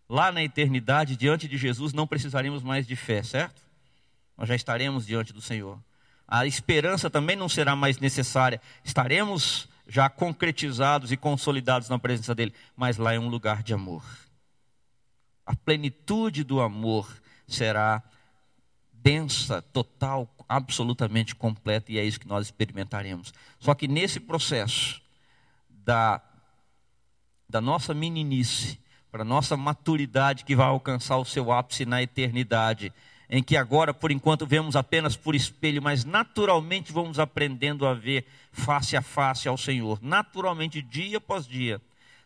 lá 0.08 0.32
na 0.32 0.44
eternidade, 0.44 1.16
diante 1.16 1.48
de 1.48 1.58
Jesus, 1.58 1.94
não 1.94 2.06
precisaremos 2.06 2.62
mais 2.62 2.86
de 2.86 2.96
fé, 2.96 3.24
certo? 3.24 3.62
Nós 4.38 4.48
já 4.48 4.56
estaremos 4.56 5.06
diante 5.06 5.34
do 5.34 5.42
Senhor. 5.42 5.80
A 6.28 6.46
esperança 6.46 7.10
também 7.10 7.36
não 7.36 7.50
será 7.50 7.76
mais 7.76 8.00
necessária. 8.00 8.62
Estaremos 8.84 9.68
já 9.88 10.10
concretizados 10.10 11.12
e 11.12 11.18
consolidados 11.18 11.90
na 11.90 12.00
presença 12.00 12.36
dele, 12.36 12.54
mas 12.76 12.98
lá 12.98 13.14
é 13.14 13.20
um 13.20 13.30
lugar 13.30 13.64
de 13.64 13.74
amor. 13.74 14.04
A 15.46 15.56
plenitude 15.56 16.44
do 16.44 16.60
amor 16.60 17.08
será 17.48 18.02
densa, 18.92 19.62
total, 19.62 20.28
absolutamente 20.50 21.36
completa, 21.36 21.92
e 21.92 22.00
é 22.00 22.04
isso 22.04 22.20
que 22.20 22.28
nós 22.28 22.48
experimentaremos. 22.48 23.34
Só 23.60 23.76
que 23.76 23.88
nesse 23.88 24.20
processo 24.20 25.02
da, 25.70 26.22
da 27.48 27.62
nossa 27.62 27.94
meninice, 27.94 28.80
para 29.12 29.22
a 29.22 29.26
nossa 29.26 29.56
maturidade 29.56 30.44
que 30.44 30.56
vai 30.56 30.68
alcançar 30.68 31.18
o 31.18 31.24
seu 31.24 31.52
ápice 31.52 31.86
na 31.86 32.02
eternidade, 32.02 32.92
em 33.30 33.42
que 33.42 33.56
agora, 33.56 33.94
por 33.94 34.12
enquanto, 34.12 34.46
vemos 34.46 34.76
apenas 34.76 35.16
por 35.16 35.36
espelho, 35.36 35.82
mas 35.82 36.04
naturalmente 36.04 36.92
vamos 36.92 37.20
aprendendo 37.20 37.86
a 37.86 37.94
ver 37.94 38.26
face 38.52 38.98
a 38.98 39.02
face 39.02 39.48
ao 39.48 39.58
Senhor. 39.58 40.00
Naturalmente, 40.02 40.82
dia 40.82 41.18
após 41.18 41.48
dia, 41.48 41.82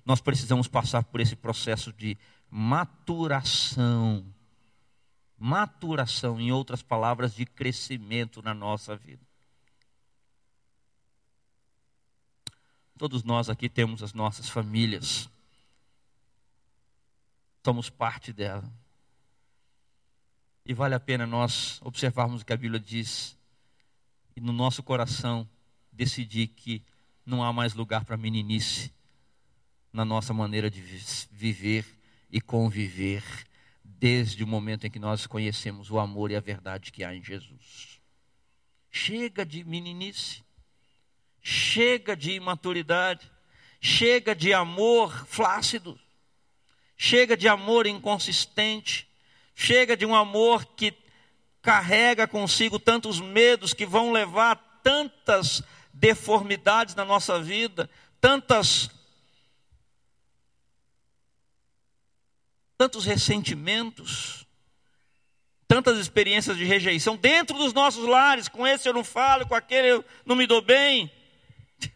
nós 0.06 0.20
precisamos 0.20 0.68
passar 0.68 1.04
por 1.04 1.20
esse 1.20 1.36
processo 1.36 1.94
de 1.94 2.18
maturação. 2.50 4.26
Maturação, 5.40 6.40
em 6.40 6.52
outras 6.52 6.82
palavras, 6.82 7.34
de 7.34 7.46
crescimento 7.46 8.42
na 8.42 8.54
nossa 8.54 8.96
vida. 8.96 9.26
Todos 12.98 13.24
nós 13.24 13.50
aqui 13.50 13.70
temos 13.70 14.04
as 14.04 14.14
nossas 14.14 14.50
famílias. 14.50 15.30
Somos 17.64 17.90
parte 17.90 18.34
dela. 18.34 18.70
E 20.66 20.74
vale 20.74 20.94
a 20.94 21.00
pena 21.00 21.26
nós 21.26 21.80
observarmos 21.82 22.42
o 22.42 22.46
que 22.46 22.52
a 22.52 22.58
Bíblia 22.58 22.80
diz 22.80 23.38
e 24.36 24.42
no 24.42 24.52
nosso 24.52 24.84
coração 24.84 25.50
decidir 25.92 26.48
que 26.48 26.84
não 27.26 27.44
há 27.44 27.54
mais 27.54 27.74
lugar 27.74 28.04
para 28.04 28.18
meninice 28.18 28.94
na 29.92 30.04
nossa 30.04 30.34
maneira 30.34 30.70
de 30.70 30.82
viver 31.32 31.86
e 32.30 32.40
conviver 32.40 33.24
desde 34.00 34.44
o 34.44 34.48
momento 34.48 34.88
em 34.88 34.92
que 34.92 35.00
nós 35.00 35.28
conhecemos 35.28 35.92
o 35.92 36.00
amor 36.00 36.32
e 36.32 36.36
a 36.36 36.40
verdade 36.40 36.92
que 36.92 37.04
há 37.04 37.14
em 37.14 37.24
Jesus. 37.24 38.00
Chega 38.90 39.46
de 39.46 39.64
meninice, 39.64 40.44
chega 41.42 42.16
de 42.16 42.32
imaturidade, 42.32 43.30
chega 43.82 44.34
de 44.34 44.54
amor 44.54 45.26
flácido, 45.28 46.00
chega 46.98 47.36
de 47.36 47.48
amor 47.48 47.86
inconsistente, 47.86 49.10
Chega 49.62 49.98
de 49.98 50.06
um 50.06 50.16
amor 50.16 50.66
que 50.68 50.94
carrega 51.62 52.26
consigo 52.26 52.80
tantos 52.80 53.20
medos 53.20 53.74
que 53.74 53.86
vão 53.86 54.14
levar 54.14 54.56
tantas 54.82 55.62
deformidades 55.94 56.96
na 56.96 57.04
nossa 57.04 57.42
vida, 57.42 57.90
tantas 58.22 58.90
tantos 62.80 63.04
ressentimentos, 63.04 64.48
tantas 65.68 66.00
experiências 66.00 66.56
de 66.56 66.64
rejeição 66.64 67.18
dentro 67.18 67.58
dos 67.58 67.74
nossos 67.74 68.08
lares. 68.08 68.48
Com 68.48 68.66
esse 68.66 68.88
eu 68.88 68.94
não 68.94 69.04
falo, 69.04 69.46
com 69.46 69.54
aquele 69.54 69.90
eu 69.90 70.06
não 70.26 70.34
me 70.34 70.48
dou 70.48 70.62
bem. 70.62 71.12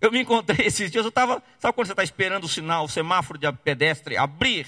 Eu 0.00 0.12
me 0.12 0.20
encontrei 0.20 0.64
esses 0.64 0.92
dias, 0.92 1.04
eu 1.04 1.08
estava, 1.08 1.42
sabe 1.58 1.74
quando 1.74 1.88
você 1.88 1.92
está 1.92 2.04
esperando 2.04 2.44
o 2.44 2.48
sinal, 2.48 2.84
o 2.84 2.88
semáforo 2.88 3.36
de 3.36 3.50
pedestre 3.50 4.16
abrir? 4.16 4.64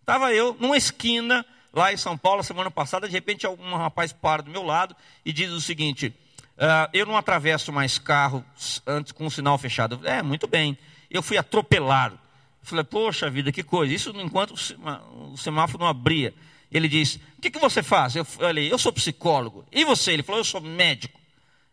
Estava 0.00 0.34
eu 0.34 0.54
numa 0.60 0.76
esquina, 0.76 1.46
lá 1.72 1.90
em 1.94 1.96
São 1.96 2.18
Paulo, 2.18 2.42
semana 2.42 2.70
passada, 2.70 3.08
de 3.08 3.14
repente 3.14 3.46
um 3.46 3.74
rapaz 3.74 4.12
para 4.12 4.42
do 4.42 4.50
meu 4.50 4.62
lado 4.62 4.94
e 5.24 5.32
diz 5.32 5.50
o 5.50 5.62
seguinte: 5.62 6.14
uh, 6.58 6.90
Eu 6.92 7.06
não 7.06 7.16
atravesso 7.16 7.72
mais 7.72 7.98
carro 7.98 8.44
antes 8.86 9.12
com 9.12 9.24
o 9.24 9.30
sinal 9.30 9.56
fechado. 9.56 9.98
É, 10.04 10.22
muito 10.22 10.46
bem. 10.46 10.76
Eu 11.10 11.22
fui 11.22 11.38
atropelado. 11.38 12.20
Falei, 12.64 12.84
poxa 12.84 13.30
vida, 13.30 13.52
que 13.52 13.62
coisa. 13.62 13.92
Isso 13.92 14.10
enquanto 14.16 14.54
o 14.54 15.36
semáforo 15.36 15.84
não 15.84 15.88
abria. 15.88 16.34
Ele 16.72 16.88
diz: 16.88 17.16
O 17.38 17.40
que, 17.40 17.50
que 17.50 17.58
você 17.58 17.82
faz? 17.82 18.16
Eu 18.16 18.24
falei: 18.24 18.72
Eu 18.72 18.78
sou 18.78 18.92
psicólogo. 18.92 19.64
E 19.70 19.84
você? 19.84 20.12
Ele 20.12 20.22
falou: 20.22 20.40
Eu 20.40 20.44
sou 20.44 20.60
médico. 20.60 21.20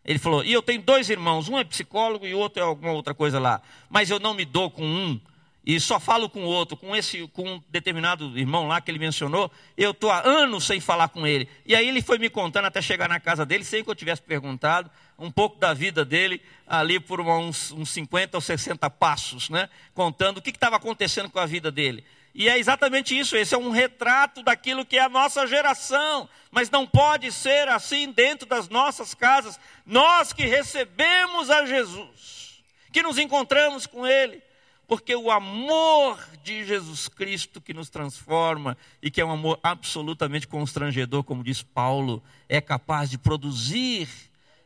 Ele 0.04 0.18
falou: 0.18 0.44
E 0.44 0.52
eu 0.52 0.62
tenho 0.62 0.82
dois 0.82 1.10
irmãos. 1.10 1.48
Um 1.48 1.58
é 1.58 1.64
psicólogo 1.64 2.26
e 2.26 2.34
o 2.34 2.38
outro 2.38 2.62
é 2.62 2.64
alguma 2.64 2.92
outra 2.92 3.14
coisa 3.14 3.40
lá. 3.40 3.60
Mas 3.90 4.10
eu 4.10 4.20
não 4.20 4.34
me 4.34 4.44
dou 4.44 4.70
com 4.70 4.84
um 4.84 5.18
e 5.64 5.78
só 5.78 6.00
falo 6.00 6.28
com 6.28 6.42
o 6.42 6.46
outro, 6.46 6.76
com 6.76 6.94
esse, 6.94 7.26
com 7.28 7.54
um 7.54 7.62
determinado 7.70 8.36
irmão 8.36 8.66
lá 8.66 8.80
que 8.80 8.90
ele 8.90 8.98
mencionou, 8.98 9.50
eu 9.76 9.92
estou 9.92 10.10
há 10.10 10.26
anos 10.26 10.64
sem 10.64 10.80
falar 10.80 11.08
com 11.08 11.24
ele. 11.24 11.48
E 11.64 11.74
aí 11.74 11.88
ele 11.88 12.02
foi 12.02 12.18
me 12.18 12.28
contando 12.28 12.64
até 12.64 12.82
chegar 12.82 13.08
na 13.08 13.20
casa 13.20 13.46
dele, 13.46 13.62
sem 13.62 13.84
que 13.84 13.88
eu 13.88 13.94
tivesse 13.94 14.20
perguntado, 14.22 14.90
um 15.22 15.30
pouco 15.30 15.58
da 15.58 15.72
vida 15.72 16.04
dele, 16.04 16.42
ali 16.66 16.98
por 16.98 17.20
uns, 17.20 17.70
uns 17.70 17.90
50 17.90 18.36
ou 18.36 18.40
60 18.40 18.90
passos, 18.90 19.48
né? 19.48 19.68
contando 19.94 20.38
o 20.38 20.42
que 20.42 20.50
estava 20.50 20.76
acontecendo 20.76 21.30
com 21.30 21.38
a 21.38 21.46
vida 21.46 21.70
dele. 21.70 22.04
E 22.34 22.48
é 22.48 22.58
exatamente 22.58 23.16
isso, 23.16 23.36
esse 23.36 23.54
é 23.54 23.58
um 23.58 23.70
retrato 23.70 24.42
daquilo 24.42 24.86
que 24.86 24.96
é 24.96 25.02
a 25.02 25.08
nossa 25.08 25.46
geração, 25.46 26.28
mas 26.50 26.70
não 26.70 26.86
pode 26.86 27.30
ser 27.30 27.68
assim 27.68 28.10
dentro 28.10 28.48
das 28.48 28.68
nossas 28.68 29.14
casas. 29.14 29.60
Nós 29.86 30.32
que 30.32 30.44
recebemos 30.44 31.50
a 31.50 31.66
Jesus, 31.66 32.62
que 32.90 33.02
nos 33.02 33.18
encontramos 33.18 33.86
com 33.86 34.06
Ele, 34.06 34.42
porque 34.88 35.14
o 35.14 35.30
amor 35.30 36.18
de 36.42 36.64
Jesus 36.64 37.06
Cristo 37.06 37.60
que 37.60 37.74
nos 37.74 37.88
transforma 37.88 38.76
e 39.02 39.10
que 39.10 39.20
é 39.20 39.24
um 39.24 39.30
amor 39.30 39.60
absolutamente 39.62 40.48
constrangedor, 40.48 41.22
como 41.22 41.44
diz 41.44 41.62
Paulo, 41.62 42.22
é 42.48 42.60
capaz 42.60 43.10
de 43.10 43.18
produzir 43.18 44.08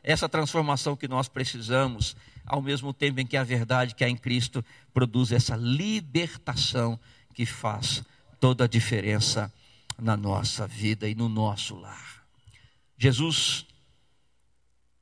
essa 0.07 0.29
transformação 0.29 0.95
que 0.95 1.05
nós 1.05 1.27
precisamos, 1.27 2.15
ao 2.45 2.61
mesmo 2.61 2.93
tempo 2.93 3.19
em 3.19 3.27
que 3.27 3.35
a 3.35 3.43
verdade 3.43 3.93
que 3.93 4.05
há 4.05 4.09
em 4.09 4.15
Cristo 4.15 4.63
produz 4.93 5.33
essa 5.33 5.57
libertação 5.57 6.97
que 7.33 7.45
faz 7.45 8.01
toda 8.39 8.63
a 8.63 8.67
diferença 8.69 9.53
na 9.99 10.15
nossa 10.15 10.65
vida 10.65 11.09
e 11.09 11.13
no 11.13 11.27
nosso 11.27 11.75
lar. 11.75 12.23
Jesus, 12.97 13.65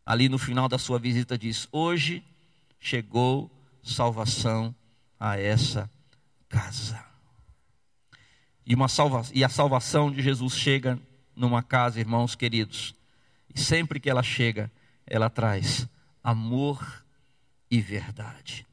ali 0.03 0.27
no 0.27 0.39
final 0.39 0.67
da 0.67 0.79
sua 0.79 0.97
visita, 0.97 1.37
diz: 1.37 1.67
Hoje 1.71 2.23
chegou 2.79 3.51
salvação 3.83 4.73
a 5.19 5.37
essa 5.37 5.87
casa. 6.49 6.99
E, 8.65 8.73
uma 8.73 8.87
salva, 8.87 9.21
e 9.35 9.43
a 9.43 9.49
salvação 9.49 10.11
de 10.11 10.23
Jesus 10.23 10.55
chega 10.55 10.99
numa 11.35 11.61
casa, 11.61 11.99
irmãos 11.99 12.33
queridos. 12.33 12.95
E 13.53 13.59
sempre 13.59 13.99
que 13.99 14.09
ela 14.09 14.23
chega, 14.23 14.71
ela 15.05 15.29
traz 15.29 15.87
amor 16.23 17.05
e 17.69 17.81
verdade. 17.81 18.65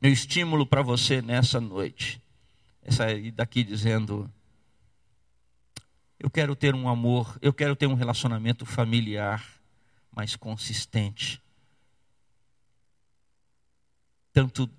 Meu 0.00 0.12
estímulo 0.12 0.66
para 0.66 0.82
você 0.82 1.20
nessa 1.20 1.60
noite 1.60 2.22
é 2.82 2.90
sair 2.90 3.30
daqui 3.30 3.62
dizendo: 3.64 4.30
eu 6.18 6.30
quero 6.30 6.54
ter 6.56 6.74
um 6.74 6.88
amor, 6.88 7.38
eu 7.42 7.52
quero 7.52 7.76
ter 7.76 7.86
um 7.86 7.94
relacionamento 7.94 8.64
familiar 8.64 9.44
mais 10.12 10.36
consistente 10.36 11.42
tanto 14.38 14.70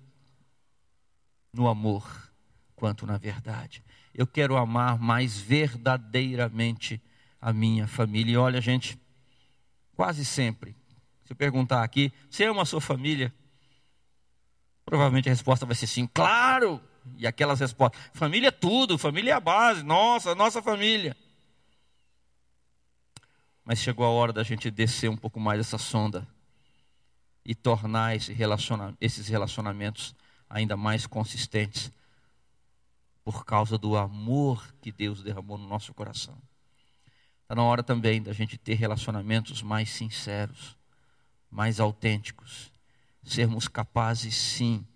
no 1.52 1.68
amor 1.68 2.32
quanto 2.74 3.04
na 3.04 3.18
verdade. 3.18 3.84
Eu 4.14 4.26
quero 4.26 4.56
amar 4.56 4.98
mais 4.98 5.38
verdadeiramente 5.38 6.98
a 7.38 7.52
minha 7.52 7.86
família. 7.86 8.32
E 8.32 8.36
olha, 8.38 8.60
gente, 8.60 8.98
quase 9.94 10.24
sempre, 10.24 10.76
se 11.24 11.32
eu 11.32 11.36
perguntar 11.36 11.82
aqui, 11.82 12.12
você 12.28 12.44
ama 12.44 12.62
a 12.62 12.66
sua 12.66 12.80
família? 12.80 13.32
Provavelmente 14.84 15.28
a 15.28 15.32
resposta 15.32 15.64
vai 15.64 15.74
ser 15.74 15.86
sim, 15.86 16.06
claro! 16.06 16.80
E 17.16 17.26
aquelas 17.26 17.60
respostas, 17.60 18.00
família 18.12 18.48
é 18.48 18.50
tudo, 18.50 18.98
família 18.98 19.30
é 19.30 19.34
a 19.34 19.40
base, 19.40 19.82
nossa, 19.82 20.34
nossa 20.34 20.62
família. 20.62 21.16
Mas 23.64 23.78
chegou 23.78 24.04
a 24.04 24.10
hora 24.10 24.32
da 24.32 24.42
gente 24.42 24.70
descer 24.70 25.08
um 25.08 25.16
pouco 25.16 25.38
mais 25.38 25.60
essa 25.60 25.78
sonda 25.78 26.26
e 27.44 27.54
tornar 27.54 28.16
esse 28.16 28.32
relaciona 28.32 28.96
esses 29.00 29.28
relacionamentos 29.28 30.14
ainda 30.48 30.76
mais 30.76 31.06
consistentes 31.06 31.92
por 33.24 33.44
causa 33.44 33.78
do 33.78 33.96
amor 33.96 34.74
que 34.80 34.90
Deus 34.90 35.22
derramou 35.22 35.56
no 35.56 35.68
nosso 35.68 35.94
coração. 35.94 36.36
Está 37.50 37.56
na 37.56 37.64
hora 37.64 37.82
também 37.82 38.22
da 38.22 38.32
gente 38.32 38.56
ter 38.56 38.74
relacionamentos 38.74 39.60
mais 39.60 39.90
sinceros, 39.90 40.76
mais 41.50 41.80
autênticos, 41.80 42.70
sermos 43.24 43.66
capazes, 43.66 44.36
sim, 44.36 44.86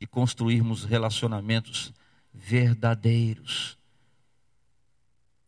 de 0.00 0.06
construirmos 0.06 0.84
relacionamentos 0.84 1.92
verdadeiros. 2.32 3.76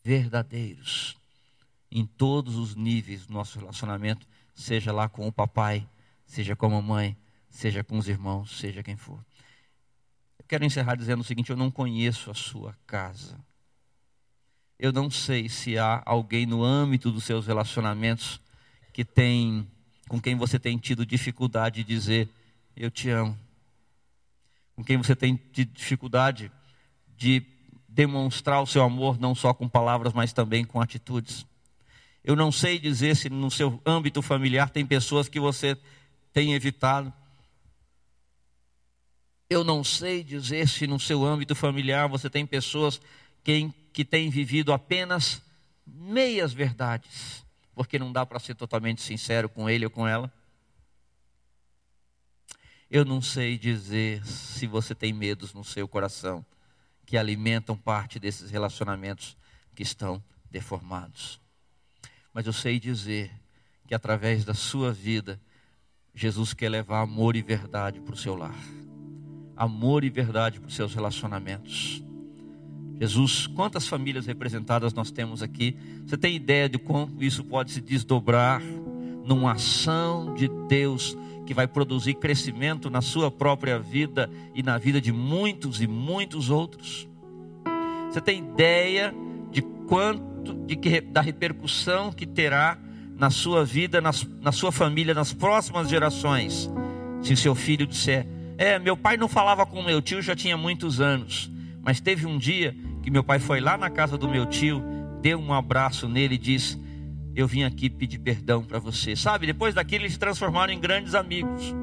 Verdadeiros. 0.04 1.16
Em 1.90 2.04
todos 2.04 2.56
os 2.56 2.74
níveis 2.74 3.24
do 3.24 3.32
nosso 3.32 3.58
relacionamento, 3.58 4.28
seja 4.54 4.92
lá 4.92 5.08
com 5.08 5.26
o 5.26 5.32
papai, 5.32 5.88
seja 6.26 6.54
com 6.54 6.66
a 6.66 6.68
mamãe, 6.68 7.16
seja 7.48 7.82
com 7.82 7.96
os 7.96 8.06
irmãos, 8.06 8.58
seja 8.58 8.82
quem 8.82 8.98
for. 8.98 9.24
Eu 10.38 10.44
quero 10.46 10.66
encerrar 10.66 10.94
dizendo 10.94 11.22
o 11.22 11.24
seguinte: 11.24 11.48
eu 11.48 11.56
não 11.56 11.70
conheço 11.70 12.30
a 12.30 12.34
sua 12.34 12.76
casa. 12.86 13.42
Eu 14.82 14.90
não 14.90 15.08
sei 15.08 15.48
se 15.48 15.78
há 15.78 16.02
alguém 16.04 16.44
no 16.44 16.64
âmbito 16.64 17.12
dos 17.12 17.22
seus 17.22 17.46
relacionamentos 17.46 18.40
que 18.92 19.04
tem, 19.04 19.64
com 20.08 20.20
quem 20.20 20.34
você 20.34 20.58
tem 20.58 20.76
tido 20.76 21.06
dificuldade 21.06 21.84
de 21.84 21.84
dizer 21.84 22.28
eu 22.76 22.90
te 22.90 23.08
amo. 23.08 23.38
Com 24.74 24.82
quem 24.82 24.96
você 24.96 25.14
tem 25.14 25.36
tido 25.36 25.72
dificuldade 25.72 26.50
de 27.16 27.44
demonstrar 27.88 28.60
o 28.60 28.66
seu 28.66 28.82
amor 28.82 29.20
não 29.20 29.36
só 29.36 29.54
com 29.54 29.68
palavras, 29.68 30.12
mas 30.12 30.32
também 30.32 30.64
com 30.64 30.80
atitudes. 30.80 31.46
Eu 32.24 32.34
não 32.34 32.50
sei 32.50 32.76
dizer 32.76 33.14
se 33.14 33.30
no 33.30 33.52
seu 33.52 33.80
âmbito 33.86 34.20
familiar 34.20 34.68
tem 34.68 34.84
pessoas 34.84 35.28
que 35.28 35.38
você 35.38 35.78
tem 36.32 36.54
evitado. 36.54 37.12
Eu 39.48 39.62
não 39.62 39.84
sei 39.84 40.24
dizer 40.24 40.66
se 40.66 40.88
no 40.88 40.98
seu 40.98 41.24
âmbito 41.24 41.54
familiar 41.54 42.08
você 42.08 42.28
tem 42.28 42.44
pessoas 42.44 43.00
que, 43.44 43.72
que 43.92 44.04
têm 44.04 44.30
vivido 44.30 44.72
apenas 44.72 45.42
meias 45.86 46.52
verdades, 46.52 47.44
porque 47.74 47.98
não 47.98 48.12
dá 48.12 48.24
para 48.24 48.38
ser 48.38 48.54
totalmente 48.54 49.02
sincero 49.02 49.48
com 49.48 49.68
ele 49.68 49.84
ou 49.84 49.90
com 49.90 50.06
ela. 50.06 50.32
Eu 52.90 53.04
não 53.04 53.22
sei 53.22 53.56
dizer 53.56 54.24
se 54.26 54.66
você 54.66 54.94
tem 54.94 55.12
medos 55.12 55.54
no 55.54 55.64
seu 55.64 55.88
coração 55.88 56.44
que 57.06 57.16
alimentam 57.16 57.76
parte 57.76 58.18
desses 58.18 58.50
relacionamentos 58.50 59.36
que 59.74 59.82
estão 59.82 60.22
deformados. 60.50 61.40
Mas 62.32 62.46
eu 62.46 62.52
sei 62.52 62.78
dizer 62.78 63.30
que 63.86 63.94
através 63.94 64.44
da 64.44 64.54
sua 64.54 64.92
vida, 64.92 65.40
Jesus 66.14 66.52
quer 66.52 66.68
levar 66.68 67.00
amor 67.00 67.36
e 67.36 67.42
verdade 67.42 68.00
para 68.00 68.14
o 68.14 68.18
seu 68.18 68.34
lar, 68.34 68.56
amor 69.56 70.04
e 70.04 70.10
verdade 70.10 70.60
para 70.60 70.68
os 70.68 70.74
seus 70.74 70.94
relacionamentos. 70.94 72.02
Jesus, 73.00 73.46
quantas 73.46 73.86
famílias 73.86 74.26
representadas 74.26 74.94
nós 74.94 75.10
temos 75.10 75.42
aqui? 75.42 75.76
Você 76.06 76.16
tem 76.16 76.36
ideia 76.36 76.68
de 76.68 76.78
como 76.78 77.22
isso 77.22 77.42
pode 77.44 77.72
se 77.72 77.80
desdobrar 77.80 78.62
numa 79.24 79.52
ação 79.52 80.34
de 80.34 80.48
Deus 80.68 81.16
que 81.46 81.54
vai 81.54 81.66
produzir 81.66 82.14
crescimento 82.14 82.88
na 82.88 83.00
sua 83.00 83.30
própria 83.30 83.78
vida 83.78 84.30
e 84.54 84.62
na 84.62 84.78
vida 84.78 85.00
de 85.00 85.12
muitos 85.12 85.80
e 85.80 85.86
muitos 85.86 86.50
outros. 86.50 87.08
Você 88.10 88.20
tem 88.20 88.38
ideia 88.38 89.14
de 89.50 89.62
quanto, 89.62 90.54
de 90.66 90.76
que, 90.76 91.00
da 91.00 91.20
repercussão 91.20 92.12
que 92.12 92.26
terá 92.26 92.78
na 93.16 93.30
sua 93.30 93.64
vida, 93.64 94.00
nas, 94.00 94.26
na 94.40 94.52
sua 94.52 94.72
família, 94.72 95.14
nas 95.14 95.32
próximas 95.32 95.88
gerações, 95.88 96.70
se 97.22 97.36
seu 97.36 97.54
filho 97.54 97.86
disser: 97.86 98.26
É, 98.58 98.78
meu 98.78 98.96
pai 98.96 99.16
não 99.16 99.28
falava 99.28 99.64
com 99.64 99.82
meu 99.82 100.02
tio 100.02 100.20
já 100.20 100.34
tinha 100.34 100.56
muitos 100.56 101.00
anos, 101.00 101.50
mas 101.82 102.00
teve 102.00 102.26
um 102.26 102.38
dia 102.38 102.74
que 103.02 103.10
meu 103.10 103.24
pai 103.24 103.38
foi 103.38 103.60
lá 103.60 103.76
na 103.76 103.90
casa 103.90 104.16
do 104.16 104.28
meu 104.28 104.46
tio, 104.46 104.82
deu 105.20 105.38
um 105.38 105.52
abraço 105.52 106.08
nele 106.08 106.36
e 106.36 106.38
disse: 106.38 106.80
eu 107.34 107.46
vim 107.46 107.62
aqui 107.62 107.88
pedir 107.88 108.18
perdão 108.18 108.62
para 108.62 108.78
você. 108.78 109.16
Sabe, 109.16 109.46
depois 109.46 109.74
daquilo 109.74 110.04
eles 110.04 110.12
se 110.12 110.18
transformaram 110.18 110.72
em 110.72 110.78
grandes 110.78 111.14
amigos. 111.14 111.74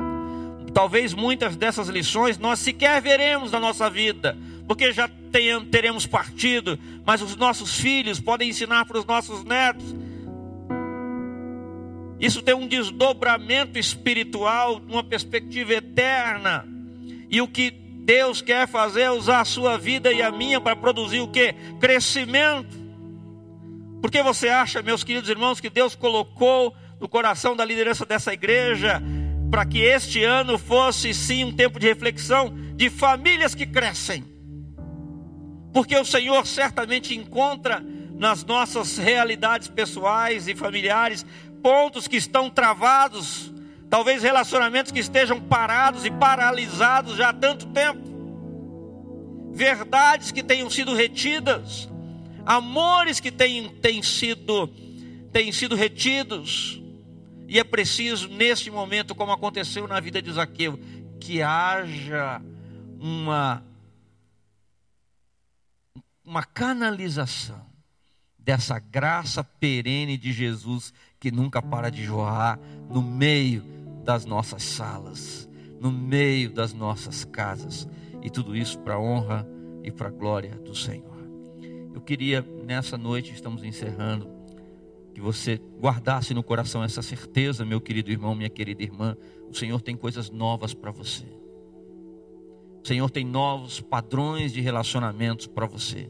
Talvez 0.74 1.14
muitas 1.14 1.56
dessas 1.56 1.89
lições 1.89 2.38
nós 2.38 2.60
sequer 2.60 3.02
veremos 3.02 3.52
na 3.52 3.60
nossa 3.60 3.89
vida, 3.89 4.38
porque 4.68 4.93
já 4.93 5.10
teremos 5.72 6.06
partido, 6.06 6.78
mas 7.04 7.22
os 7.22 7.36
nossos 7.36 7.80
filhos 7.80 8.20
podem 8.20 8.50
ensinar 8.50 8.86
para 8.86 9.00
os 9.00 9.06
nossos 9.06 9.43
netos. 9.43 9.95
Isso 12.20 12.43
tem 12.43 12.54
um 12.54 12.68
desdobramento 12.68 13.80
espiritual, 13.80 14.82
uma 14.88 15.04
perspectiva 15.04 15.74
eterna. 15.74 16.68
E 17.30 17.41
o 17.41 17.47
que 17.47 17.74
Deus 18.10 18.41
quer 18.41 18.68
fazer 18.68 19.01
é 19.01 19.12
usar 19.12 19.41
a 19.41 19.45
sua 19.45 19.78
vida 19.78 20.12
e 20.12 20.20
a 20.20 20.32
minha 20.32 20.60
para 20.60 20.76
produzir 20.76 21.20
o 21.20 21.28
que? 21.28 21.53
Crescimento. 21.80 22.76
Porque 24.01 24.24
você 24.24 24.49
acha, 24.49 24.82
meus 24.82 25.03
queridos 25.03 25.30
irmãos, 25.30 25.60
que 25.60 25.70
Deus 25.70 25.93
colocou 25.93 26.76
no 26.99 27.07
coração 27.07 27.55
da 27.55 27.64
liderança 27.64 28.07
dessa 28.07 28.34
igreja 28.34 28.99
para 29.51 29.64
que 29.64 29.78
este 29.78 30.24
ano 30.24 30.57
fosse 30.57 31.14
sim 31.14 31.43
um 31.43 31.55
tempo 31.55 31.80
de 31.80 31.86
reflexão 31.86 32.51
de 32.76 32.89
famílias 32.89 33.53
que 33.53 33.68
crescem? 33.68 34.26
Porque 35.72 35.95
o 35.95 36.03
Senhor 36.03 36.47
certamente 36.47 37.16
encontra 37.16 37.80
nas 38.16 38.43
nossas 38.43 38.97
realidades 38.97 39.68
pessoais 39.68 40.47
e 40.47 40.55
familiares 40.55 41.24
pontos 41.62 42.07
que 42.07 42.18
estão 42.18 42.49
travados, 42.49 43.53
talvez 43.89 44.21
relacionamentos 44.21 44.91
que 44.91 44.99
estejam 44.99 45.41
parados 45.41 46.05
e 46.05 46.11
paralisados 46.11 47.15
já 47.15 47.29
há 47.29 47.33
tanto 47.33 47.65
tempo, 47.67 48.07
verdades 49.51 50.31
que 50.31 50.43
tenham 50.43 50.69
sido 50.69 50.93
retidas, 50.93 51.89
amores 52.45 53.19
que 53.19 53.31
têm, 53.31 53.69
têm, 53.75 54.03
sido, 54.03 54.67
têm 55.33 55.51
sido 55.51 55.75
retidos. 55.75 56.81
E 57.47 57.57
é 57.57 57.63
preciso, 57.63 58.29
neste 58.29 58.69
momento, 58.69 59.15
como 59.15 59.31
aconteceu 59.31 59.87
na 59.87 59.99
vida 59.99 60.21
de 60.21 60.31
Zaqueu, 60.31 60.79
que 61.19 61.41
haja 61.41 62.39
uma, 62.99 63.63
uma 66.23 66.43
canalização 66.43 67.65
dessa 68.37 68.77
graça 68.77 69.43
perene 69.43 70.15
de 70.15 70.31
Jesus 70.31 70.93
que 71.19 71.31
nunca 71.31 71.59
para 71.59 71.89
de 71.89 72.03
jorrar 72.03 72.59
no 72.89 73.01
meio 73.01 73.78
das 74.04 74.26
nossas 74.26 74.64
salas, 74.64 75.50
no 75.80 75.91
meio 75.91 76.52
das 76.52 76.74
nossas 76.74 77.24
casas. 77.26 77.88
E 78.22 78.30
tudo 78.30 78.56
isso 78.56 78.80
para 78.80 78.95
a 78.95 79.00
honra 79.00 79.47
e 79.84 79.91
para 79.91 80.08
a 80.08 80.12
glória 80.12 80.56
do 80.56 80.76
Senhor. 80.76 81.20
Eu 81.93 82.02
queria, 82.02 82.45
nessa 82.66 82.97
noite, 82.97 83.34
estamos 83.34 83.64
encerrando, 83.64 84.30
que 85.14 85.22
você 85.22 85.60
guardasse 85.80 86.34
no 86.34 86.43
coração 86.43 86.84
essa 86.84 87.02
certeza, 87.02 87.66
meu 87.66 87.82
querido 87.82 88.12
irmão, 88.12 88.36
minha 88.36 88.50
querida 88.50 88.84
irmã. 88.84 89.18
O 89.50 89.54
Senhor 89.54 89.82
tem 89.82 89.95
coisas 89.95 90.30
novas 90.30 90.74
para 90.74 90.91
você. 90.91 91.26
O 92.84 92.88
Senhor 92.88 93.10
tem 93.10 93.26
novos 93.26 93.82
padrões 93.82 94.54
de 94.54 94.62
relacionamentos 94.62 95.47
para 95.47 95.66
você, 95.66 96.10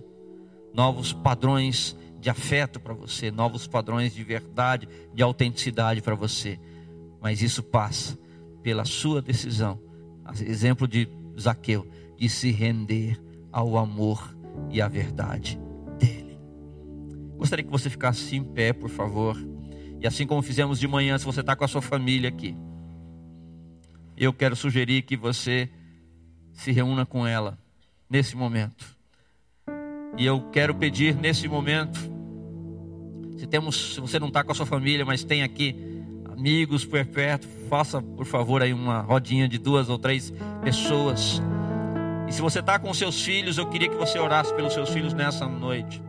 novos 0.74 1.12
padrões 1.12 1.98
de 2.20 2.30
afeto 2.30 2.80
para 2.80 2.94
você, 2.94 3.32
novos 3.32 3.66
padrões 3.66 4.14
de 4.14 4.24
verdade, 4.24 4.88
de 5.14 5.24
autenticidade 5.24 6.02
para 6.02 6.16
você. 6.16 6.60
Mas 7.22 7.42
isso 7.42 7.62
passa 7.62 8.18
pela 8.62 8.86
sua 8.86 9.22
decisão, 9.22 9.80
exemplo 10.42 10.88
de 10.88 11.08
Zaqueu, 11.40 11.88
de 12.18 12.30
se 12.30 12.52
render 12.52 13.20
ao 13.52 13.78
amor 13.78 14.36
e 14.70 14.82
à 14.82 14.88
verdade 14.88 15.60
Gostaria 17.40 17.64
que 17.64 17.72
você 17.72 17.90
ficasse 17.90 18.36
em 18.36 18.44
pé, 18.44 18.74
por 18.74 18.90
favor. 18.90 19.38
E 20.02 20.06
assim 20.06 20.28
como 20.28 20.42
fizemos 20.42 20.78
de 20.78 20.86
manhã, 20.90 21.18
se 21.18 21.24
você 21.24 21.40
está 21.40 21.56
com 21.56 21.64
a 21.64 21.70
sua 21.70 21.82
família 21.82 22.28
aqui, 22.28 22.54
eu 24.18 24.34
quero 24.34 24.58
sugerir 24.58 25.04
que 25.04 25.16
você 25.16 25.70
se 26.52 26.74
reúna 26.74 27.06
com 27.06 27.26
ela 27.26 27.58
nesse 28.10 28.36
momento. 28.36 28.86
E 30.18 30.26
eu 30.26 30.50
quero 30.52 30.76
pedir 30.76 31.16
nesse 31.16 31.48
momento, 31.48 31.98
se 33.38 33.48
temos, 33.48 33.94
se 33.96 34.02
você 34.02 34.20
não 34.20 34.28
está 34.28 34.44
com 34.44 34.52
a 34.52 34.56
sua 34.56 34.66
família, 34.66 35.06
mas 35.06 35.24
tem 35.24 35.42
aqui 35.42 35.99
amigos 36.40 36.86
por 36.86 37.06
perto, 37.06 37.46
faça 37.70 38.02
por 38.02 38.26
favor 38.26 38.64
aí 38.64 38.72
uma 38.72 39.02
rodinha 39.02 39.46
de 39.46 39.58
duas 39.58 39.90
ou 39.90 40.00
três 40.00 40.34
pessoas. 40.64 41.42
E 42.30 42.32
se 42.32 42.42
você 42.42 42.60
está 42.60 42.80
com 42.80 42.94
seus 42.94 43.22
filhos, 43.22 43.58
eu 43.58 43.66
queria 43.66 43.90
que 43.90 43.98
você 43.98 44.18
orasse 44.18 44.54
pelos 44.54 44.74
seus 44.74 44.90
filhos 44.90 45.14
nessa 45.14 45.46
noite. 45.46 46.02